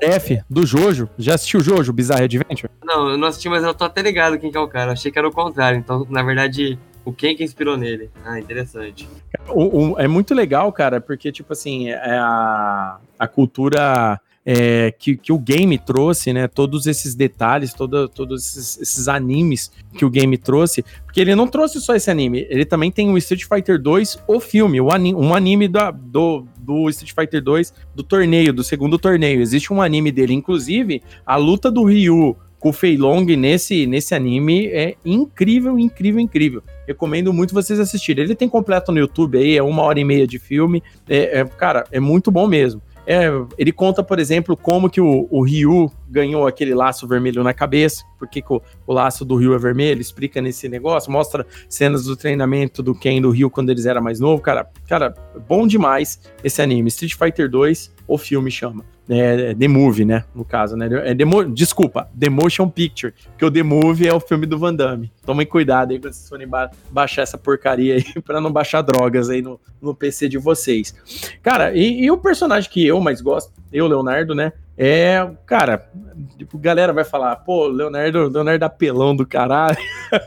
[0.00, 1.10] F do Jojo.
[1.18, 2.70] Já assistiu Jojo, Bizarre Adventure?
[2.82, 4.92] Não, eu não assisti, mas eu tô até ligado quem que é o cara.
[4.92, 5.78] Achei que era o contrário.
[5.78, 6.78] Então, na verdade,
[7.08, 8.10] o quem que inspirou nele.
[8.24, 9.08] Ah, interessante.
[9.48, 14.20] O- o- é muito legal, cara, porque, tipo assim, é a, a cultura
[14.50, 16.48] é, que, que o game trouxe, né?
[16.48, 20.82] Todos esses detalhes, todo, todos esses, esses animes que o game trouxe.
[21.04, 24.40] Porque ele não trouxe só esse anime, ele também tem o Street Fighter 2, o
[24.40, 28.98] filme, o ani- um anime da- do, do Street Fighter 2, do torneio, do segundo
[28.98, 29.40] torneio.
[29.42, 34.14] Existe um anime dele, inclusive, a luta do Ryu com o Fei Long nesse, nesse
[34.14, 36.62] anime é incrível, incrível, incrível.
[36.88, 38.24] Recomendo muito vocês assistirem.
[38.24, 40.82] Ele tem completo no YouTube aí, é uma hora e meia de filme.
[41.06, 42.80] É, é, cara, é muito bom mesmo.
[43.06, 43.28] É,
[43.58, 48.04] ele conta, por exemplo, como que o, o Ryu ganhou aquele laço vermelho na cabeça,
[48.18, 52.04] por que que o, o laço do Ryu é vermelho, explica nesse negócio, mostra cenas
[52.04, 55.14] do treinamento do Ken do Ryu quando eles eram mais novos, cara, cara,
[55.48, 60.44] bom demais esse anime, Street Fighter 2, o filme chama, é, The Movie, né, no
[60.44, 61.14] caso, né, é
[61.52, 65.46] desculpa, The Motion Picture, porque o The Movie é o filme do Van Damme, tomem
[65.46, 69.40] cuidado aí quando vocês forem ba- baixar essa porcaria aí, pra não baixar drogas aí
[69.42, 70.94] no, no PC de vocês.
[71.42, 74.52] Cara, e, e o personagem que eu mais gosto, eu, Leonardo, né?
[74.80, 75.90] É, cara,
[76.36, 79.76] tipo, galera vai falar, pô, Leonardo, Leonardo apelão do caralho.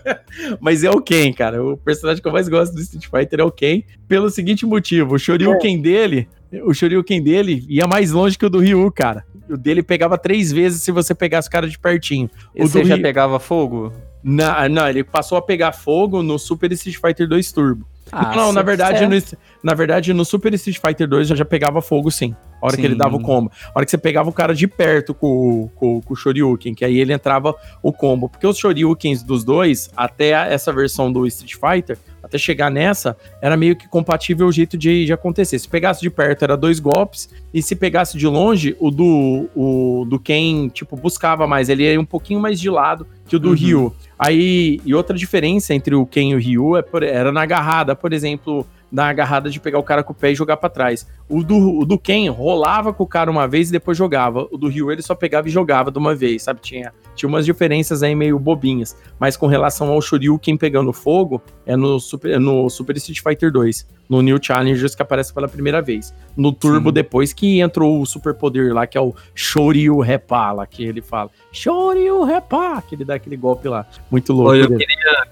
[0.60, 1.64] Mas é o Ken, cara.
[1.64, 5.16] O personagem que eu mais gosto do Street Fighter é o Ken, pelo seguinte motivo:
[5.16, 6.28] o Shoryuken dele,
[6.66, 9.26] o Shoryuken dele ia mais longe que o do Ryu, cara.
[9.50, 12.30] O dele pegava três vezes se você pegasse o cara de pertinho.
[12.56, 13.92] E O você já Ryu- pegava fogo?
[14.24, 17.86] Na- não, ele passou a pegar fogo no Super Street Fighter 2 Turbo.
[18.12, 21.46] Ah, não, na cê- verdade, no, na verdade, no Super Street Fighter 2 já, já
[21.46, 22.36] pegava fogo, sim.
[22.62, 22.98] A hora que ele Sim.
[23.00, 23.50] dava o combo.
[23.74, 25.28] A hora que você pegava o cara de perto com,
[25.64, 28.28] o- com, com o Shoryuken, que aí ele entrava o combo.
[28.30, 31.98] Porque os Shoryukens dos dois, até essa versão do Street Fighter,
[32.32, 35.60] até chegar nessa, era meio que compatível o jeito de, de acontecer.
[35.60, 37.30] Se pegasse de perto, era dois golpes.
[37.54, 41.68] E se pegasse de longe, o do, o do Ken, tipo, buscava mais.
[41.68, 43.56] Ele ia um pouquinho mais de lado que o do Uhum.
[43.56, 43.96] Ryu.
[44.18, 47.96] Aí, e outra diferença entre o Ken e o Ryu é por- era na agarrada,
[47.96, 51.08] por exemplo, na agarrada de pegar o cara com o pé e jogar pra trás.
[51.30, 54.48] O do, o do Ken rolava com o cara uma vez e depois jogava.
[54.52, 56.60] O do Ryu ele só pegava e jogava de uma vez, sabe?
[56.60, 58.98] Tinha, tinha umas diferenças aí meio bobinhas.
[59.18, 63.52] Mas com relação ao Shoryuken pegando fogo, é no Super, é no Super Street Fighter
[63.52, 63.88] 2.
[64.10, 66.14] No New Challengers que aparece pela primeira vez.
[66.36, 66.94] No Turbo, Sim.
[66.94, 71.02] depois que entrou o super poder lá, que é o Shoryu Repa, lá que ele
[71.02, 71.30] fala.
[71.50, 73.86] Shoryu Repa, que ele dá aquele golpe lá.
[74.10, 74.54] Muito louco.
[74.54, 74.86] Eu dele.
[74.86, 75.28] Queria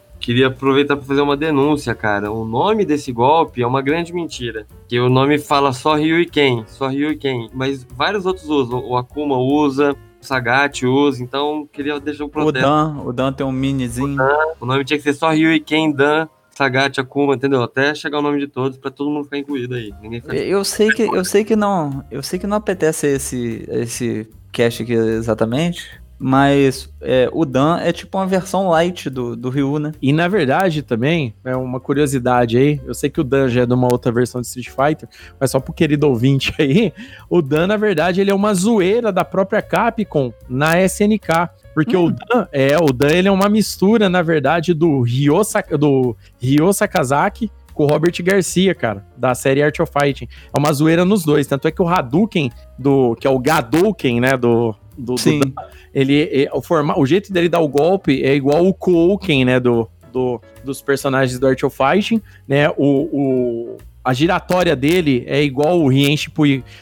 [0.45, 2.31] aproveitar para fazer uma denúncia, cara.
[2.31, 4.65] O nome desse golpe é uma grande mentira.
[4.88, 7.49] Que o nome fala só Ryu e Ken, só Ryu e Ken.
[7.53, 8.80] Mas vários outros usam.
[8.85, 11.23] O Akuma usa, o Sagat usa.
[11.23, 12.68] Então, queria deixar o O protesto.
[12.68, 14.18] Dan, o Dan tem um minizinho.
[14.60, 17.64] O nome tinha que ser só Ryu e Ken, Dan, Sagat, Akuma, entendeu?
[17.64, 19.93] Até chegar o nome de todos para todo mundo ficar incluído aí.
[20.01, 20.35] Ninguém fica...
[20.35, 24.84] Eu sei que eu sei que não, eu sei que não apetece esse esse cast
[24.84, 29.93] aqui exatamente, Mas é, o Dan é tipo uma versão light do, do Ryu, né?
[30.01, 33.65] E na verdade também, é uma curiosidade aí, eu sei que o Dan já é
[33.65, 35.07] de uma outra versão de Street Fighter,
[35.39, 36.91] mas só pro querido ouvinte aí,
[37.29, 41.49] o Dan na verdade ele é uma zoeira da própria Capcom na SNK.
[41.73, 42.07] Porque hum.
[42.07, 45.41] o Dan, é, o Dan ele é uma mistura, na verdade, do Ryo,
[45.79, 50.27] do Ryo Sakazaki com o Robert Garcia, cara, da série Art of Fighting.
[50.53, 51.47] É uma zoeira nos dois.
[51.47, 55.39] Tanto é que o Hadouken, do, que é o Gadouken, né, do, do, Sim.
[55.39, 55.53] Do,
[55.93, 59.59] ele, é, o, forma, o jeito dele dar o golpe é igual o Kouken, né,
[59.59, 65.43] do, do, dos personagens do Art of Fighting, né, o, o a giratória dele é
[65.43, 66.15] igual o Rien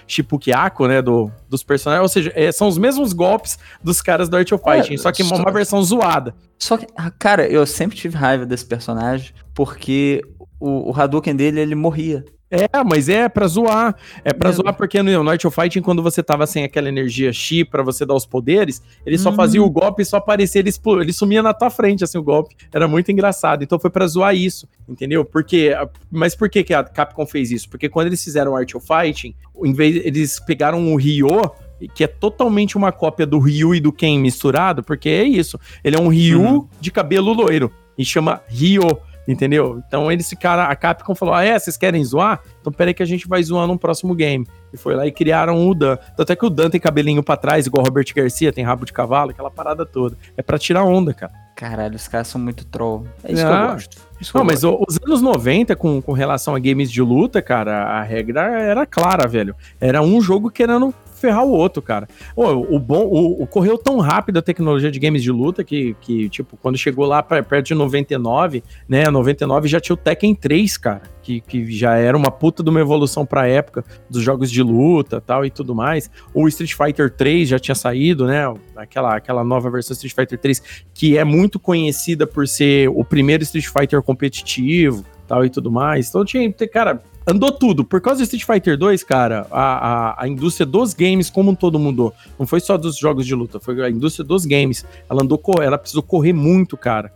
[0.07, 4.37] Shipukiako, né, do, dos personagens, ou seja, é, são os mesmos golpes dos caras do
[4.37, 5.35] Art of Fighting, é, só que só...
[5.35, 6.33] uma versão zoada.
[6.59, 10.21] Só que, ah, cara, eu sempre tive raiva desse personagem, porque
[10.59, 12.23] o, o Hadouken dele, ele morria.
[12.49, 13.95] É, mas é pra zoar.
[14.23, 17.65] É pra zoar porque no Night of Fighting, quando você tava sem aquela energia chi
[17.65, 19.67] pra você dar os poderes, ele só fazia uhum.
[19.67, 20.71] o golpe e só aparecia, ele,
[21.01, 22.55] ele sumia na tua frente, assim, o golpe.
[22.73, 23.63] Era muito engraçado.
[23.63, 25.25] Então foi pra zoar isso, entendeu?
[25.25, 25.75] Porque.
[26.09, 27.69] Mas por que, que a Capcom fez isso?
[27.69, 31.51] Porque quando eles fizeram Art of Fighting, em vez eles pegaram o Ryo
[31.93, 35.59] que é totalmente uma cópia do Ryu e do Ken misturado, porque é isso.
[35.83, 36.67] Ele é um Ryu uhum.
[36.81, 38.99] de cabelo loiro e chama Ryo.
[39.27, 39.83] Entendeu?
[39.85, 40.63] Então eles ficaram.
[40.63, 41.59] A Capcom falou: Ah, é?
[41.59, 42.41] Vocês querem zoar?
[42.61, 44.47] Então peraí que a gente vai zoar no próximo game.
[44.71, 45.97] E foi lá e criaram o Dan.
[46.15, 48.85] Tanto é que o Dan tem cabelinho pra trás, igual o Robert Garcia, tem rabo
[48.85, 50.17] de cavalo, aquela parada toda.
[50.37, 51.33] É pra tirar onda, cara.
[51.55, 53.05] Caralho, os caras são muito troll.
[53.23, 53.97] É isso ah, que eu gosto.
[54.21, 54.85] Isso não, mas gosto.
[54.87, 59.27] os anos 90, com, com relação a games de luta, cara, a regra era clara,
[59.27, 59.55] velho.
[59.81, 62.07] Era um jogo querendo ferrar o outro, cara.
[62.35, 65.95] O, o bom, o, o, correu tão rápido a tecnologia de games de luta que,
[65.99, 70.35] que tipo, quando chegou lá pra, perto de 99, né, 99 já tinha o Tekken
[70.35, 74.51] 3, cara, que, que já era uma puta de uma evolução pra época dos jogos
[74.51, 76.09] de luta tal e tudo mais.
[76.33, 80.85] O Street Fighter 3 já tinha saído, né, aquela, aquela nova versão Street Fighter 3,
[80.93, 86.09] que é muito conhecida por ser o primeiro Street Fighter competitivo, tal e tudo mais.
[86.09, 87.83] Então tinha, cara, andou tudo.
[87.83, 91.55] Por causa do Street Fighter 2, cara, a, a, a, indústria dos games como um
[91.55, 92.13] todo mudou.
[92.39, 94.85] Não foi só dos jogos de luta, foi a indústria dos games.
[95.09, 97.11] Ela andou, ela precisou correr muito, cara,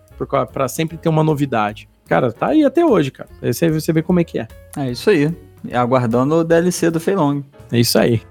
[0.51, 1.87] para sempre ter uma novidade.
[2.05, 3.29] Cara, tá aí até hoje, cara.
[3.41, 4.47] Aí você, você vê como é que é.
[4.75, 5.33] É isso aí.
[5.71, 7.41] Aguardando o DLC do Feilong.
[7.71, 8.21] É isso aí.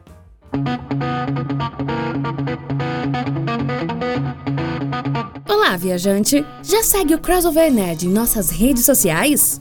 [5.49, 6.45] Olá, viajante!
[6.63, 9.61] Já segue o Crossover Nerd em nossas redes sociais?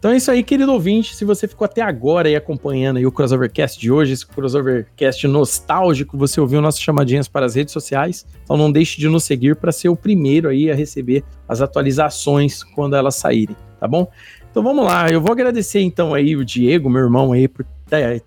[0.00, 1.14] Então é isso aí, querido ouvinte.
[1.14, 6.16] Se você ficou até agora aí acompanhando aí o Crossovercast de hoje, esse Crossovercast nostálgico,
[6.16, 8.24] você ouviu nossas chamadinhas para as redes sociais.
[8.42, 12.64] Então não deixe de nos seguir para ser o primeiro aí a receber as atualizações
[12.64, 14.10] quando elas saírem, tá bom?
[14.50, 17.66] Então vamos lá, eu vou agradecer então aí o Diego, meu irmão aí, por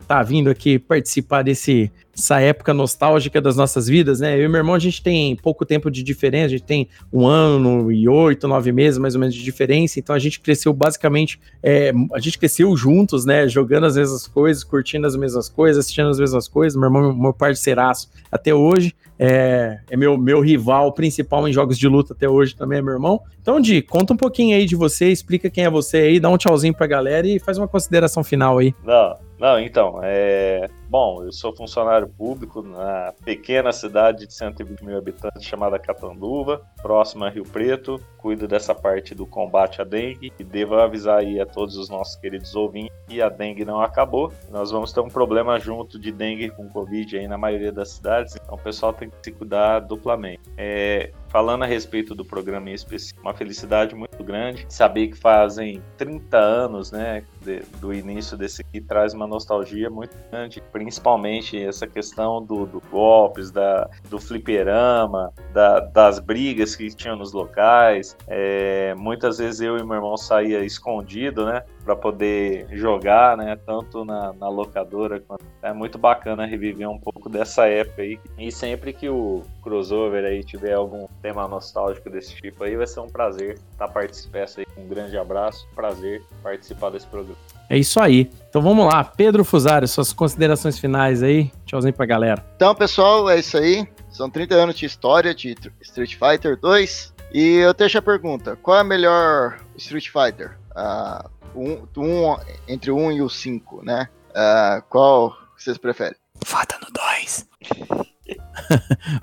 [0.08, 4.38] tá vindo aqui participar desse essa época nostálgica das nossas vidas, né?
[4.38, 7.26] Eu e meu irmão, a gente tem pouco tempo de diferença, a gente tem um
[7.26, 11.40] ano e oito, nove meses mais ou menos de diferença, então a gente cresceu basicamente,
[11.62, 13.48] é, a gente cresceu juntos, né?
[13.48, 16.80] Jogando as mesmas coisas, curtindo as mesmas coisas, assistindo as mesmas coisas.
[16.80, 21.88] Meu irmão, meu parceiraço até hoje, é, é meu, meu rival principal em jogos de
[21.88, 23.22] luta até hoje também é meu irmão.
[23.42, 26.38] Então, Di, conta um pouquinho aí de você, explica quem é você aí, dá um
[26.38, 28.74] tchauzinho pra galera e faz uma consideração final aí.
[28.84, 34.96] Não, não, então, é Bom, eu sou funcionário público na pequena cidade de 120 mil
[34.96, 38.00] habitantes chamada Catanduva, próxima a Rio Preto.
[38.20, 42.16] Cuido dessa parte do combate à dengue e devo avisar aí a todos os nossos
[42.18, 44.32] queridos ouvintes que a dengue não acabou.
[44.52, 48.36] Nós vamos ter um problema junto de dengue com Covid aí na maioria das cidades,
[48.36, 50.42] então o pessoal tem que se cuidar duplamente.
[50.56, 54.68] É, falando a respeito do programa em específico, uma felicidade muito grande.
[54.70, 60.16] Saber que fazem 30 anos, né, de, do início desse aqui, traz uma nostalgia muito
[60.30, 67.16] grande, principalmente essa questão do, do golpes, da, do fliperama, da, das brigas que tinham
[67.16, 68.18] nos locais.
[68.28, 74.04] É, muitas vezes eu e meu irmão saía escondido, né, para poder jogar, né, tanto
[74.04, 78.20] na, na locadora quanto é muito bacana reviver um pouco dessa época aí.
[78.38, 83.00] E sempre que o crossover aí tiver algum tema nostálgico desse tipo aí, vai ser
[83.00, 84.66] um prazer estar participando aí.
[84.78, 87.53] Um grande abraço, prazer participar desse programa.
[87.74, 88.30] É isso aí.
[88.48, 91.52] Então vamos lá, Pedro Fusari, suas considerações finais aí.
[91.66, 92.46] Tchauzinho pra galera.
[92.56, 93.88] Então, pessoal, é isso aí.
[94.12, 97.16] São 30 anos de história de Street Fighter 2.
[97.34, 100.56] E eu deixo a pergunta: qual é a melhor Street Fighter?
[100.76, 102.38] Uh, um, um,
[102.68, 104.08] entre o 1 e o 5, né?
[104.30, 106.16] Uh, qual vocês preferem?
[106.46, 108.04] Vota no 2.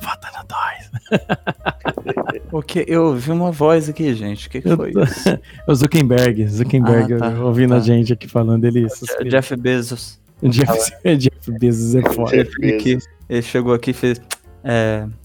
[0.00, 0.44] Vota no
[2.04, 2.40] 2.
[2.52, 4.48] ok, eu ouvi uma voz aqui, gente.
[4.48, 5.38] O que, que foi isso?
[5.66, 6.46] o Zuckerberg.
[6.48, 7.76] Zuckerberg ah, tá, ouvindo tá.
[7.76, 8.86] a gente aqui falando ele.
[9.28, 10.20] Jeff Bezos.
[10.42, 12.36] Jeff, Jeff Bezos é foda.
[12.36, 14.20] Ele, ele chegou aqui e fez.
[14.64, 15.06] É...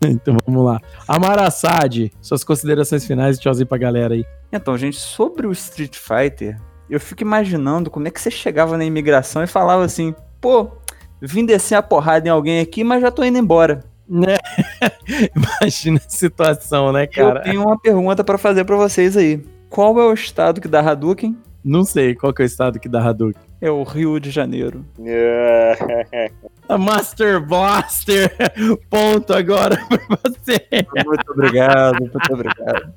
[0.00, 0.80] Então vamos lá.
[1.08, 4.24] Amar Assad, suas considerações finais e tchauzinho pra galera aí.
[4.52, 6.56] Então, gente, sobre o Street Fighter,
[6.88, 10.70] eu fico imaginando como é que você chegava na imigração e falava assim, pô,
[11.20, 13.84] vim descer a porrada em alguém aqui, mas já tô indo embora.
[14.08, 14.38] Né?
[15.62, 17.40] Imagina a situação, né, cara?
[17.40, 19.42] Eu tenho uma pergunta para fazer para vocês aí.
[19.68, 21.36] Qual é o estado que dá Hadouken?
[21.62, 23.42] Não sei, qual que é o estado que dá Hadouken?
[23.60, 24.84] É o Rio de Janeiro.
[26.68, 28.32] a Master Blaster!
[28.88, 30.66] Ponto agora pra você!
[31.04, 32.94] Muito obrigado, muito obrigado.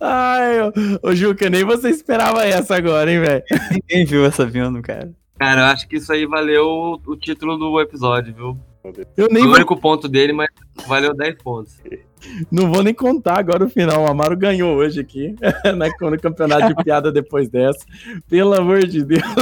[0.00, 0.72] Ai, ô,
[1.08, 3.42] ô Juca, nem você esperava essa agora, hein, velho?
[3.70, 5.10] Ninguém viu essa vindo, cara.
[5.38, 8.58] Cara, eu acho que isso aí valeu o título do episódio, viu?
[9.16, 10.48] Eu nem o único ponto dele, mas
[10.86, 11.76] valeu 10 pontos.
[12.50, 14.02] Não vou nem contar agora o final.
[14.02, 15.34] O Amaro ganhou hoje aqui,
[15.76, 17.84] né, no campeonato de piada depois dessa.
[18.28, 19.22] Pelo amor de Deus.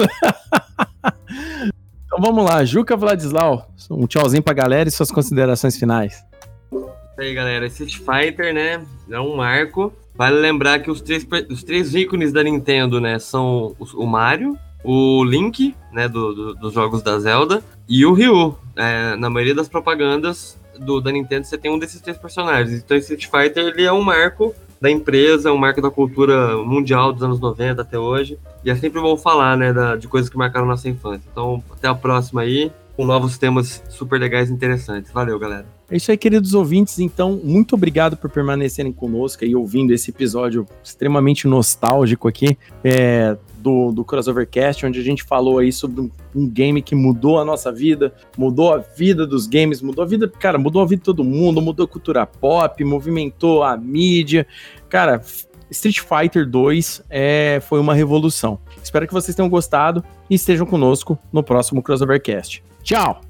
[2.12, 6.25] Então vamos lá, Juca Vladislau, um tchauzinho pra galera e suas considerações finais.
[6.73, 7.67] Isso aí, galera.
[7.67, 9.93] Street Fighter, né, é um marco.
[10.17, 15.24] Vale lembrar que os três, os três ícones da Nintendo, né, são o Mario, o
[15.24, 18.57] Link, né, do, do, dos jogos da Zelda, e o Ryu.
[18.77, 22.78] É, na maioria das propagandas do, da Nintendo você tem um desses três personagens.
[22.78, 27.23] Então Street Fighter ele é um marco da empresa, um marco da cultura mundial dos
[27.23, 28.39] anos 90 até hoje.
[28.65, 31.23] E é sempre bom falar, né, da, de coisas que marcaram nossa infância.
[31.31, 35.12] Então, até a próxima aí, com novos temas super legais e interessantes.
[35.12, 35.66] Valeu, galera.
[35.90, 36.98] É isso aí, queridos ouvintes.
[36.98, 42.57] Então, muito obrigado por permanecerem conosco e ouvindo esse episódio extremamente nostálgico aqui.
[42.82, 47.39] É, do, do Crossovercast, onde a gente falou aí sobre um, um, game que mudou
[47.39, 51.01] a nossa vida, mudou a vida dos games, mudou a vida, cara, mudou a vida
[51.01, 54.47] de todo mundo, mudou a cultura pop, movimentou a mídia.
[54.89, 55.23] Cara,
[55.70, 58.59] Street Fighter 2 é, foi uma revolução.
[58.82, 62.62] Espero que vocês tenham gostado e estejam conosco no próximo Crossovercast.
[62.82, 63.30] Tchau!